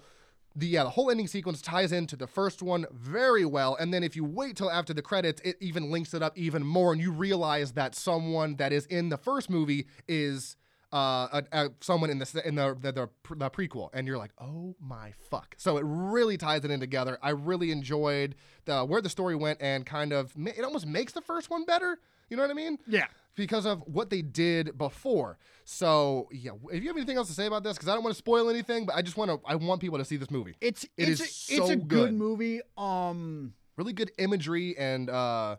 [0.57, 4.03] the yeah the whole ending sequence ties into the first one very well, and then
[4.03, 7.01] if you wait till after the credits, it even links it up even more, and
[7.01, 10.57] you realize that someone that is in the first movie is.
[10.93, 14.33] Uh, a, a, someone in the in the the, the the prequel, and you're like,
[14.41, 15.55] oh my fuck!
[15.57, 17.17] So it really ties it in together.
[17.23, 21.21] I really enjoyed the where the story went, and kind of it almost makes the
[21.21, 22.01] first one better.
[22.29, 22.77] You know what I mean?
[22.89, 23.07] Yeah.
[23.41, 25.39] Because of what they did before.
[25.65, 28.15] So yeah, if you have anything else to say about this, because I don't want
[28.15, 30.55] to spoil anything, but I just want to I want people to see this movie.
[30.61, 31.89] It's It it's is a, it's a good.
[31.89, 32.15] good.
[32.15, 32.61] movie.
[32.77, 35.57] Um, Really good imagery and uh,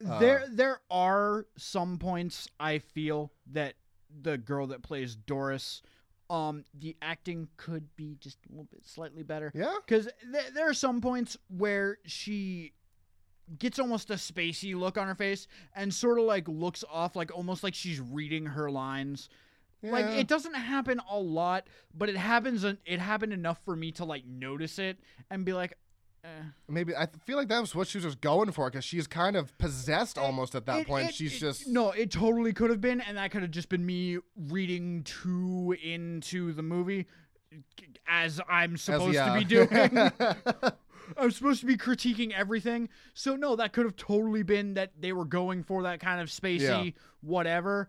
[0.00, 3.74] there there are some points I feel that
[4.22, 5.80] the girl that plays Doris,
[6.28, 9.52] um, the acting could be just a little bit slightly better.
[9.54, 12.72] yeah, Because th- there are some points where she
[13.58, 17.30] gets almost a spacey look on her face and sort of like looks off, like
[17.36, 19.28] almost like she's reading her lines.
[19.82, 22.64] Like it doesn't happen a lot, but it happens.
[22.64, 24.98] It happened enough for me to like notice it
[25.30, 25.74] and be like,
[26.24, 26.28] eh.
[26.68, 29.36] maybe I feel like that was what she was just going for because she's kind
[29.36, 31.10] of possessed almost at that It- point.
[31.10, 31.92] it- she's it- just no.
[31.92, 36.52] It totally could have been, and that could have just been me reading too into
[36.52, 37.06] the movie,
[38.08, 39.34] as I'm as- supposed yeah.
[39.34, 40.72] to be doing.
[41.16, 42.88] I'm supposed to be critiquing everything.
[43.14, 46.28] So no, that could have totally been that they were going for that kind of
[46.28, 46.90] spacey Yeah.
[47.20, 47.88] whatever.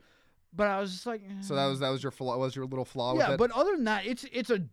[0.53, 2.85] But I was just like, so that was that was your flaw was your little
[2.85, 3.35] flaw with yeah.
[3.37, 4.63] But other than that, it's it's a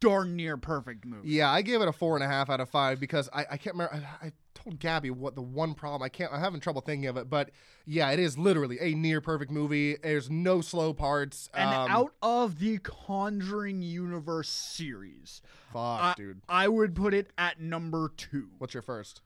[0.00, 1.30] darn near perfect movie.
[1.30, 3.56] Yeah, I gave it a four and a half out of five because I, I
[3.56, 3.94] can't remember.
[4.22, 4.32] I, I
[4.62, 6.32] told Gabby what the one problem I can't.
[6.32, 7.50] I'm having trouble thinking of it, but
[7.86, 9.96] yeah, it is literally a near perfect movie.
[10.02, 11.48] There's no slow parts.
[11.54, 16.40] And um, out of the Conjuring universe series, fuck, I, dude.
[16.48, 18.48] I would put it at number two.
[18.58, 19.22] What's your first?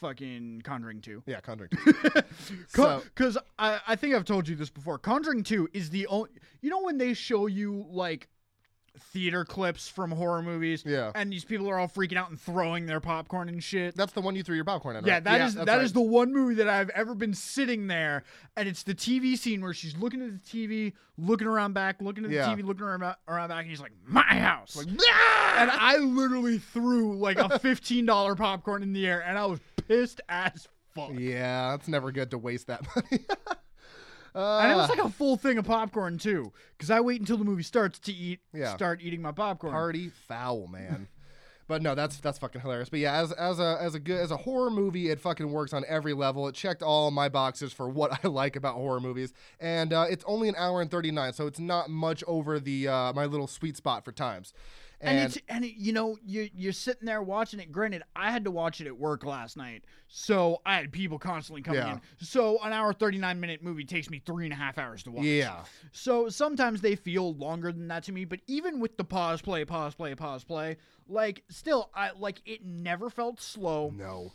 [0.00, 1.22] Fucking Conjuring two.
[1.26, 1.70] Yeah, Conjuring.
[2.68, 4.98] So- Because I, I think I've told you this before.
[4.98, 6.30] Conjuring 2 is the only.
[6.60, 8.28] You know when they show you, like,
[8.98, 10.82] theater clips from horror movies?
[10.86, 11.12] Yeah.
[11.14, 13.96] And these people are all freaking out and throwing their popcorn and shit?
[13.96, 15.06] That's the one you threw your popcorn at.
[15.06, 15.24] yeah, right?
[15.24, 15.84] that is that's that right.
[15.84, 18.24] is the one movie that I've ever been sitting there,
[18.56, 22.24] and it's the TV scene where she's looking at the TV, looking around back, looking
[22.24, 22.46] at the Yeah.
[22.54, 27.16] TV, looking around, around back, and he's like, "My house!" Like, and I literally threw
[27.16, 31.10] like a fifteen dollar popcorn in the air, and I was pissed as fuck.
[31.14, 33.24] yeah, that's never good to waste that money.
[34.34, 37.36] And it was Uh, like a full thing of popcorn too, because I wait until
[37.36, 38.74] the movie starts to eat, Yeah.
[38.74, 39.72] start eating my popcorn.
[39.72, 41.08] party foul, man.
[41.68, 42.88] But no, that's that's fucking hilarious.
[42.88, 45.72] But yeah, as as a as a good as a horror movie, it fucking works
[45.72, 46.46] on every level.
[46.48, 50.24] It checked all my boxes for what I like about horror movies, and uh, it's
[50.26, 53.46] only an hour and thirty nine, so it's not much over the uh, my little
[53.46, 54.52] sweet spot for times.
[55.02, 57.70] And, it's and it, you know you you're sitting there watching it.
[57.72, 61.62] Granted, I had to watch it at work last night, so I had people constantly
[61.62, 61.92] coming Yeah.
[61.94, 62.00] in.
[62.20, 65.10] So an hour thirty nine minute movie takes me three and a half hours to
[65.10, 65.24] watch.
[65.24, 69.42] yeah, So sometimes they feel longer than that to me, but even with the pause
[69.42, 70.76] play, pause play, pause play,
[71.08, 73.90] like still I like it never felt slow.
[73.94, 74.32] no,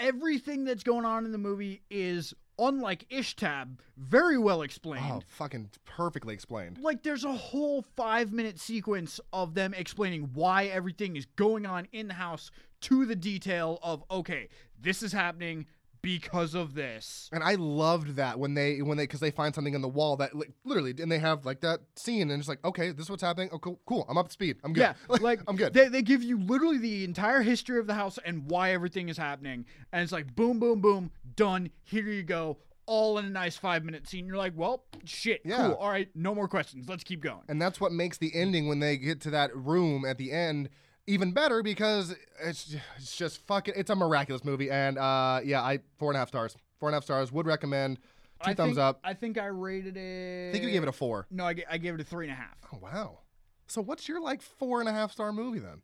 [0.00, 5.04] Everything that's going on in the movie is unlike Ishtab, very well explained.
[5.10, 6.78] oh, fucking perfectly explained.
[6.80, 11.88] Like there's a whole 5 minute sequence of them explaining why everything is going on
[11.92, 12.50] in the house
[12.82, 14.48] to the detail of okay,
[14.80, 15.66] this is happening
[16.02, 17.30] because of this.
[17.32, 20.16] And I loved that when they when they because they find something in the wall
[20.18, 23.10] that like, literally and they have like that scene and it's like okay this is
[23.10, 25.72] what's happening oh cool cool I'm up to speed I'm good Yeah, like I'm good
[25.72, 29.16] They, they give you literally the entire history of the house and why everything is
[29.16, 31.70] happening, and it's like boom, boom, boom, done.
[31.82, 34.26] Here you go, all in a nice five minute scene.
[34.26, 35.56] You're like, well, shit, Yeah.
[35.68, 35.74] cool.
[35.74, 36.88] All right, no more questions.
[36.88, 37.42] Let's keep going.
[37.48, 40.68] and that's what makes the ending when they get to that room at the end
[41.06, 45.80] even better because it's it's just fucking it's a miraculous movie and uh yeah I
[45.98, 47.98] four and a half stars four and a half stars would recommend
[48.42, 50.48] two I thumbs think- up I think I rated it.
[50.48, 51.26] I think you gave it a four.
[51.30, 52.56] No, I, I gave it a three and a half.
[52.72, 53.18] Oh wow
[53.66, 55.82] so what's your like four and a half star movie then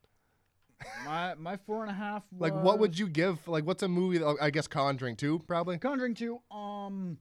[1.05, 2.23] My my four and a half.
[2.39, 5.79] like what would you give like what's a movie that, I guess Conjuring two probably
[5.79, 6.41] Conjuring two?
[6.51, 7.19] Um,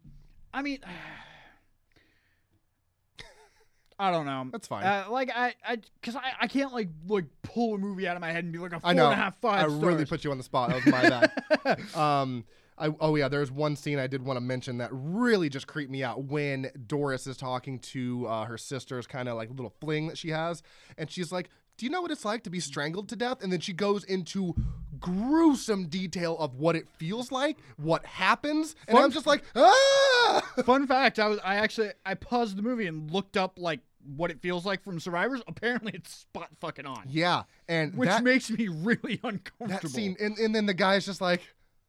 [0.53, 0.79] I mean.
[4.01, 4.47] I don't know.
[4.49, 4.85] That's fine.
[4.85, 8.21] Uh, like I, I, cause I, I can't like like pull a movie out of
[8.21, 10.05] my head and be like a four I and know a half, five I really
[10.05, 11.09] put you on the spot that was my
[11.65, 12.45] bad um
[12.79, 15.91] I, oh yeah, there's one scene I did want to mention that really just creeped
[15.91, 20.07] me out when Doris is talking to uh, her sister's kind of like little fling
[20.07, 20.63] that she has,
[20.97, 21.49] and she's like,
[21.79, 23.41] Do you know what it's like to be strangled to death?
[23.41, 24.53] And then she goes into
[24.99, 30.41] gruesome detail of what it feels like, what happens, and Fun- I'm just like, ah.
[30.65, 33.79] Fun fact: I was I actually I paused the movie and looked up like
[34.17, 35.41] what it feels like from Survivors.
[35.47, 39.67] Apparently, it's spot fucking on, yeah, and which that, makes me really uncomfortable.
[39.69, 41.41] that scene, and, and then the guy's just like,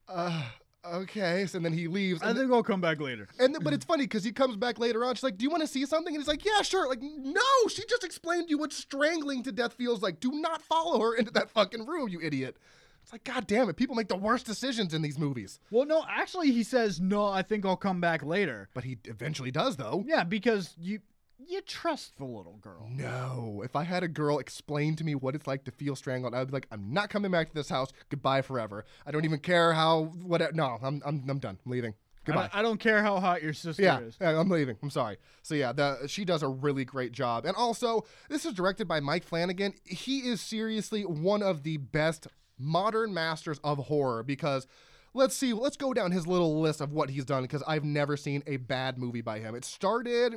[0.08, 0.44] uh,
[0.84, 3.28] okay, so and then he leaves, I and, think I'll come back later.
[3.38, 5.14] and then, but it's funny because he comes back later on.
[5.14, 7.40] She's like, "Do you want to see something?" And he's like, "Yeah, sure." Like, no,
[7.68, 10.20] she just explained to you what strangling to death feels like.
[10.20, 12.56] Do not follow her into that fucking room, you idiot.
[13.02, 15.58] It's like, God damn it, people make the worst decisions in these movies.
[15.70, 17.24] Well, no, actually, he says no.
[17.26, 18.68] I think I'll come back later.
[18.74, 20.04] But he eventually does, though.
[20.06, 21.00] Yeah, because you
[21.48, 22.88] you trust the little girl.
[22.90, 26.34] No, if I had a girl explain to me what it's like to feel strangled,
[26.34, 27.92] I would be like, I'm not coming back to this house.
[28.08, 28.84] Goodbye forever.
[29.06, 30.54] I don't even care how what.
[30.54, 31.58] No, I'm I'm I'm done.
[31.64, 31.92] I'm leaving.
[31.92, 32.42] I Goodbye.
[32.42, 34.16] don't, I don't care how hot your sister Yeah, is.
[34.20, 34.76] yeah, I'm leaving.
[34.82, 35.16] I'm sorry.
[35.42, 37.46] So yeah, the she does a really great job.
[37.46, 39.72] And also, this is directed by Mike Flanagan.
[39.84, 42.26] He is seriously one of the best
[42.58, 44.66] modern masters of horror because
[45.14, 48.16] let's see, let's go down his little list of what he's done because I've never
[48.18, 49.54] seen a bad movie by him.
[49.54, 50.34] It started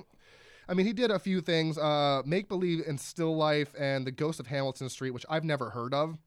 [0.67, 4.11] I mean, he did a few things, uh, Make Believe and Still Life and The
[4.11, 6.17] Ghost of Hamilton Street, which I've never heard of.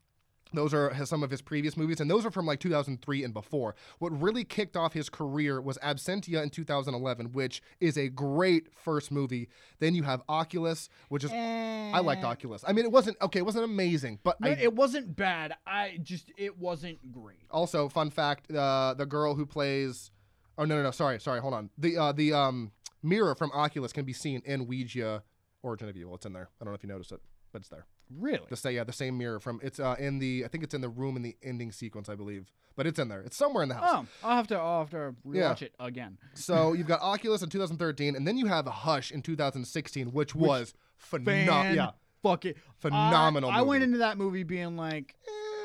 [0.52, 3.74] Those are some of his previous movies, and those are from like 2003 and before.
[3.98, 9.10] What really kicked off his career was Absentia in 2011, which is a great first
[9.10, 9.48] movie.
[9.80, 12.62] Then you have Oculus, which is I liked Oculus.
[12.66, 15.54] I mean, it wasn't okay, it wasn't amazing, but No, I it wasn't bad.
[15.66, 17.42] I just it wasn't great.
[17.50, 20.12] also fun fact: uh, the girl who plays,
[20.59, 21.70] oh no no no, sorry sorry, hold on.
[21.78, 22.73] The uh, the um
[23.03, 25.23] mirror from Oculus can be seen in Ouija
[25.62, 26.15] Origin of Evil.
[26.15, 26.49] It's in there.
[26.61, 27.20] I don't know if you noticed it,
[27.53, 27.87] but it's there.
[28.09, 28.45] Really?
[28.49, 30.81] The say yeah, the same mirror from it's uh in the I think it's in
[30.81, 32.53] the room in the ending sequence, I believe.
[32.77, 33.23] But it's in there.
[33.23, 34.07] It's somewhere in the house.
[34.23, 35.55] Oh, I'll have to I'll have to Yeah.
[35.61, 36.19] it again.
[36.35, 40.74] So you've got Oculus in 2013, and then you have Hush in 2016, which, was
[40.97, 41.74] phenomenal.
[41.74, 41.91] Yeah,
[42.23, 45.15] fucking Phenomenal I, I went into that movie being like,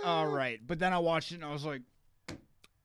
[0.06, 1.82] all right, but then I watched it and I was like,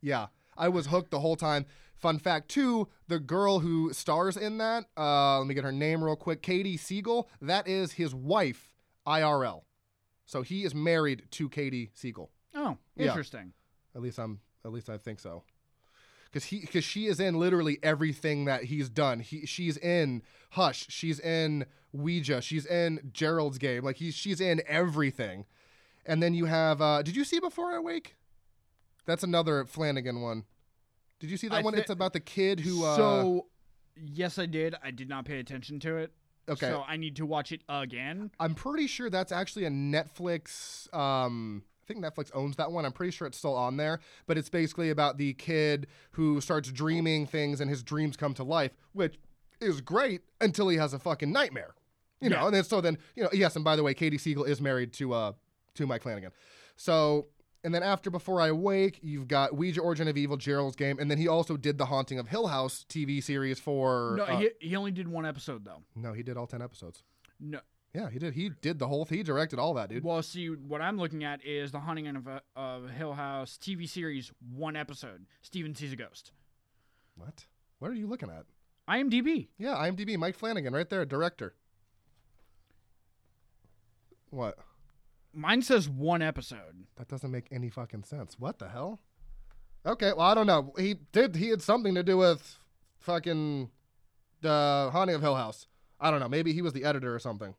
[0.01, 0.27] yeah.
[0.59, 1.67] I was hooked the whole time.
[1.97, 6.03] Fun fact too: the girl who stars in that, uh, let me get her name
[6.05, 6.43] real quick.
[6.43, 7.29] Katie Siegel.
[7.41, 8.73] That is his wife,
[9.07, 9.63] IRL.
[10.27, 12.31] So he is married to Katie Siegel.
[12.55, 13.07] oh, Yeah.
[13.09, 13.53] interesting.
[13.95, 14.41] At least I'm.
[14.65, 15.45] At least I think so.
[16.25, 19.21] Because he, because she is in literally everything that he's done.
[19.21, 20.87] He, she's in Hush.
[20.91, 22.43] She's in Ouija.
[22.43, 23.85] She's in Gerald's Game.
[23.85, 25.47] Like he's, she's in everything.
[26.05, 26.83] And then you have.
[26.83, 28.17] Uh, did you see Before I Wake?
[29.07, 30.45] That's another Flanagan one.
[31.19, 31.75] Did you see that I one?
[31.75, 32.85] thi- it's about the kid who.
[32.85, 33.47] Uh, so,
[33.97, 34.75] yes, I did.
[34.83, 36.13] I did not pay attention to it.
[36.49, 36.69] okay.
[36.69, 38.31] So I need to watch it again.
[38.39, 40.93] I'm pretty sure that's actually a Netflix.
[40.95, 42.85] Um, I think Netflix owns that one.
[42.85, 44.01] I'm pretty sure it's still on there.
[44.27, 48.45] But it's basically about the kid who starts dreaming things and his dreams come to
[48.45, 49.19] life, which
[49.61, 51.75] is great until he has a fucking nightmare.
[52.21, 54.45] You know, and then so then you know yes, and by the way, Katie Siegel
[54.45, 55.33] is married to uh
[55.75, 56.33] to Mike Flanagan.
[56.77, 57.27] So
[57.67, 61.11] and then after Before I Wake, you've got Ouija Origin of Evil, Gerald's Game, and
[61.11, 64.15] then he also did the Haunting of Hill House TV series for.
[64.19, 65.83] No, uh, he, he only did one episode though.
[65.97, 67.03] no, he did all ten episodes.
[67.41, 67.59] No.
[67.93, 68.35] Yeah, he did.
[68.35, 69.05] He did the whole.
[69.05, 70.05] He directed all that, dude.
[70.05, 73.89] Well, see, what I'm looking at is the Haunting of, uh, of Hill House TV
[73.89, 75.27] series, one episode.
[75.43, 76.31] Steven sees a ghost.
[77.17, 77.47] What?
[77.81, 78.45] What are you looking at?
[78.89, 79.49] IMDb.
[79.59, 81.57] Yeah, IMDb, Mike Flanagan, right there, director.
[84.31, 84.57] What?
[85.37, 86.87] Mine says one episode.
[86.97, 88.39] That doesn't make any fucking sense.
[88.39, 89.01] What the hell?
[89.85, 90.73] Okay, well I don't know.
[90.79, 91.37] He did.
[91.37, 92.59] He had something to do with
[93.01, 93.71] fucking
[94.41, 95.67] the haunting of Hill House.
[96.01, 96.29] I don't know.
[96.29, 97.55] Maybe he was the editor or something.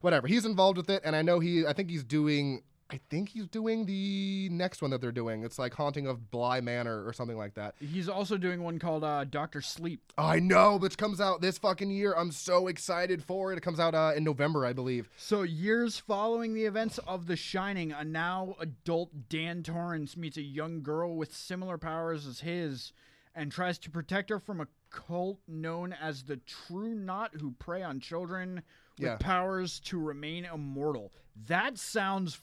[0.00, 0.26] Whatever.
[0.26, 1.64] He's involved with it, and I know he.
[1.66, 2.62] I think he's doing.
[2.90, 5.44] I think he's doing the next one that they're doing.
[5.44, 7.74] It's like Haunting of Bly Manor or something like that.
[7.80, 10.00] He's also doing one called uh, Doctor Sleep.
[10.16, 12.14] I know, which comes out this fucking year.
[12.16, 13.58] I'm so excited for it.
[13.58, 15.10] It comes out uh, in November, I believe.
[15.18, 20.42] So, years following the events of The Shining, a now adult Dan Torrance meets a
[20.42, 22.92] young girl with similar powers as his
[23.34, 27.82] and tries to protect her from a cult known as the True Knot, who prey
[27.82, 28.62] on children
[28.98, 29.16] with Yeah.
[29.16, 31.12] powers to remain immortal.
[31.46, 32.34] That sounds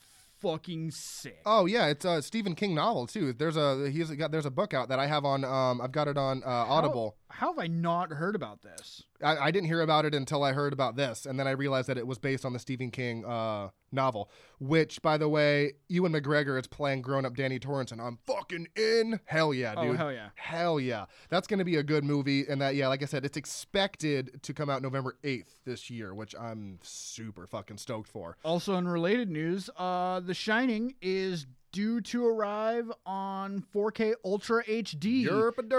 [0.45, 1.41] fucking sick.
[1.45, 3.33] Oh yeah, it's a Stephen King novel too.
[3.33, 6.07] There's a he's got there's a book out that I have on um I've got
[6.07, 7.17] it on uh, Audible.
[7.29, 9.03] How have I not heard about this?
[9.25, 11.89] I, I didn't hear about it until I heard about this, and then I realized
[11.89, 14.29] that it was based on the Stephen King uh, novel.
[14.59, 19.19] Which, by the way, Ewan McGregor is playing grown-up Danny Torrance, and I'm fucking in.
[19.25, 19.97] Hell yeah, Oh, dude.
[19.97, 20.29] hell yeah.
[20.35, 21.05] Hell yeah.
[21.29, 24.53] That's gonna be a good movie, and that yeah, like I said, it's expected to
[24.53, 28.37] come out November 8th this year, which I'm super fucking stoked for.
[28.45, 35.25] Also, in related news, uh, The Shining is due to arrive on 4K Ultra HD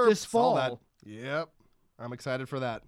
[0.08, 0.80] this fall.
[1.06, 1.48] Yep.
[1.98, 2.82] I'm excited for that.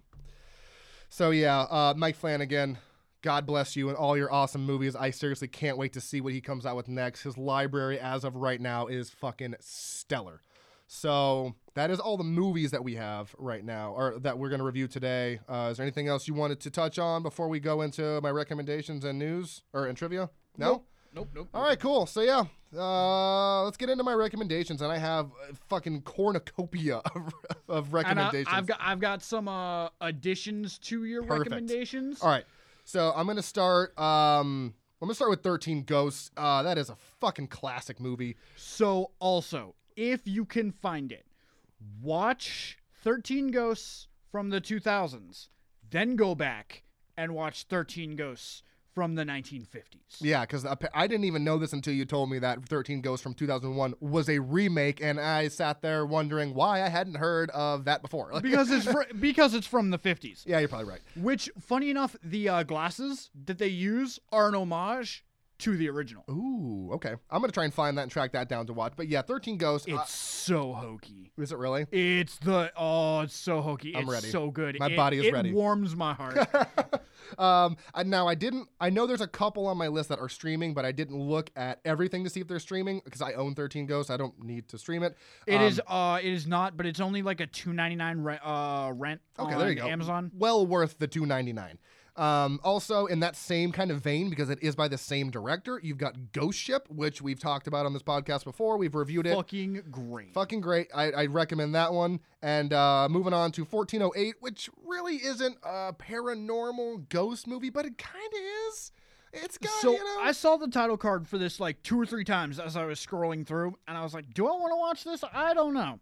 [1.09, 2.77] So yeah, uh, Mike Flanagan,
[3.21, 4.95] God bless you and all your awesome movies.
[4.95, 7.23] I seriously can't wait to see what he comes out with next.
[7.23, 10.41] His library, as of right now, is fucking stellar.
[10.87, 14.59] So that is all the movies that we have right now, or that we're going
[14.59, 15.39] to review today.
[15.47, 18.31] Uh, is there anything else you wanted to touch on before we go into my
[18.31, 20.29] recommendations and news or and trivia?
[20.57, 20.67] No.
[20.67, 20.85] Nope.
[21.13, 21.29] Nope.
[21.33, 21.49] Nope.
[21.53, 22.05] All right, cool.
[22.05, 22.43] So yeah,
[22.77, 27.33] uh, let's get into my recommendations, and I have a fucking cornucopia of,
[27.67, 28.47] of And I, recommendations.
[28.51, 31.49] I've got I've got some uh, additions to your Perfect.
[31.51, 32.21] recommendations.
[32.21, 32.45] All right,
[32.85, 33.97] so I'm gonna start.
[33.99, 36.29] Um, I'm gonna start with 13 Ghosts.
[36.37, 38.35] Uh, that is a fucking classic movie.
[38.55, 41.25] So also, if you can find it,
[42.01, 45.47] watch 13 Ghosts from the 2000s,
[45.89, 46.83] then go back
[47.17, 48.61] and watch 13 Ghosts
[48.99, 50.17] from the 1950s.
[50.19, 53.33] Yeah, because I didn't even know this until you told me that 13 Ghosts from
[53.33, 58.01] 2001 was a remake, and I sat there wondering why I hadn't heard of that
[58.01, 58.29] before.
[58.41, 60.43] Because it's fr- because it's from the 50s.
[60.45, 60.99] yeah, you're probably right.
[61.15, 65.23] Which, funny enough, the uh, glasses that they use are an homage
[65.59, 66.23] to the original.
[66.29, 67.13] Ooh, okay.
[67.29, 68.93] I'm gonna try and find that and track that down to watch.
[68.95, 69.87] But yeah, 13 Ghosts.
[69.87, 71.31] It's uh, so hokey.
[71.37, 71.85] is it really?
[71.91, 73.95] It's the oh, it's so hokey.
[73.95, 74.27] I'm it's ready.
[74.29, 74.77] so good.
[74.79, 75.51] My It- body is it ready.
[75.53, 76.37] warms my heart.
[77.37, 78.67] um, now I didn't.
[78.79, 81.49] I know there's a couple on my list that are streaming, but I didn't look
[81.55, 84.09] at everything to see if they're streaming because I own 13 Ghosts.
[84.09, 85.17] I don't need to stream it.
[85.45, 88.21] It Um, is uh it is not, but it's only like a two ninety nine
[88.21, 89.87] rent uh rent Okay, on there you go.
[89.87, 90.31] Amazon.
[90.33, 91.77] well worth the 2.99.
[92.19, 95.79] Um, also, in that same kind of vein, because it is by the same director,
[95.81, 98.75] you've got Ghost Ship, which we've talked about on this podcast before.
[98.77, 99.35] We've reviewed it.
[99.35, 100.33] Fucking great.
[100.33, 100.89] Fucking great.
[100.93, 102.19] I, I recommend that one.
[102.41, 107.97] And uh, moving on to 1408, which really isn't a paranormal ghost movie, but it
[107.97, 108.91] kind of is.
[109.31, 110.17] It's got, So you know.
[110.21, 112.99] I saw the title card for this like two or three times as I was
[112.99, 115.23] scrolling through, and I was like, "Do I want to watch this?
[115.33, 115.99] I don't know."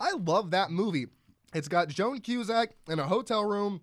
[0.00, 1.08] I love that movie.
[1.52, 3.80] It's got John Cusack in a hotel room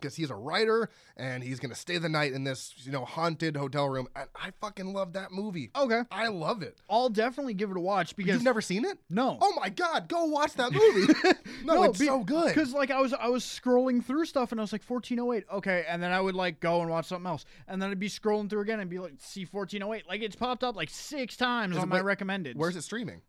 [0.00, 3.56] because he's a writer and he's gonna stay the night in this, you know, haunted
[3.56, 4.08] hotel room.
[4.16, 5.70] And I fucking love that movie.
[5.76, 6.80] Okay, I love it.
[6.88, 8.98] I'll definitely give it a watch because You've never seen it?
[9.08, 11.12] no, Oh my god, go watch that movie.
[11.64, 12.48] no, it's be- so good.
[12.48, 15.84] Because like I was I was scrolling through stuff and I was like 1408, okay,
[15.88, 18.48] and then I would like go and watch something else, and then I'd be scrolling
[18.48, 21.78] through again and be like, see 1408, like it's popped up like six times Is
[21.78, 22.56] on it- my wait, recommended.
[22.56, 23.22] Where's it streaming?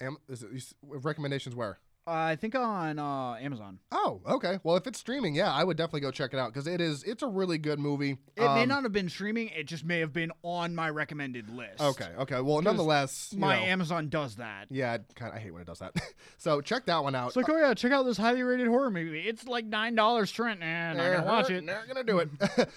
[0.00, 0.50] Am, is it,
[0.82, 1.78] recommendations where?
[2.08, 3.78] I think on uh, Amazon.
[3.92, 4.58] Oh, okay.
[4.62, 7.02] Well, if it's streaming, yeah, I would definitely go check it out because it is.
[7.04, 8.18] It's a really good movie.
[8.36, 9.48] It may Um, not have been streaming.
[9.48, 11.80] It just may have been on my recommended list.
[11.80, 12.08] Okay.
[12.18, 12.40] Okay.
[12.40, 14.66] Well, nonetheless, you My know, Amazon does that.
[14.70, 15.94] yeah, kind I hate when it does that.
[16.38, 17.28] so check that one out.
[17.28, 19.20] It's like, oh yeah, check out this highly rated horror movie.
[19.20, 20.62] It's like nine dollars, Trent.
[20.62, 21.64] and I'm gonna watch it.
[21.64, 22.28] Not gonna do it.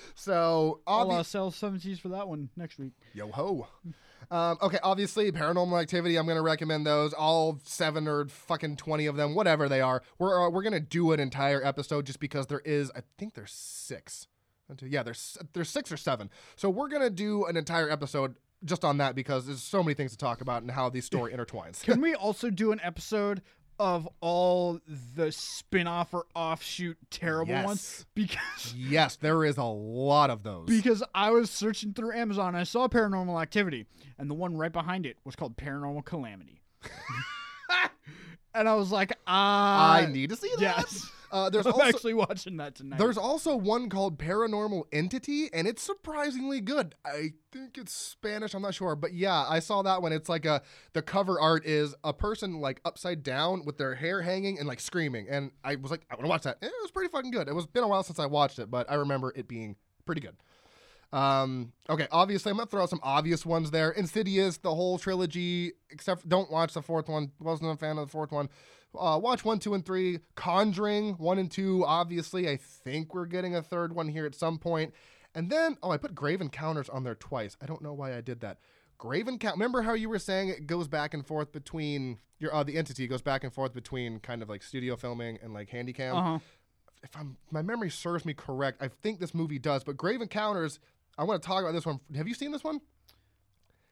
[0.15, 2.93] so I'll uh, sell seventies for that one next week.
[3.13, 3.67] yo ho.
[4.31, 6.15] Um, okay, obviously, Paranormal Activity.
[6.15, 7.11] I'm gonna recommend those.
[7.11, 10.01] All seven or fucking twenty of them, whatever they are.
[10.17, 12.89] We're uh, we're gonna do an entire episode just because there is.
[12.95, 14.27] I think there's six.
[14.81, 16.29] Yeah, there's there's six or seven.
[16.55, 20.11] So we're gonna do an entire episode just on that because there's so many things
[20.11, 21.83] to talk about and how the story intertwines.
[21.83, 23.41] Can we also do an episode
[23.79, 24.79] of all
[25.15, 27.65] the spin-off or offshoot terrible Yes.
[27.65, 28.05] ones?
[28.13, 30.67] Because yes, there is a lot of those.
[30.67, 33.85] because I was searching through Amazon and I saw Paranormal Activity,
[34.17, 36.61] and the one right behind it was called Paranormal Calamity.
[38.53, 40.61] and I was like, ah, I need to see that.
[40.61, 41.11] yes.
[41.31, 42.99] Uh, there's I'm also actually watching that tonight.
[42.99, 46.95] There's also one called Paranormal Entity, and it's surprisingly good.
[47.05, 48.53] I think it's Spanish.
[48.53, 50.11] I'm not sure, but yeah, I saw that one.
[50.11, 50.61] It's like a
[50.93, 54.79] the cover art is a person like upside down with their hair hanging and like
[54.79, 56.57] screaming, and I was like, I want to watch that.
[56.61, 57.47] And it was pretty fucking good.
[57.47, 59.75] It was been a while since I watched it, but I remember it being
[60.05, 60.35] pretty good.
[61.13, 63.91] Um, okay, obviously I'm gonna throw out some obvious ones there.
[63.91, 67.31] Insidious, the whole trilogy, except don't watch the fourth one.
[67.39, 68.49] Wasn't a fan of the fourth one.
[68.97, 70.19] Uh, watch one, two, and three.
[70.35, 71.85] Conjuring one and two.
[71.85, 74.93] Obviously, I think we're getting a third one here at some point.
[75.33, 77.55] And then, oh, I put Grave Encounters on there twice.
[77.61, 78.57] I don't know why I did that.
[78.97, 79.55] Grave Encounter.
[79.55, 83.07] Remember how you were saying it goes back and forth between your uh, the entity
[83.07, 86.39] goes back and forth between kind of like studio filming and like handycam uh huh.
[87.03, 89.83] if I'm my memory serves me correct, I think this movie does.
[89.83, 90.79] But Grave Encounters,
[91.17, 91.99] I want to talk about this one.
[92.15, 92.81] Have you seen this one?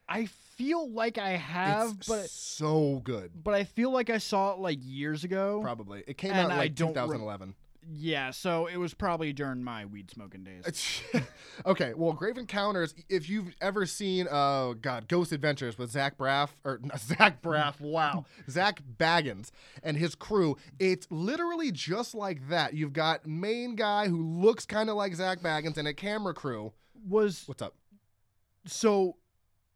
[0.10, 3.32] I feel like I have, it's but so good.
[3.44, 5.60] but I feel like I saw it like years ago.
[5.62, 7.56] Probably it came out like don't 2011.
[7.92, 11.02] Yeah, so it was probably during my weed smoking days.
[11.66, 12.94] okay, well, Grave Encounters.
[13.08, 18.26] If you've ever seen, oh god, Ghost Adventures with Zach Braff or Zach Braff, wow,
[18.50, 22.74] Zak Bagans and his crew, it's literally just like that.
[22.74, 26.74] You've got main guy who looks kind of like Zak Bagans and a camera crew.
[27.08, 27.76] Was What's up?
[28.66, 29.16] so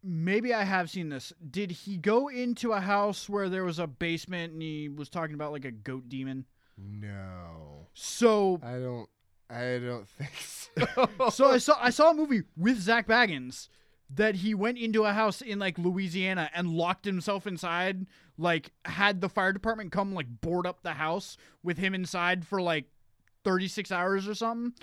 [0.04, 1.34] maybe I have seen this.
[1.50, 5.34] Did he go into a house where there was a basement and he was talking
[5.34, 6.46] about like a goat demon?
[6.78, 7.88] No.
[7.94, 9.10] So I don't.
[9.50, 11.30] I don't think so.
[11.30, 13.68] so I saw I saw a movie with Zak Bagans
[14.10, 18.06] that he went into a house in like Louisiana and locked himself inside,
[18.38, 22.62] like had the fire department come like board up the house with him inside for
[22.62, 22.86] like
[23.44, 24.74] 36 hours or something.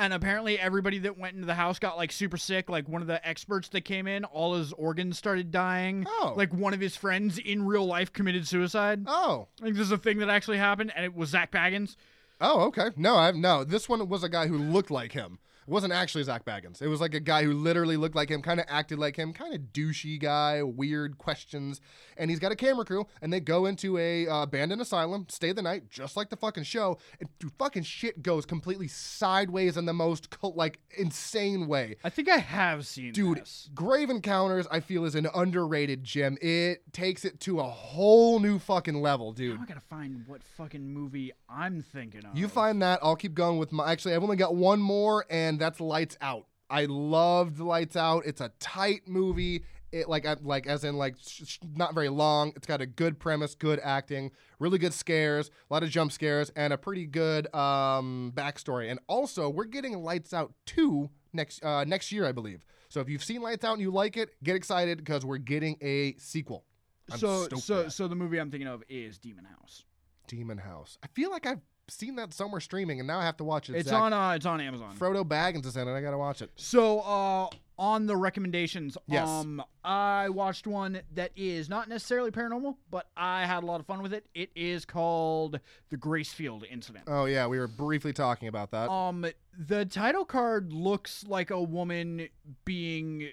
[0.00, 2.70] And apparently everybody that went into the house got like super sick.
[2.70, 6.06] Like one of the experts that came in, all his organs started dying.
[6.08, 6.32] Oh.
[6.34, 9.04] Like one of his friends in real life committed suicide.
[9.06, 9.48] oh.
[9.60, 11.96] Like this is a thing that actually happened and it was Zak Bagans.
[12.40, 12.92] Oh, okay.
[12.96, 13.62] No, I've no.
[13.62, 15.38] This one was a guy who looked like him.
[15.66, 16.82] It wasn't actually Zak Bagans.
[16.82, 19.32] It was like a guy who literally looked like him, kind of acted like him,
[19.32, 21.80] kind of douchey guy, weird questions.
[22.16, 25.52] And he's got a camera crew, and they go into a uh, abandoned asylum, stay
[25.52, 26.98] the night, just like the fucking show.
[27.18, 31.96] And dude, fucking shit goes completely sideways in the most cult- like insane way.
[32.04, 33.70] I think I have seen Dude, this.
[33.74, 36.36] Grave Encounters, I feel, is an underrated gem.
[36.40, 39.56] It takes it to a whole new fucking level, dude.
[39.56, 42.36] Now I gotta find what fucking movie I'm thinking of.
[42.36, 43.00] You find that.
[43.02, 43.90] I'll keep going with my.
[43.90, 46.46] Actually, I've only got one more, and that's Lights Out.
[46.68, 48.24] I loved Lights Out.
[48.26, 49.64] It's a tight movie.
[49.92, 52.52] It like like as in like sh- sh- not very long.
[52.54, 56.50] It's got a good premise, good acting, really good scares, a lot of jump scares,
[56.54, 58.88] and a pretty good um, backstory.
[58.90, 62.64] And also, we're getting Lights Out two next uh, next year, I believe.
[62.88, 65.76] So if you've seen Lights Out and you like it, get excited because we're getting
[65.80, 66.64] a sequel.
[67.10, 69.84] I'm so so so the movie I'm thinking of is Demon House.
[70.28, 70.98] Demon House.
[71.02, 71.60] I feel like I've
[71.92, 73.76] seen that somewhere streaming, and now I have to watch it.
[73.76, 74.96] It's Zach- on uh it's on Amazon.
[74.98, 75.92] Frodo Baggins is in it.
[75.94, 76.50] I gotta watch it.
[76.56, 77.48] So uh
[77.78, 79.26] on the recommendations, Yes.
[79.28, 83.86] um I watched one that is not necessarily paranormal, but I had a lot of
[83.86, 84.26] fun with it.
[84.34, 87.04] It is called The Gracefield Incident.
[87.08, 88.90] Oh yeah, we were briefly talking about that.
[88.90, 89.24] Um,
[89.58, 92.28] the title card looks like a woman
[92.64, 93.30] being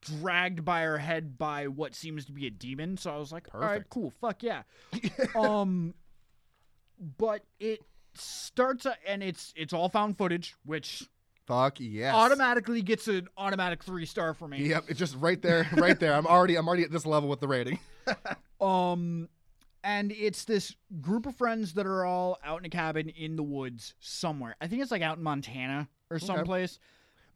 [0.00, 2.96] dragged by her head by what seems to be a demon.
[2.96, 3.90] So I was like, all right, Perfect.
[3.90, 4.62] cool, fuck yeah.
[5.36, 5.94] um,
[7.18, 7.80] but it
[8.14, 11.08] starts a, and it's it's all found footage, which
[11.46, 12.14] Fuck yes.
[12.14, 14.66] automatically gets an automatic three star for me.
[14.68, 16.14] Yep, it's just right there, right there.
[16.14, 17.78] I'm already, I'm already at this level with the rating.
[18.60, 19.28] Um,
[19.82, 23.42] and it's this group of friends that are all out in a cabin in the
[23.42, 24.56] woods somewhere.
[24.58, 26.78] I think it's like out in Montana or someplace.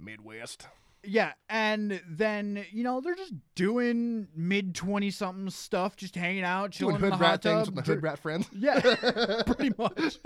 [0.01, 0.67] Midwest.
[1.05, 6.73] Yeah, and then you know they're just doing mid twenty something stuff, just hanging out,
[6.73, 7.77] chilling Doing in the hood rat hot things tub.
[7.77, 8.49] with the hood rat friends.
[8.53, 10.19] Yeah, pretty much.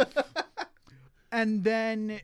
[1.31, 2.21] and then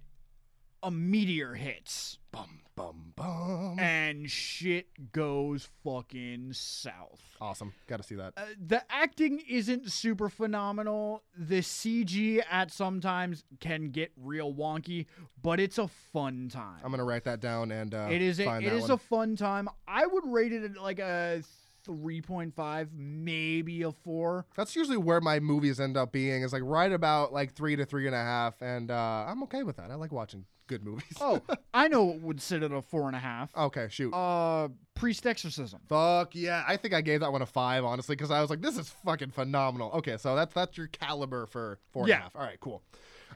[0.82, 3.78] a meteor hits, Bum bum bum.
[3.78, 7.20] and shit goes fucking south.
[7.40, 7.72] Awesome.
[7.86, 8.32] Got to see that.
[8.36, 11.22] Uh, the acting isn't super phenomenal.
[11.36, 15.06] The CG at sometimes can get real wonky,
[15.42, 16.80] but it's a fun time.
[16.84, 18.90] I'm gonna write that down and uh, It is a, it is one.
[18.92, 19.68] a fun time.
[19.86, 21.42] I would rate it at like a
[21.86, 24.46] 3.5, maybe a 4.
[24.56, 26.42] That's usually where my movies end up being.
[26.42, 29.62] Is like right about like three to three and a half, and uh, I'm okay
[29.62, 29.90] with that.
[29.90, 31.16] I like watching good movies.
[31.20, 31.40] Oh,
[31.74, 33.50] I know it would sit at a four and a half.
[33.56, 34.12] okay, shoot.
[34.14, 35.80] Uh, Priest Exorcism.
[35.88, 36.64] Fuck yeah!
[36.66, 38.88] I think I gave that one a five, honestly, because I was like, "This is
[39.04, 42.20] fucking phenomenal." Okay, so that's that's your caliber for four and a Yeah.
[42.22, 42.36] half.
[42.36, 42.82] All right, cool.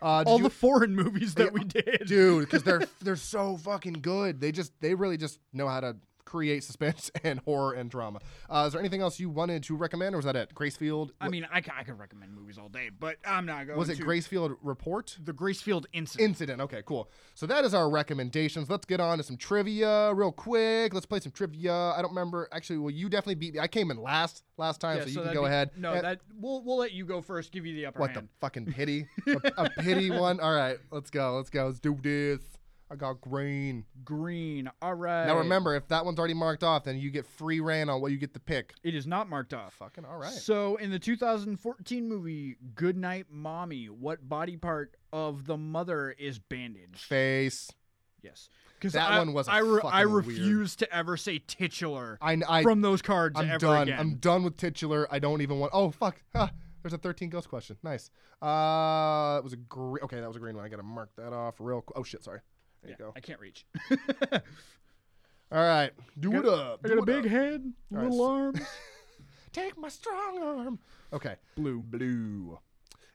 [0.01, 2.03] Uh, All you- the foreign movies that we did.
[2.07, 4.41] dude, because they're they're so fucking good.
[4.41, 8.21] They just they really just know how to create suspense and horror and drama.
[8.49, 10.55] Uh, is there anything else you wanted to recommend, or was that it?
[10.55, 11.11] Gracefield.
[11.21, 13.79] I mean, I, I could recommend movies all day, but I'm not going to.
[13.79, 14.05] was it to.
[14.05, 15.17] Gracefield Report?
[15.23, 16.29] The Gracefield Incident.
[16.31, 16.61] Incident.
[16.63, 17.11] Okay, cool.
[17.35, 18.71] So that is our recommendations.
[18.71, 20.95] Let's get on to some trivia real quick.
[20.95, 21.73] Let's play some trivia.
[21.73, 22.49] I don't remember.
[22.53, 23.61] Actually, well, you definitely beat me.
[23.61, 25.71] I came in last last time, Yeah, so you so can go be- ahead.
[25.77, 27.53] No, Eh, that we'll we'll let you go first.
[27.53, 29.07] Give you the upper what the fucking pity?
[29.27, 30.41] a, a pity one.
[30.41, 31.37] All right, let's go.
[31.37, 31.67] Let's go.
[31.67, 32.41] Let's do this.
[32.93, 33.87] I got green.
[34.05, 34.71] Green.
[34.83, 35.27] All right.
[35.27, 38.13] Now remember, if that one's already marked off, then you get free ran on what
[38.13, 38.75] you get to pick.
[38.85, 39.73] it is not marked off.
[39.75, 40.31] Fucking all right.
[40.31, 46.99] So, in the 2014 movie Goodnight Mommy, what body part of the mother is bandaged?
[47.01, 47.71] Face.
[48.23, 48.49] Yes,
[48.79, 50.27] because That I, one was I, re- I weird.
[50.27, 53.83] refuse to ever say titular I, I from those cards I'm ever done.
[53.89, 53.99] again.
[53.99, 55.09] I'm done with titular.
[55.11, 55.73] I don't even want.
[55.75, 56.21] Oh fuck.
[56.35, 56.51] Ah,
[56.83, 57.77] there's a 13 ghost question.
[57.85, 58.11] Nice.
[58.43, 60.03] Uh, it was a green.
[60.05, 60.65] Okay, that was a green one.
[60.65, 61.83] I gotta mark that off real.
[61.83, 62.23] Qu- oh shit.
[62.25, 62.41] Sorry.
[62.83, 63.13] There Yeah, you go.
[63.17, 63.65] I can't reach.
[65.51, 65.91] All right.
[66.19, 66.81] Do it up.
[66.85, 67.31] I got a big up.
[67.31, 68.61] head, All right, little so- arms.
[69.53, 70.79] Take my strong arm.
[71.13, 71.35] Okay.
[71.57, 71.81] Blue.
[71.83, 72.59] Blue.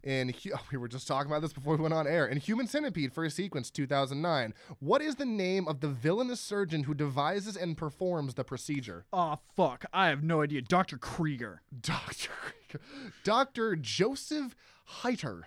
[0.04, 2.28] In hu- oh, we were just talking about this before we went on air.
[2.28, 6.94] In Human Centipede First Sequence 2009, what is the name of the villainous surgeon who
[6.94, 9.06] devises and performs the procedure?
[9.12, 9.86] Oh fuck!
[9.92, 10.62] I have no idea.
[10.62, 11.64] Doctor Krieger.
[11.82, 12.30] Doctor
[12.70, 12.86] Krieger.
[13.24, 14.56] Doctor Joseph
[15.02, 15.42] Heiter.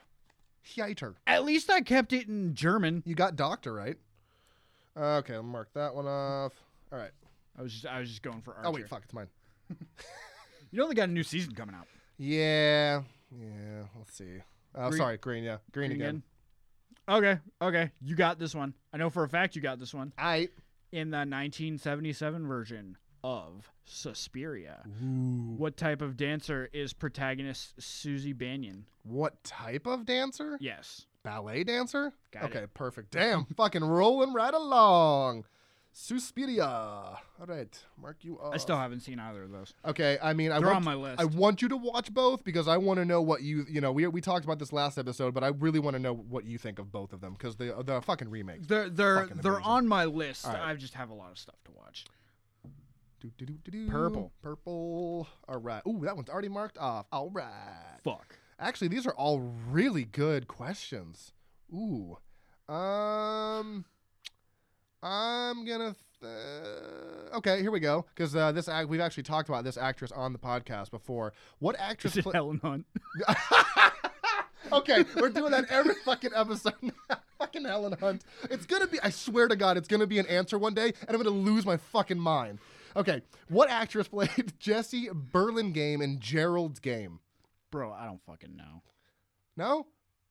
[0.77, 1.15] Heiter.
[1.29, 3.05] At least I kept it in German.
[3.07, 3.97] You got doctor right.
[4.97, 6.53] Okay, I'll mark that one off.
[6.93, 7.11] All right.
[7.59, 8.69] I was just, I was just going for Archer.
[8.69, 9.29] Oh wait, fuck, it's mine.
[10.73, 11.87] You know they got a new season coming out.
[12.17, 13.03] Yeah,
[13.37, 13.83] yeah.
[13.99, 14.37] Let's see.
[14.77, 15.43] Oh, Green- sorry, green.
[15.43, 16.23] Yeah, green, Green again.
[17.09, 18.75] Okay, okay, you got this one.
[18.93, 20.49] I know for a fact you got this one I.
[20.93, 24.85] in the 1977 version of Suspiria.
[25.03, 25.55] Ooh.
[25.57, 28.87] What type of dancer is protagonist Susie Bannion?
[29.03, 30.57] What type of dancer?
[30.61, 31.07] Yes.
[31.23, 32.13] Ballet dancer?
[32.33, 32.75] Got okay, it.
[32.75, 33.13] perfect.
[33.13, 35.45] Damn, fucking rolling right along.
[35.93, 36.65] Suspiria.
[36.65, 38.55] All right, mark you off.
[38.55, 39.75] I still haven't seen either of those.
[39.85, 41.21] Okay, I mean, I They're want, on my list.
[41.21, 43.91] I want you to watch both because I want to know what you, you know,
[43.91, 46.59] we, we talked about this last episode, but I really want to know what you
[46.59, 48.67] think of both of them because they the fucking remakes.
[48.67, 49.71] They're they're they're amazing.
[49.71, 50.47] on my list.
[50.47, 50.61] Right.
[50.61, 52.05] I just have a lot of stuff to watch.
[53.21, 53.91] Do, do, do, do, do.
[53.91, 54.33] Purple.
[54.43, 55.29] Purple.
[55.47, 55.83] All right.
[55.87, 57.07] Ooh, that one's already marked off.
[57.13, 57.99] All right.
[58.03, 58.37] Fuck.
[58.61, 61.32] Actually, these are all really good questions.
[61.73, 62.19] Ooh.
[62.69, 63.85] Um
[65.03, 69.49] I'm going to th- Okay, here we go cuz uh, this act we've actually talked
[69.49, 71.32] about this actress on the podcast before.
[71.59, 72.87] What actress Is Helen Hunt?
[74.73, 76.74] Okay, we're doing that every fucking episode.
[76.82, 77.19] now.
[77.39, 78.24] fucking Helen Hunt.
[78.51, 79.01] It's gonna be.
[79.03, 81.66] I swear to God, it's gonna be an answer one day, and I'm gonna lose
[81.66, 82.59] my fucking mind.
[82.95, 87.19] Okay, what actress played Jessie Burlingame in Gerald's Game?
[87.71, 88.83] Bro, I don't fucking know.
[89.57, 89.87] No.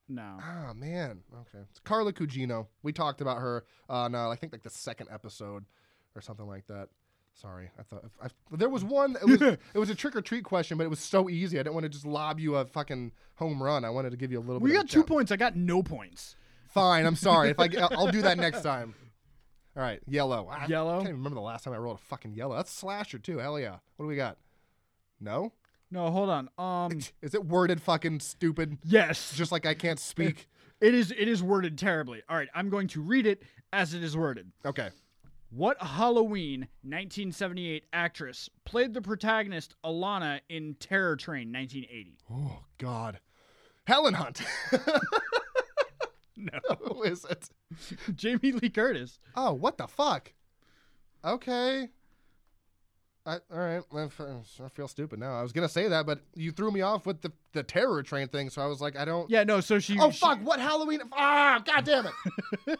[0.08, 0.38] No.
[0.42, 1.20] Ah man.
[1.34, 2.68] Okay, it's Carla Gugino.
[2.84, 5.66] We talked about her on uh, I think like the second episode
[6.16, 6.90] or something like that.
[7.36, 9.16] Sorry, I thought I, there was one.
[9.22, 9.42] It was
[9.74, 11.60] it was a trick or treat question, but it was so easy.
[11.60, 13.86] I didn't want to just lob you a fucking home run.
[13.86, 14.60] I wanted to give you a little.
[14.60, 15.08] We bit of got two challenge.
[15.10, 15.32] points.
[15.32, 16.36] I got no points.
[16.70, 17.50] Fine, I'm sorry.
[17.52, 18.96] If I I'll do that next time.
[19.78, 20.48] All right, yellow.
[20.52, 20.94] I Yellow?
[20.98, 22.56] can't even remember the last time I rolled a fucking yellow.
[22.56, 23.38] That's slasher too.
[23.38, 23.78] Hell yeah.
[23.96, 24.38] What do we got?
[25.22, 25.54] No.
[25.92, 26.50] No, hold on.
[26.58, 28.78] Um, Is it worded fucking stupid?
[28.84, 30.48] yes, Just like I can't speak.
[30.82, 31.12] it is.
[31.12, 32.22] It is worded terribly.
[32.30, 33.44] All right, I'm going to read it
[33.74, 34.52] as it is worded.
[34.66, 34.90] Okay.
[35.52, 42.18] What Halloween 1978 actress played the protagonist Alana in Terror Train 1980?
[42.32, 43.20] Oh God.
[43.88, 44.42] Helen Hunt.
[46.42, 46.58] No,
[46.88, 47.50] Who is it?
[48.16, 49.20] Jamie Lee Curtis.
[49.36, 50.32] Oh, what the fuck?
[51.26, 51.90] Okay.
[53.30, 53.84] I, all right.
[54.64, 55.38] I feel stupid now.
[55.38, 58.28] I was gonna say that, but you threw me off with the, the terror train
[58.28, 59.30] thing, so I was like, I don't.
[59.30, 59.60] Yeah, no.
[59.60, 60.00] So she.
[60.00, 60.40] Oh she- fuck!
[60.44, 61.02] What Halloween?
[61.14, 62.80] Ah, god damn it!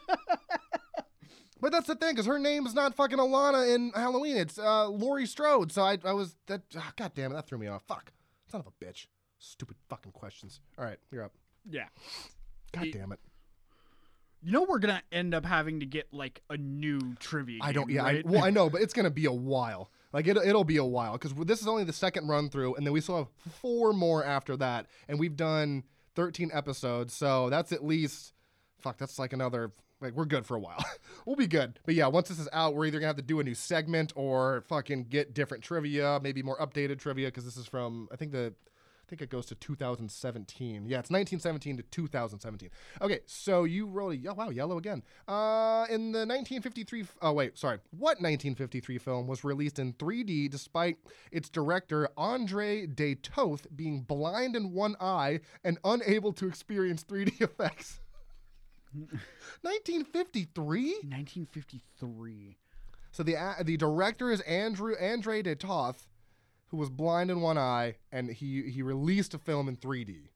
[1.60, 4.36] but that's the thing, because her name's not fucking Alana in Halloween.
[4.36, 5.72] It's uh, Laurie Strode.
[5.72, 6.62] So I, I was that.
[6.76, 7.34] ah, god damn it!
[7.34, 7.82] That threw me off.
[7.86, 8.12] Fuck!
[8.50, 9.06] Son of a bitch.
[9.38, 10.60] Stupid fucking questions.
[10.78, 11.32] All right, you're up.
[11.68, 11.86] Yeah.
[12.72, 13.20] God Ye- damn it!
[14.42, 17.58] You know we're gonna end up having to get like a new trivia.
[17.62, 17.86] I don't.
[17.88, 18.24] game, Yeah, right?
[18.26, 19.90] I, well, I know, but it's gonna be a while.
[20.12, 22.86] Like it, it'll be a while because this is only the second run through, and
[22.86, 23.28] then we still have
[23.60, 25.84] four more after that, and we've done
[26.16, 28.34] 13 episodes, so that's at least,
[28.80, 29.72] fuck, that's like another.
[30.02, 30.82] Like we're good for a while.
[31.26, 31.78] we'll be good.
[31.84, 34.14] But yeah, once this is out, we're either gonna have to do a new segment
[34.16, 38.32] or fucking get different trivia, maybe more updated trivia, because this is from I think
[38.32, 38.54] the.
[39.10, 40.86] I think it goes to 2017.
[40.86, 42.70] Yeah, it's 1917 to 2017.
[43.02, 45.02] Okay, so you rolled a oh, wow yellow again.
[45.26, 47.06] Uh, in the 1953.
[47.20, 47.78] Oh wait, sorry.
[47.90, 50.98] What 1953 film was released in 3D despite
[51.32, 57.40] its director Andre de Toth being blind in one eye and unable to experience 3D
[57.40, 57.98] effects?
[58.94, 60.82] 1953.
[61.08, 62.56] 1953.
[63.10, 66.06] So the a- the director is Andrew Andre de Toth,
[66.70, 70.28] who was blind in one eye, and he he released a film in 3D.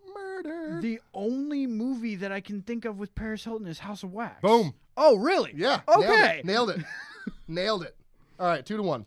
[0.44, 0.82] murdered.
[0.82, 4.40] The only movie that I can think of with Paris Hilton is House of Wax.
[4.42, 4.74] Boom.
[4.96, 5.52] Oh, really?
[5.56, 5.80] Yeah.
[5.88, 6.42] Okay.
[6.44, 6.76] Nailed it.
[6.76, 6.80] Nailed
[7.26, 7.32] it.
[7.48, 7.96] nailed it.
[8.38, 9.06] All right, two to one.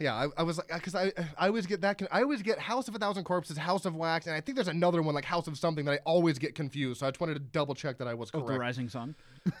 [0.00, 1.98] Yeah, I, I was like, because I I always get that.
[1.98, 4.56] con- I always get House of a Thousand Corpses, House of Wax, and I think
[4.56, 6.98] there's another one like House of something that I always get confused.
[7.00, 8.60] So I just wanted to double check that I was Of the correct.
[8.60, 9.14] Rising Sun.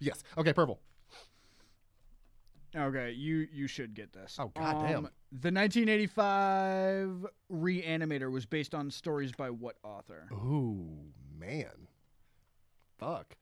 [0.00, 0.22] yes.
[0.38, 0.52] Okay.
[0.54, 0.80] Purple.
[2.74, 4.36] Okay, you you should get this.
[4.40, 5.04] Oh, goddamn.
[5.06, 10.28] Um, the 1985 Reanimator was based on stories by what author?
[10.32, 10.86] Ooh
[11.38, 11.88] man.
[12.98, 13.36] Fuck.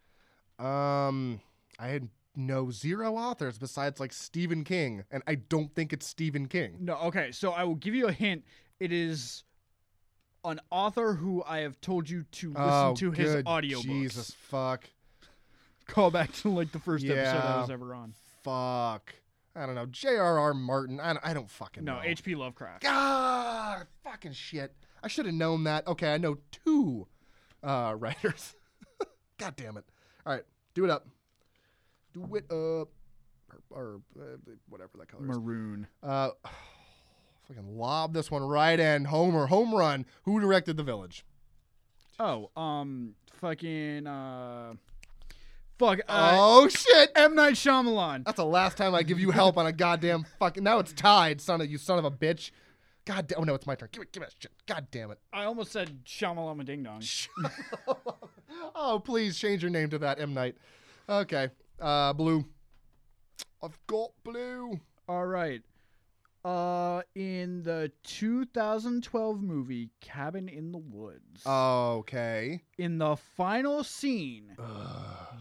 [0.64, 1.40] Um,
[1.78, 6.46] I had no zero authors besides like Stephen King, and I don't think it's Stephen
[6.46, 6.76] King.
[6.80, 8.44] No, okay, so I will give you a hint.
[8.78, 9.44] It is
[10.44, 13.82] an author who I have told you to listen oh, to his good audiobooks.
[13.82, 14.84] Jesus fuck.
[15.86, 17.56] Call back to like the first episode Yeah.
[17.56, 18.14] I was ever on.
[18.42, 19.12] Fuck.
[19.56, 19.86] I don't know.
[19.86, 20.54] J.R.R.
[20.54, 21.00] Martin.
[21.00, 22.00] I don't, I don't fucking No, know.
[22.00, 22.34] No, H.P.
[22.34, 22.82] Lovecraft.
[22.82, 24.74] God, fucking shit.
[25.02, 25.86] I should have known that.
[25.86, 27.08] Okay, I know two
[27.62, 28.54] uh, writers.
[29.38, 29.84] God damn it.
[30.24, 30.44] All right,
[30.74, 31.06] do it up.
[32.12, 32.88] Do it up.
[33.50, 34.36] Or, or uh,
[34.68, 35.28] whatever that color is.
[35.36, 35.86] Maroon.
[36.02, 36.30] Uh,
[37.48, 39.06] fucking lob this one right in.
[39.06, 40.06] Homer, home run.
[40.24, 41.24] Who directed The Village?
[42.20, 44.74] Oh, um, fucking, uh,
[45.80, 47.10] fuck, uh, oh, shit.
[47.16, 47.34] M.
[47.34, 48.24] Night Shyamalan.
[48.24, 50.62] That's the last time I give you help on a goddamn fucking.
[50.62, 52.50] Now it's tied, son of you son of a bitch.
[53.06, 53.40] God damn.
[53.40, 53.88] Oh, no, it's my turn.
[53.90, 54.34] Give it, give it.
[54.38, 54.52] Shit.
[54.66, 55.18] God damn it.
[55.32, 57.02] I almost said Shyamalama Ding Dong.
[58.74, 60.34] oh, please change your name to that, M.
[60.34, 60.56] Night.
[61.08, 61.48] Okay.
[61.80, 62.44] Uh, blue.
[63.62, 64.78] I've got blue.
[65.08, 65.62] All right.
[66.44, 72.62] Uh, in the 2012 movie Cabin in the Woods, Okay.
[72.78, 74.56] in the final scene,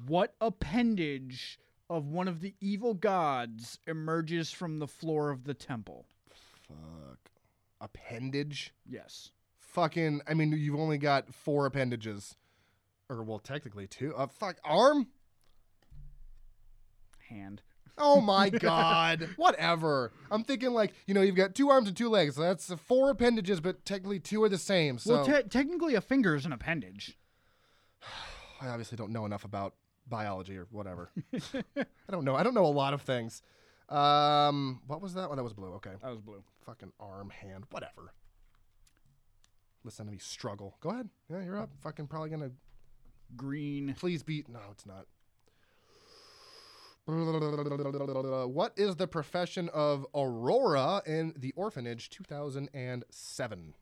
[0.07, 1.57] what appendage
[1.89, 6.05] of one of the evil gods emerges from the floor of the temple?
[6.67, 7.31] Fuck.
[7.79, 8.73] Appendage?
[8.85, 9.31] Yes.
[9.57, 12.35] Fucking, I mean, you've only got four appendages.
[13.07, 14.13] Or, well, technically two.
[14.15, 14.57] Uh, fuck.
[14.65, 15.07] Arm?
[17.29, 17.61] Hand.
[17.99, 19.29] Oh my god.
[19.35, 20.11] Whatever.
[20.31, 22.35] I'm thinking like, you know, you've got two arms and two legs.
[22.35, 24.97] So that's four appendages, but technically two are the same.
[24.97, 27.17] So Well, te- technically, a finger is an appendage.
[28.61, 29.75] I obviously don't know enough about
[30.07, 31.11] biology or whatever.
[31.33, 32.35] I don't know.
[32.35, 33.41] I don't know a lot of things.
[33.89, 35.29] Um, what was that?
[35.29, 35.73] Oh, that was blue.
[35.75, 35.93] Okay.
[36.01, 36.43] That was blue.
[36.65, 38.13] Fucking arm, hand, whatever.
[39.83, 40.77] Listen to me struggle.
[40.81, 41.09] Go ahead.
[41.29, 41.69] Yeah, you're up.
[41.81, 42.51] Fucking probably gonna
[43.35, 43.95] Green.
[43.97, 44.49] please beat.
[44.49, 45.05] No, it's not.
[47.09, 53.73] What is the profession of Aurora in The Orphanage 2007?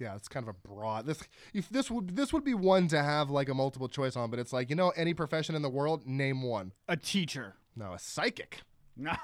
[0.00, 1.06] Yeah, it's kind of a broad.
[1.06, 1.22] This
[1.54, 4.40] if this would this would be one to have like a multiple choice on, but
[4.40, 6.72] it's like you know any profession in the world, name one.
[6.88, 7.54] A teacher.
[7.76, 8.62] No, a psychic.
[8.96, 9.16] Nah.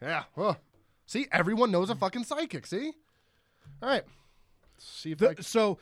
[0.00, 0.24] Yeah.
[0.36, 0.58] Well,
[1.06, 2.66] see, everyone knows a fucking psychic.
[2.66, 2.92] See.
[3.82, 4.04] All right.
[4.74, 5.78] Let's see if The- I so,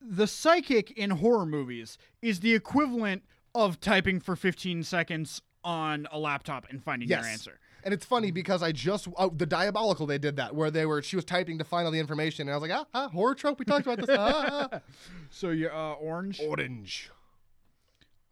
[0.00, 3.22] the psychic in horror movies is the equivalent
[3.54, 7.22] of typing for 15 seconds on a laptop and finding Yes.
[7.22, 7.60] your answer.
[7.82, 11.00] And it's funny because I just oh, the diabolical they did that where they were
[11.02, 13.34] she was typing to find all the information and I was like ah, ah horror
[13.34, 14.80] trope we talked about this ah, ah.
[15.30, 16.40] So you're uh, orange.
[16.46, 17.10] orange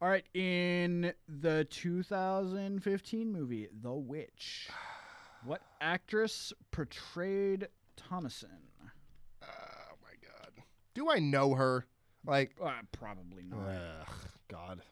[0.02, 4.68] All right, in the 2015 movie The Witch,
[5.44, 8.48] what actress portrayed Thomasin?
[9.42, 9.46] oh
[10.02, 10.52] my god
[10.94, 11.86] do I know her
[12.26, 13.60] like Uh, probably not.
[13.66, 14.06] ugh,
[14.48, 14.82] God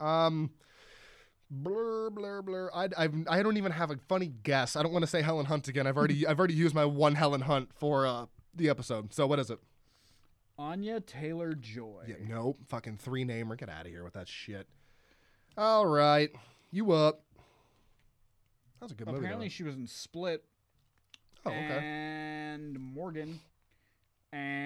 [0.00, 0.50] um
[1.50, 5.04] blur blur blur I I've, I don't even have a funny guess I don't want
[5.04, 8.06] to say Helen Hunt again I've already I've already used my one Helen Hunt for
[8.06, 9.58] uh the episode so what is it
[10.58, 12.04] Anya Taylor Joy.
[12.08, 12.58] Yeah, nope.
[12.68, 13.56] Fucking three namer.
[13.56, 14.66] Get out of here with that shit.
[15.56, 16.30] All right.
[16.70, 17.22] You up.
[18.80, 19.18] That was a good movie.
[19.18, 20.44] Apparently, she was in Split.
[21.44, 21.80] Oh, okay.
[21.82, 23.38] and Morgan,
[24.32, 24.56] and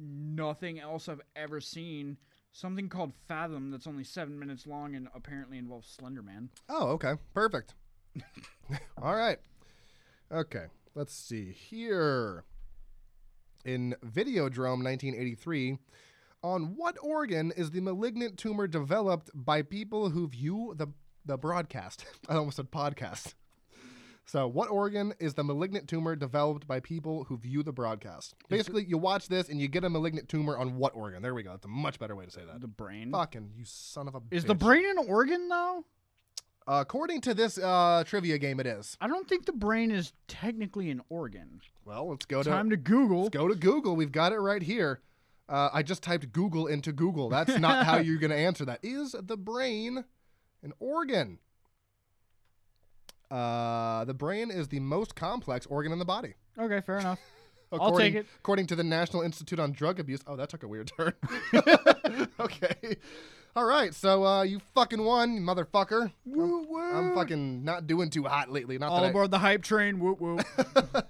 [0.00, 2.16] nothing else I've ever seen.
[2.54, 6.50] Something called Fathom that's only seven minutes long and apparently involves Slenderman.
[6.68, 7.14] Oh, okay.
[7.34, 7.74] Perfect.
[9.02, 9.38] All right.
[10.30, 10.66] Okay.
[10.94, 12.44] Let's see here.
[13.64, 15.78] In Videodrome 1983,
[16.44, 20.86] on what organ is the malignant tumor developed by people who view the
[21.26, 22.06] the broadcast?
[22.28, 23.34] I almost said podcast.
[24.26, 28.34] So, what organ is the malignant tumor developed by people who view the broadcast?
[28.48, 31.22] Basically, you watch this and you get a malignant tumor on what organ?
[31.22, 31.50] There we go.
[31.50, 32.60] That's a much better way to say that.
[32.60, 33.10] The brain.
[33.12, 35.84] Fucking you son of a Is the brain an organ though?
[36.66, 38.96] Uh, according to this uh, trivia game, it is.
[38.98, 41.60] I don't think the brain is technically an organ.
[41.84, 43.24] Well, let's go to Time to Google.
[43.24, 43.94] let's go to Google.
[43.94, 45.00] We've got it right here.
[45.46, 47.28] Uh, I just typed Google into Google.
[47.28, 48.80] That's not how you're going to answer that.
[48.82, 50.04] Is the brain
[50.62, 51.38] an organ?
[53.34, 56.34] Uh, the brain is the most complex organ in the body.
[56.58, 57.18] Okay, fair enough.
[57.72, 58.26] According, I'll take it.
[58.38, 60.20] According to the National Institute on Drug Abuse.
[60.28, 61.14] Oh, that took a weird turn.
[62.40, 62.96] okay.
[63.56, 63.92] All right.
[63.92, 66.12] So uh, you fucking won, you motherfucker.
[66.24, 66.92] Woo woo.
[66.92, 68.78] I'm fucking not doing too hot lately.
[68.78, 69.98] Not all that I- the hype train.
[69.98, 70.38] Woo woo.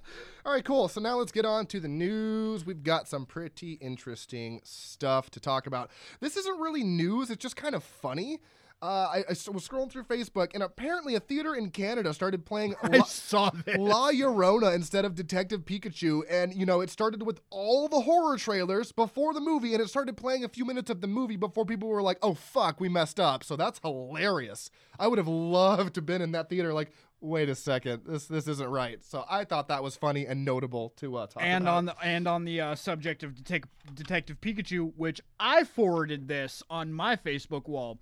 [0.47, 0.89] All right, cool.
[0.89, 2.67] So now let's get on to the news.
[2.67, 5.91] We've got some pretty interesting stuff to talk about.
[6.21, 8.41] This isn't really news, it's just kind of funny.
[8.85, 12.75] Uh, I, I was scrolling through Facebook, and apparently a theater in Canada started playing
[12.83, 13.79] I La, saw this.
[13.79, 16.21] La Llorona instead of Detective Pikachu.
[16.29, 19.89] And, you know, it started with all the horror trailers before the movie, and it
[19.89, 22.91] started playing a few minutes of the movie before people were like, oh, fuck, we
[22.91, 23.43] messed up.
[23.43, 24.71] So that's hilarious.
[24.99, 26.93] I would have loved to have been in that theater, like,
[27.23, 29.03] wait a second, this this isn't right.
[29.03, 31.77] So I thought that was funny and notable to uh, talk and about.
[31.77, 36.63] on the and on the uh, subject of Detec- Detective Pikachu, which I forwarded this
[36.69, 37.99] on my Facebook wall.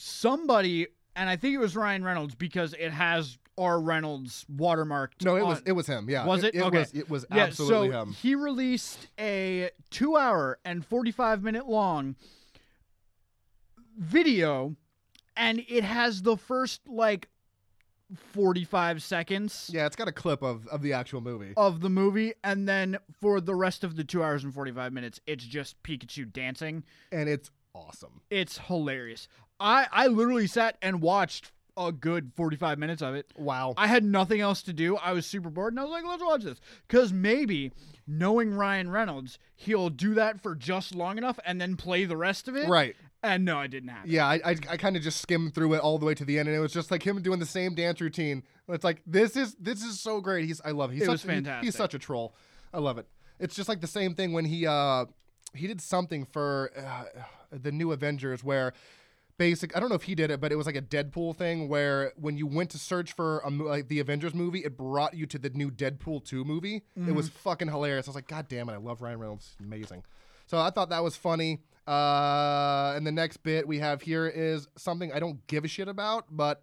[0.00, 5.24] Somebody, and I think it was Ryan Reynolds because it has R Reynolds watermarked.
[5.24, 6.08] no, it was it was him.
[6.08, 6.54] Yeah, Was it?
[6.54, 6.78] It, Okay.
[6.78, 7.44] was it was yeah.
[7.44, 8.12] absolutely so him.
[8.12, 12.14] he released a two-hour and forty-five minute long
[13.98, 14.76] video,
[15.36, 17.28] and it has the first like
[18.32, 19.70] forty-five seconds.
[19.72, 21.52] Yeah, it's got a clip of of the actual movie.
[21.56, 25.20] of the movie, and then for the rest of the two hours and 45 minutes,
[25.26, 26.84] it's just Pikachu dancing.
[27.12, 28.20] and it's awesome.
[28.30, 29.28] It's hilarious.
[29.60, 33.30] I, I literally sat and watched a good 45 minutes of it.
[33.36, 33.74] Wow.
[33.76, 34.96] I had nothing else to do.
[34.96, 36.60] I was super bored, and I was like, let's watch this.
[36.86, 37.72] Because maybe,
[38.06, 42.48] knowing Ryan Reynolds, he'll do that for just long enough and then play the rest
[42.48, 42.68] of it.
[42.68, 42.96] right.
[43.20, 44.08] And no, it didn't happen.
[44.08, 46.38] Yeah, I I, I kind of just skimmed through it all the way to the
[46.38, 48.44] end, and it was just like him doing the same dance routine.
[48.68, 50.44] It's like this is this is so great.
[50.46, 50.94] He's I love it.
[50.94, 51.64] He's It such, was he- fantastic.
[51.64, 52.36] he's such a troll.
[52.72, 53.08] I love it.
[53.40, 55.06] It's just like the same thing when he uh
[55.52, 57.04] he did something for uh,
[57.50, 58.72] the new Avengers where
[59.38, 61.68] basic I don't know if he did it, but it was like a Deadpool thing
[61.68, 65.24] where when you went to search for a, like the Avengers movie, it brought you
[65.26, 66.82] to the new Deadpool 2 movie.
[66.96, 68.06] It was fucking hilarious.
[68.06, 69.56] I was like, God damn it, I love Ryan Reynolds.
[69.60, 70.04] Amazing.
[70.46, 71.60] So I thought that was funny.
[71.86, 75.88] Uh, and the next bit we have here is something I don't give a shit
[75.88, 76.62] about, but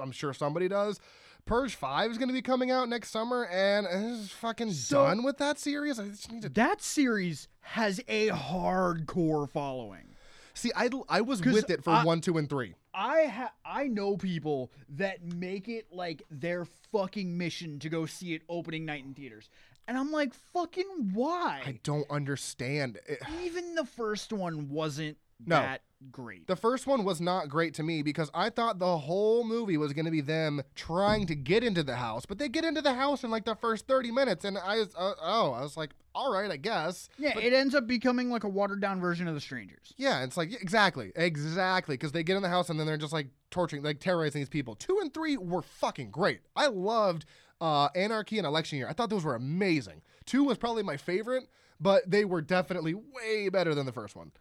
[0.00, 1.00] I'm sure somebody does.
[1.46, 5.04] Purge 5 is going to be coming out next summer, and I'm just fucking So-
[5.06, 5.98] done with that series.
[5.98, 10.13] I just need to That series has a hardcore following.
[10.54, 10.70] See.
[10.74, 12.74] I, I was with it for I- one, two, and three.
[12.94, 18.34] I ha- I know people that make it like their fucking mission to go see
[18.34, 19.48] it opening night in theaters.
[19.88, 21.60] And I'm like, fucking why?
[21.66, 22.98] I don't understand.
[23.06, 25.56] It- Even the first one wasn't No.
[25.56, 26.46] that great.
[26.46, 29.92] The first one was not great to me because I thought the whole movie was
[29.92, 32.94] going to be them trying to get into the house, but they get into the
[32.94, 35.90] house in like the first 30 minutes and I was uh, oh, I was like,
[36.14, 39.34] "All right, I guess." yeah, it ends up becoming like a watered down version of
[39.34, 39.92] The Strangers.
[39.96, 41.12] Yeah, it's like exactly.
[41.16, 44.40] Exactly because they get in the house and then they're just like torturing like terrorizing
[44.40, 44.74] these people.
[44.74, 46.40] 2 and 3 were fucking great.
[46.56, 47.24] I loved
[47.60, 48.88] uh Anarchy and Election Year.
[48.88, 50.02] I thought those were amazing.
[50.26, 51.44] 2 was probably my favorite,
[51.80, 54.32] but they were definitely way better than the first one.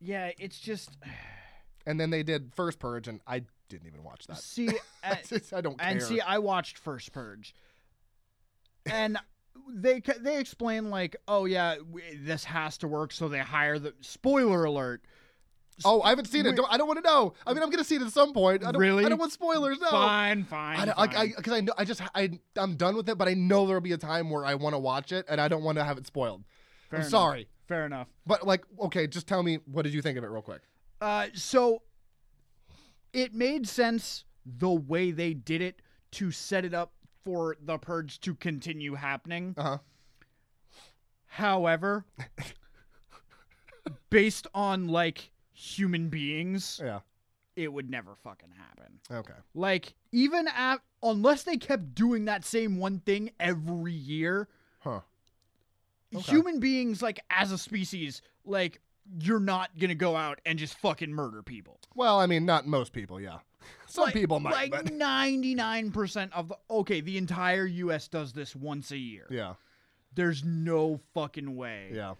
[0.00, 0.90] Yeah, it's just
[1.86, 4.38] And then they did First Purge and I didn't even watch that.
[4.38, 4.68] see
[5.04, 5.16] uh,
[5.52, 5.88] I don't care.
[5.88, 7.54] and see I watched First Purge.
[8.86, 9.18] And
[9.72, 13.94] they they explain like, "Oh yeah, w- this has to work so they hire the
[14.02, 15.02] spoiler alert.
[15.84, 16.54] Oh, I haven't seen it.
[16.54, 17.32] Don't, I don't want to know.
[17.46, 18.64] I mean, I'm gonna see it at some point.
[18.64, 19.04] I don't, Really?
[19.04, 19.80] I don't want spoilers.
[19.80, 19.90] No.
[19.90, 20.78] Fine, fine.
[20.78, 23.18] I, don't- I, because I, know, I just, I, I'm done with it.
[23.18, 25.48] But I know there'll be a time where I want to watch it, and I
[25.48, 26.44] don't want to have it spoiled.
[26.90, 27.10] Fair I'm enough.
[27.10, 28.08] sorry, Fair enough.
[28.26, 30.62] but like, okay, just tell me what did you think of it, real quick?
[31.00, 31.82] Uh, so
[33.12, 35.80] it made sense the way they did it
[36.12, 36.92] to set it up
[37.24, 39.54] for the purge to continue happening.
[39.56, 39.78] Uh huh.
[41.26, 42.04] However,
[44.10, 47.00] based on like human beings, Yeah.
[47.56, 49.00] it would never fucking happen.
[49.10, 49.32] Okay.
[49.54, 54.48] Like even at unless they kept doing that same one thing every year.
[56.16, 56.32] Okay.
[56.32, 58.80] human beings like as a species, like
[59.20, 61.78] you're not gonna go out and just fucking murder people.
[61.94, 63.20] Well, I mean, not most people.
[63.20, 63.38] Yeah.
[63.86, 64.52] Some Like- people might.
[64.52, 68.08] Like but ninety nine percent of the okay, the entire U.S.
[68.08, 69.26] does this once a year.
[69.30, 69.54] yeah.
[70.14, 71.90] There's no fucking way.
[71.92, 72.14] Yeah.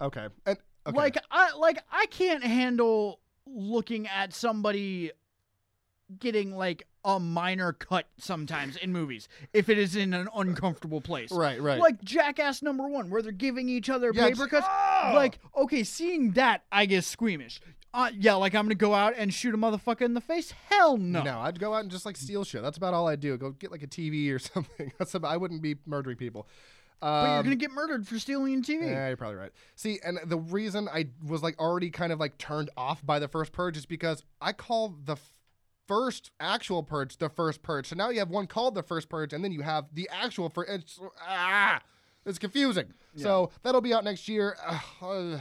[0.00, 0.26] Okay.
[0.46, 0.96] And okay.
[0.96, 5.12] Like I like I can't handle looking at somebody
[6.18, 11.30] getting like a minor cut sometimes in movies if it is in an uncomfortable place.
[11.32, 11.60] Right.
[11.60, 11.78] Right.
[11.80, 14.66] Like Jackass number one, where they're giving each other Yeah, paper cuts.
[14.68, 15.12] Oh!
[15.14, 17.60] Like, okay, seeing that, I get squeamish.
[17.94, 20.52] Uh, yeah, like I'm gonna go out and shoot a motherfucker in the face?
[20.68, 21.22] Hell no.
[21.22, 22.60] No, I'd go out and just like steal shit.
[22.62, 23.36] That's about all I'd do.
[23.38, 24.92] Go get like a TV or something.
[24.98, 26.46] That's about, I wouldn't be murdering people.
[27.00, 28.90] But you're Um, gonna get murdered for stealing a TV.
[28.90, 29.52] Yeah, you're probably right.
[29.76, 33.28] See, and the reason I was like already kind of like turned off by the
[33.28, 35.16] first purge is because I call the
[35.88, 37.88] first actual purge the first purge.
[37.88, 40.48] So now you have one called the first purge, and then you have the actual
[40.50, 40.70] first.
[40.70, 41.80] It's, ah,
[42.24, 42.92] it's confusing.
[43.16, 44.56] So that'll be out next year.
[45.00, 45.38] Uh,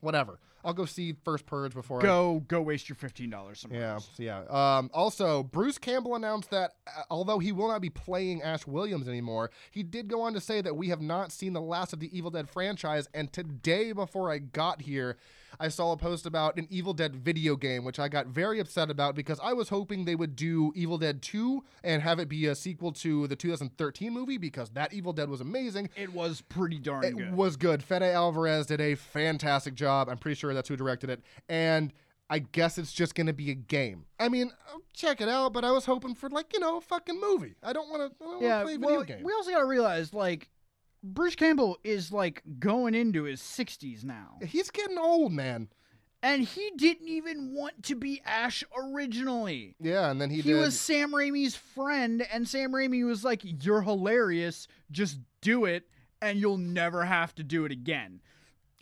[0.00, 0.38] whatever.
[0.62, 3.80] I'll go see first purge before I Go, go waste your fifteen dollars somewhere.
[3.80, 4.10] yeah, else.
[4.18, 4.42] yeah.
[4.50, 9.08] Um, also, Bruce Campbell announced that uh, although he will not be playing Ash Williams
[9.08, 12.00] anymore, he did go on to say that we have not seen the last of
[12.00, 13.08] the Evil Dead franchise.
[13.14, 15.16] And today, before I got here,
[15.58, 18.90] I saw a post about an Evil Dead video game, which I got very upset
[18.90, 22.46] about because I was hoping they would do Evil Dead 2 and have it be
[22.46, 25.90] a sequel to the 2013 movie because that Evil Dead was amazing.
[25.96, 27.34] It was pretty darn It good.
[27.34, 27.82] was good.
[27.82, 30.08] Fede Alvarez did a fantastic job.
[30.08, 31.20] I'm pretty sure that's who directed it.
[31.48, 31.92] And
[32.32, 34.04] I guess it's just gonna be a game.
[34.20, 36.80] I mean, I'll check it out, but I was hoping for like you know a
[36.80, 37.56] fucking movie.
[37.60, 38.24] I don't want to.
[38.40, 39.24] Yeah, play a well, video game.
[39.24, 40.48] we also gotta realize like
[41.02, 45.68] Bruce Campbell is like going into his 60s now, He's getting old, man.
[46.22, 49.76] and he didn't even want to be Ash originally.
[49.80, 50.60] Yeah, and then he, He, did.
[50.60, 54.66] was Sam Raimi's friend, and Sam Raimi was like, "You're hilarious.
[54.90, 55.84] Just do it,
[56.20, 58.20] and you'll never have to do it again."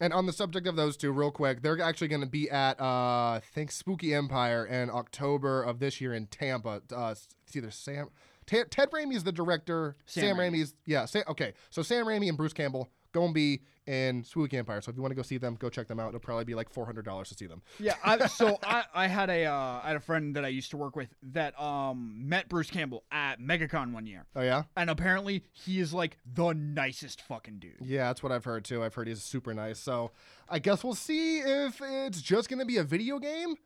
[0.01, 2.81] And on the subject of those two, real quick, they're actually going to be at
[2.81, 6.83] uh, I think Spooky Empire in October of this year in Tampa.
[6.93, 7.15] Uh,
[7.47, 8.09] it's either Sam,
[8.49, 9.97] Ta Ted Raimi is the director.
[10.07, 10.61] Sam Sam, Raimi.
[10.61, 11.07] Raimi's yeah.
[11.29, 14.83] Okay, so Sam Raimi and Bruce Campbell going to be in Spooky Empire.
[14.83, 16.09] So if you want to go see them, go check them out.
[16.09, 17.63] It'll probably be like four hundred dollars to see them.
[17.79, 20.71] Yeah, I, so I, I had a uh, I had a friend that I used
[20.73, 24.91] to work with that um met Bruce Campbell at MegaCon one year, Oh yeah, and
[24.91, 27.77] apparently he is like the nicest fucking dude.
[27.83, 28.83] yeah, that's what I've heard too.
[28.83, 29.79] I've heard he's super nice.
[29.79, 30.11] So
[30.49, 33.57] I guess we'll see if it's just going to be a video game.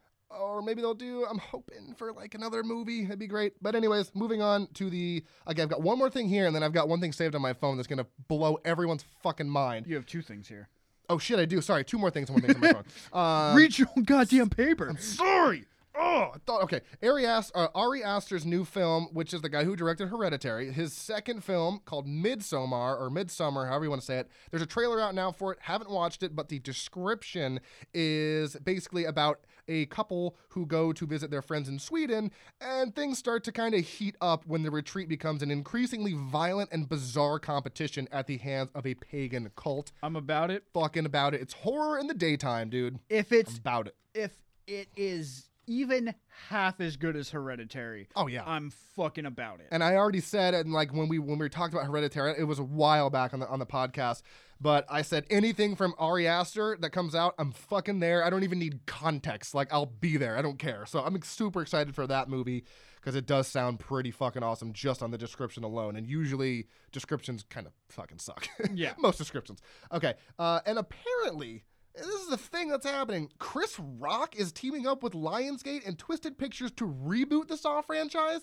[0.41, 1.25] Or maybe they'll do.
[1.29, 3.03] I'm hoping for like another movie.
[3.05, 3.55] That'd be great.
[3.63, 5.25] But anyways, moving on to the.
[5.49, 7.43] Okay, I've got one more thing here, and then I've got one thing saved on
[7.43, 9.87] my phone that's gonna blow everyone's fucking mind.
[9.87, 10.69] You have two things here.
[11.09, 11.61] Oh shit, I do.
[11.61, 12.85] Sorry, two more things and one thing on my phone.
[13.13, 14.89] Uh, Read your own goddamn paper.
[14.89, 15.65] i'm sorry.
[15.95, 16.81] Oh, I thought okay.
[17.03, 20.95] Ari, Ast- uh, Ari Aster's new film, which is the guy who directed Hereditary, his
[20.95, 24.29] second film called Midsommar or Midsummer, however you want to say it.
[24.51, 25.59] There's a trailer out now for it.
[25.61, 27.61] Haven't watched it, but the description
[27.93, 29.41] is basically about
[29.73, 32.31] a couple who go to visit their friends in Sweden,
[32.61, 36.71] and things start to kind of heat up when the retreat becomes an increasingly violent
[36.73, 39.93] and bizarre competition at the hands of a pagan cult.
[40.03, 40.65] I'm about it.
[40.75, 41.41] Fucking about it.
[41.41, 42.99] It's horror in the daytime, dude.
[43.09, 43.97] If it's About it.
[44.15, 44.33] if
[44.67, 46.15] it is even
[46.49, 48.43] half as good as Hereditary, Oh yeah.
[48.47, 49.69] I'm fucking about it.
[49.71, 52.59] And I already said, and like when we when we talked about Hereditary, it was
[52.59, 54.23] a while back on the on the podcast.
[54.61, 58.25] But I said anything from Ari Aster that comes out, I'm fucking there.
[58.25, 59.55] I don't even need context.
[59.55, 60.37] Like I'll be there.
[60.37, 60.85] I don't care.
[60.87, 62.65] So I'm super excited for that movie
[62.97, 65.97] because it does sound pretty fucking awesome just on the description alone.
[65.97, 68.47] And usually descriptions kind of fucking suck.
[68.75, 68.93] Yeah.
[68.99, 69.61] most descriptions.
[69.93, 70.15] Okay.
[70.39, 71.65] Uh, and apparently.
[71.95, 73.31] This is the thing that's happening.
[73.39, 78.41] Chris Rock is teaming up with Lionsgate and Twisted Pictures to reboot the Saw franchise.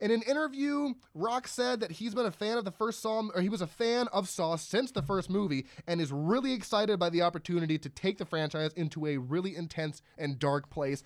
[0.00, 3.40] In an interview, Rock said that he's been a fan of the first Saw, or
[3.40, 7.08] he was a fan of Saw since the first movie, and is really excited by
[7.10, 11.02] the opportunity to take the franchise into a really intense and dark place.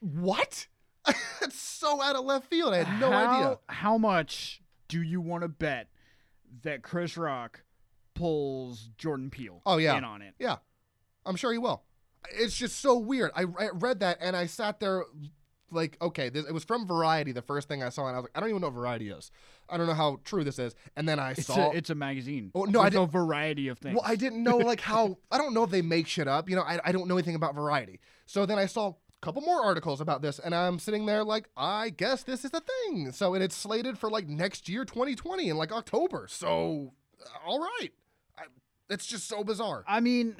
[0.00, 0.66] What?
[1.06, 2.74] That's so out of left field.
[2.74, 3.58] I had no how, idea.
[3.68, 5.88] How much do you want to bet
[6.62, 7.62] that Chris Rock
[8.14, 9.96] pulls Jordan Peele Oh, yeah.
[9.96, 10.34] in on it?
[10.38, 10.56] Yeah,
[11.26, 11.82] I'm sure he will.
[12.32, 13.30] It's just so weird.
[13.34, 15.04] I, I read that and I sat there
[15.72, 18.24] like, okay, this, it was from Variety, the first thing I saw, and I was
[18.24, 19.30] like, I don't even know what Variety is.
[19.68, 20.74] I don't know how true this is.
[20.96, 21.70] And then I It's saw.
[21.70, 22.50] a, it's a magazine.
[22.54, 23.94] Oh, no, I with a didn't- variety of things.
[23.94, 25.18] well, I didn't know like how.
[25.30, 26.50] I don't know if they make shit up.
[26.50, 28.00] You know, I, I don't know anything about Variety.
[28.26, 31.48] So then I saw a couple more articles about this, and I'm sitting there like,
[31.56, 33.12] I guess this is the thing.
[33.12, 36.26] So and it's slated for like next year, 2020, in like October.
[36.28, 36.94] So,
[37.46, 37.90] all right.
[38.36, 38.42] I,
[38.88, 39.84] it's just so bizarre.
[39.86, 40.34] I mean,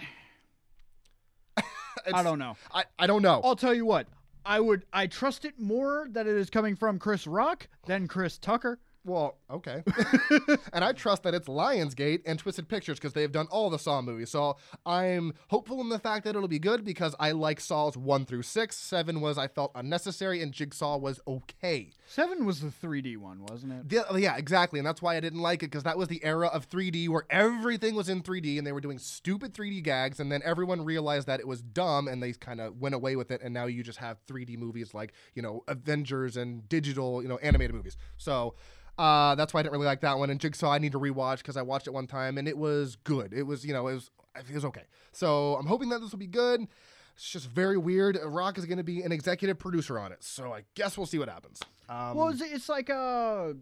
[2.13, 2.57] I don't know.
[2.73, 3.41] I, I don't know.
[3.45, 4.07] I'll tell you what.
[4.45, 4.85] I would.
[4.93, 8.79] I trust it more that it is coming from Chris Rock than Chris Tucker.
[9.05, 9.83] Well, okay.
[10.75, 14.03] and I trust that it's Lionsgate and Twisted Pictures because they've done all the Saw
[14.03, 14.31] movies.
[14.31, 18.27] So I'm hopeful in the fact that it'll be good because I like Saws 1
[18.27, 18.77] through 6.
[18.77, 21.93] 7 was, I felt, unnecessary, and Jigsaw was okay.
[22.07, 23.89] Seven was the 3D one, wasn't it?
[23.89, 24.79] The- yeah, exactly.
[24.79, 27.25] And that's why I didn't like it because that was the era of 3D where
[27.31, 30.21] everything was in 3D and they were doing stupid 3D gags.
[30.21, 33.31] And then everyone realized that it was dumb and they kind of went away with
[33.31, 33.41] it.
[33.43, 37.39] And now you just have 3D movies like, you know, Avengers and digital, you know,
[37.39, 37.97] animated movies.
[38.19, 38.55] So.
[39.01, 40.29] Uh, that's why I didn't really like that one.
[40.29, 42.97] And Jigsaw, I need to rewatch because I watched it one time and it was
[42.97, 43.33] good.
[43.33, 44.85] It was, you know, it was, it was okay.
[45.13, 46.69] So I'm hoping that this will be good.
[47.17, 48.19] It's just very weird.
[48.23, 51.19] Rock is going to be an executive producer on it, so I guess we'll see
[51.19, 51.61] what happens.
[51.89, 53.55] Um, well, it's, it's like a.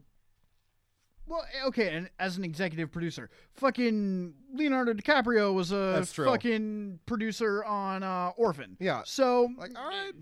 [1.27, 7.65] Well, eh, okay, and as an executive producer, fucking Leonardo DiCaprio was a fucking producer
[7.65, 8.77] on uh, Orphan.
[8.81, 9.03] Yeah.
[9.05, 10.13] So like, all right,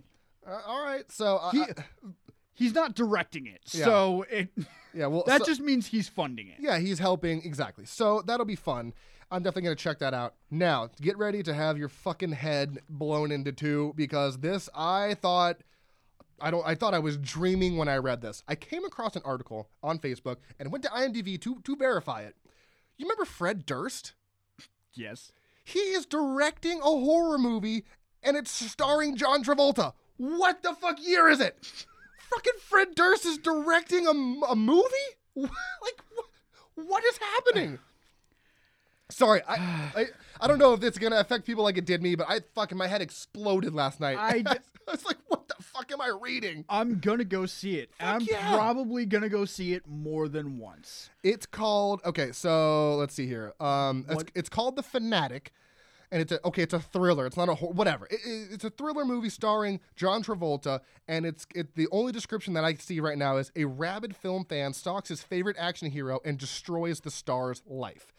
[0.46, 1.10] uh, all right.
[1.12, 1.74] So uh, he uh,
[2.56, 3.60] he's not directing it.
[3.72, 3.84] Yeah.
[3.84, 4.48] So it
[4.92, 6.56] yeah, well, that so- just means he's funding it.
[6.58, 7.84] Yeah, he's helping exactly.
[7.84, 8.92] So that'll be fun.
[9.30, 10.34] I'm definitely gonna check that out.
[10.50, 15.58] Now, get ready to have your fucking head blown into two because this I thought
[16.40, 18.42] I don't I thought I was dreaming when I read this.
[18.48, 22.36] I came across an article on Facebook and went to IMDb to to verify it.
[22.98, 24.14] You remember Fred Durst?
[24.94, 25.32] Yes.
[25.64, 27.84] He is directing a horror movie
[28.22, 29.92] and it's starring John Travolta.
[30.16, 31.56] What the fuck year is it?
[32.30, 34.10] Fucking Fred Durst is directing a,
[34.50, 34.86] a movie?
[35.36, 37.78] like, wh- what is happening?
[39.08, 39.54] Sorry, I,
[39.94, 40.06] I
[40.40, 42.76] I don't know if it's gonna affect people like it did me, but I fucking
[42.76, 44.18] my head exploded last night.
[44.18, 44.58] I d-
[44.88, 46.64] I was like, what the fuck am I reading?
[46.68, 47.90] I'm gonna go see it.
[47.98, 48.52] Fuck I'm yeah.
[48.56, 51.10] probably gonna go see it more than once.
[51.22, 52.32] It's called okay.
[52.32, 53.54] So let's see here.
[53.60, 55.52] Um, it's, it's called The Fanatic,
[56.10, 56.62] and it's a okay.
[56.62, 57.26] It's a thriller.
[57.26, 58.06] It's not a whatever.
[58.06, 62.54] It, it- it's a thriller movie starring John Travolta, and it's it, the only description
[62.54, 66.20] that I see right now is a rabid film fan stalks his favorite action hero
[66.24, 68.12] and destroys the star's life.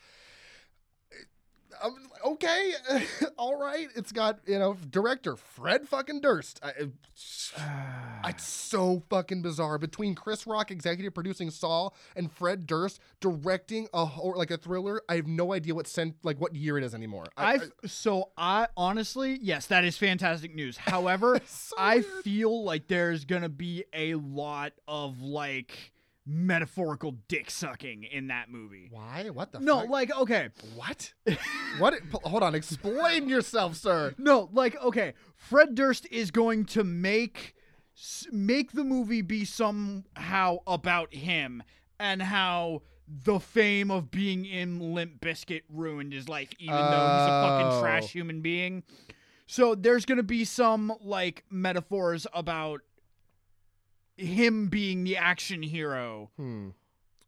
[1.82, 1.96] Um,
[2.26, 2.74] okay,
[3.38, 3.88] all right.
[3.96, 6.60] It's got you know director Fred fucking Durst.
[6.64, 6.74] I,
[8.26, 14.06] it's so fucking bizarre between Chris Rock executive producing Saw and Fred Durst directing a
[14.36, 15.02] like a thriller.
[15.10, 17.26] I have no idea what cent like what year it is anymore.
[17.38, 20.78] I, I so I honestly, yes, that is fantastic news.
[20.78, 22.06] However, so I weird.
[22.24, 25.92] feel like there's gonna be a lot of like
[26.30, 28.90] metaphorical dick sucking in that movie.
[28.92, 29.30] why?
[29.32, 29.60] What the?
[29.60, 29.90] No, fuck?
[29.90, 31.14] like okay, what?
[31.80, 31.94] what?
[32.24, 32.54] Hold on.
[32.54, 34.14] Explain yourself, sir.
[34.18, 35.14] no, like okay.
[35.36, 37.56] Fred Durst is going to make
[38.32, 41.64] make the movie be somehow about him
[42.00, 47.28] and how the fame of being in Limp Bizkit ruined his life, even though he's
[47.28, 47.82] a fucking Oh.
[47.82, 48.84] trash human being.
[49.48, 52.82] So there's gonna be some like metaphors about
[54.18, 56.32] him being the action hero.
[56.38, 56.70] Hmm.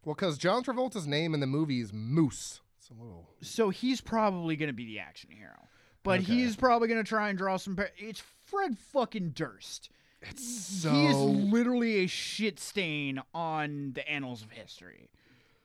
[0.04, 2.60] Well, because John Travolta's name in the movie is Moose.
[2.78, 3.28] It's a little.
[3.42, 5.68] So he's probably gonna be the action hero,
[6.02, 6.32] but Okay.
[6.34, 7.76] he's probably gonna try and draw some.
[7.76, 9.90] Par- it's Fred fucking Durst.
[10.22, 10.90] It's so.
[10.90, 15.08] He is literally a shit stain on the annals of history.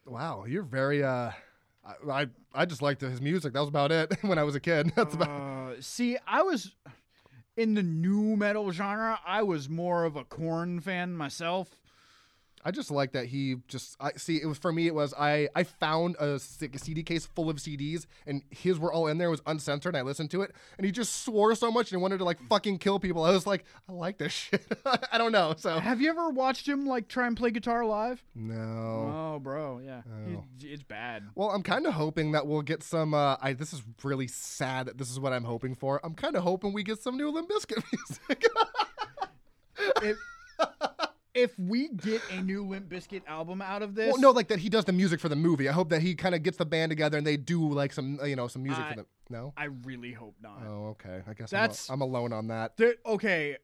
[0.06, 1.04] wow, you're very.
[1.04, 1.32] uh
[1.86, 3.54] I, I I just liked his music.
[3.54, 4.92] That was about it when I was a kid.
[4.96, 5.30] That's about.
[5.30, 6.74] Uh, see, I was
[7.58, 9.20] in the nu metal genre.
[9.26, 11.80] I was more of a Korn fan myself.
[12.66, 15.48] I just like that he just I see it was for me it was I
[15.56, 19.32] I found a CD case full of CDs and his were all in there it
[19.32, 22.18] was uncensored and I listened to it and he just swore so much and wanted
[22.18, 23.24] to like fucking kill people.
[23.24, 24.66] I was like I like this shit.
[25.12, 25.80] I don't know so.
[25.80, 28.24] Have you ever watched him like try and play guitar live?
[28.34, 29.36] no.
[29.36, 30.44] Oh, bro, yeah, Oh.
[30.62, 31.24] It's bad.
[31.36, 34.88] well I'm kind of hoping that we'll get some uh I this is really sad
[34.88, 36.02] that this is what I'm hoping for.
[36.04, 38.44] I'm kind of hoping we get some new Limp Bizkit music.
[40.02, 40.18] If,
[41.36, 44.60] if we get a new Limp Bizkit album out of this, well no like that
[44.60, 45.70] he does the music for the movie.
[45.70, 48.20] I hope that he kind of gets the band together and they do like some
[48.22, 49.54] uh, you know some music I- for them no?
[49.58, 50.62] I really hope not.
[50.66, 51.22] oh okay.
[51.28, 52.80] I guess That's- I'm, a- I'm alone on that.
[53.06, 53.58] okay,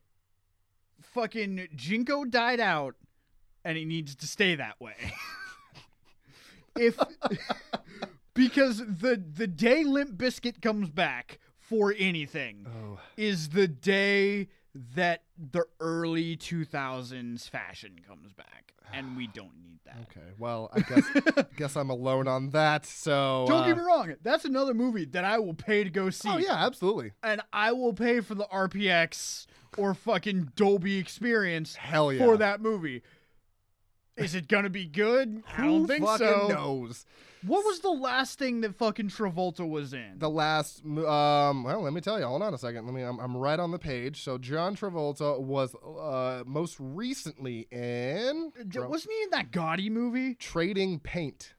[1.01, 2.95] fucking JNCO died out,
[3.63, 4.95] and he needs to stay that way.
[6.75, 6.97] if
[8.33, 12.99] because the the day Limp Bizkit comes back for anything oh.
[13.17, 14.49] is the day
[14.95, 19.97] that the early 2000s fashion comes back, and we don't need that.
[20.09, 22.85] Okay, well, I guess guess I'm alone on that.
[22.85, 26.09] So Don't uh, get me wrong, that's another movie that I will pay to go
[26.09, 26.29] see.
[26.29, 27.11] Oh yeah, absolutely.
[27.23, 32.25] and I will pay for the RPX or fucking Dolby experience Hell yeah.
[32.25, 33.03] for that movie.
[34.23, 35.43] Is it gonna be good?
[35.47, 36.47] I Who don't think fucking so.
[36.47, 37.05] knows?
[37.45, 40.19] What was the last thing that fucking Travolta was in?
[40.19, 42.25] The last, um, well, let me tell you.
[42.25, 42.85] Hold on a second.
[42.85, 43.01] Let me.
[43.01, 44.21] I'm, I'm right on the page.
[44.23, 50.35] So John Travolta was uh, most recently in D- Wasn't he in that Gotti movie?
[50.35, 51.55] Trading Paint.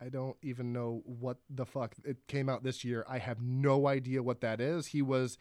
[0.00, 3.04] I don't even know what the fuck it came out this year.
[3.08, 4.88] I have no idea what that is.
[4.88, 5.38] He was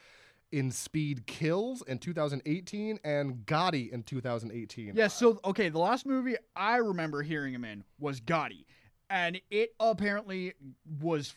[0.55, 4.93] in Speed Kills in 2018 and Gotti in 2018.
[4.95, 8.63] Yeah, so okay, the last movie I remember hearing him in was Gotti.
[9.09, 10.53] And it apparently
[11.01, 11.33] was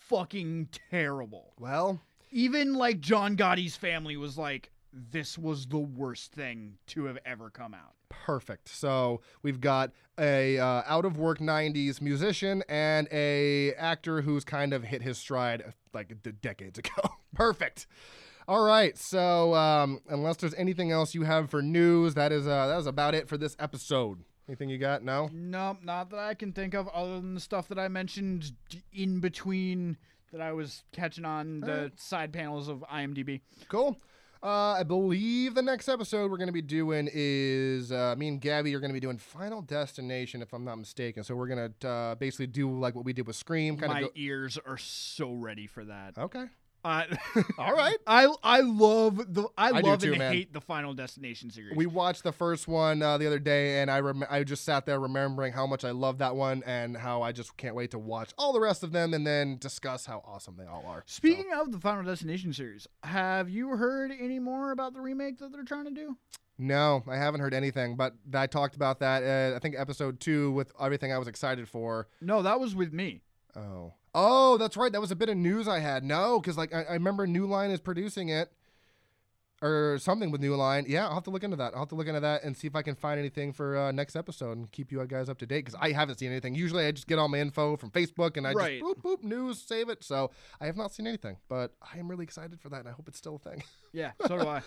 [0.00, 1.54] fucking terrible.
[1.60, 2.00] Well,
[2.32, 7.50] Even like John Gotti's family was like, this was the worst thing to have ever
[7.50, 7.92] come out.
[8.08, 8.68] Perfect.
[8.68, 14.72] So we've got a uh, out of work '90s musician and a actor who's kind
[14.72, 17.10] of hit his stride like d- decades ago.
[17.34, 17.86] Perfect.
[18.48, 18.96] All right.
[18.96, 22.86] So um, unless there's anything else you have for news, that is uh, that is
[22.86, 24.24] about it for this episode.
[24.48, 25.02] Anything you got?
[25.02, 25.28] No.
[25.32, 28.52] No, not that I can think of, other than the stuff that I mentioned
[28.92, 29.96] in between
[30.32, 32.00] that I was catching on the Alright.
[32.00, 33.40] side panels of IMDb.
[33.68, 33.98] Cool.
[34.42, 38.40] Uh, I believe the next episode we're going to be doing is uh, me and
[38.40, 41.24] Gabby are going to be doing Final Destination, if I'm not mistaken.
[41.24, 44.00] So we're going to uh, basically do like what we did with Scream, kind My
[44.02, 46.18] of ears are so ready for that.
[46.18, 46.44] Okay.
[46.86, 47.02] Uh,
[47.58, 47.96] All right.
[48.06, 50.32] I I love the I, I love too, and man.
[50.32, 51.76] hate the Final Destination series.
[51.76, 54.86] We watched the first one uh, the other day, and I rem- I just sat
[54.86, 57.98] there remembering how much I love that one and how I just can't wait to
[57.98, 61.02] watch all the rest of them and then discuss how awesome they all are.
[61.06, 65.38] So- Speaking of the Final Destination series, have you heard any more about the remake
[65.38, 66.16] that they're trying to do?
[66.58, 69.22] no, I haven't heard anything, but I talked about that.
[69.24, 72.06] Uh, I think episode two with everything I was excited for.
[72.20, 73.22] No, that was with me.
[73.56, 74.90] Oh, Oh, that's right.
[74.90, 76.02] That was a bit of news I had.
[76.02, 78.50] No, because like I, I remember New Line is producing it,
[79.62, 80.86] or something with New Line.
[80.88, 81.72] Yeah, I'll have to look into that.
[81.74, 83.92] I'll have to look into that and see if I can find anything for uh,
[83.92, 86.54] next episode and keep you guys up to date because I haven't seen anything.
[86.54, 88.80] Usually, I just get all my info from Facebook and I Right.
[88.80, 90.02] just boop boop news, save it.
[90.02, 90.30] So
[90.60, 93.08] I have not seen anything, but I am really excited for that, and I hope
[93.08, 93.62] it's still a thing.
[93.92, 94.62] Yeah, so do I.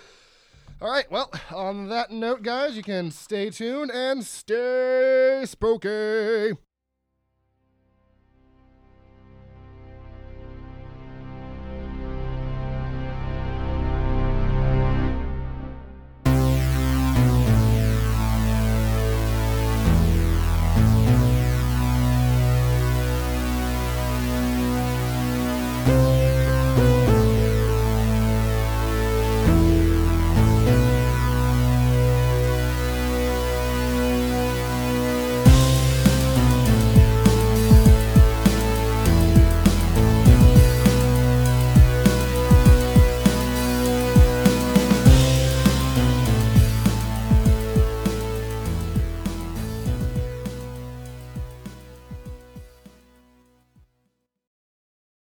[0.82, 1.10] All right.
[1.12, 6.56] Well, on that note, guys, you can stay tuned and stay spooky.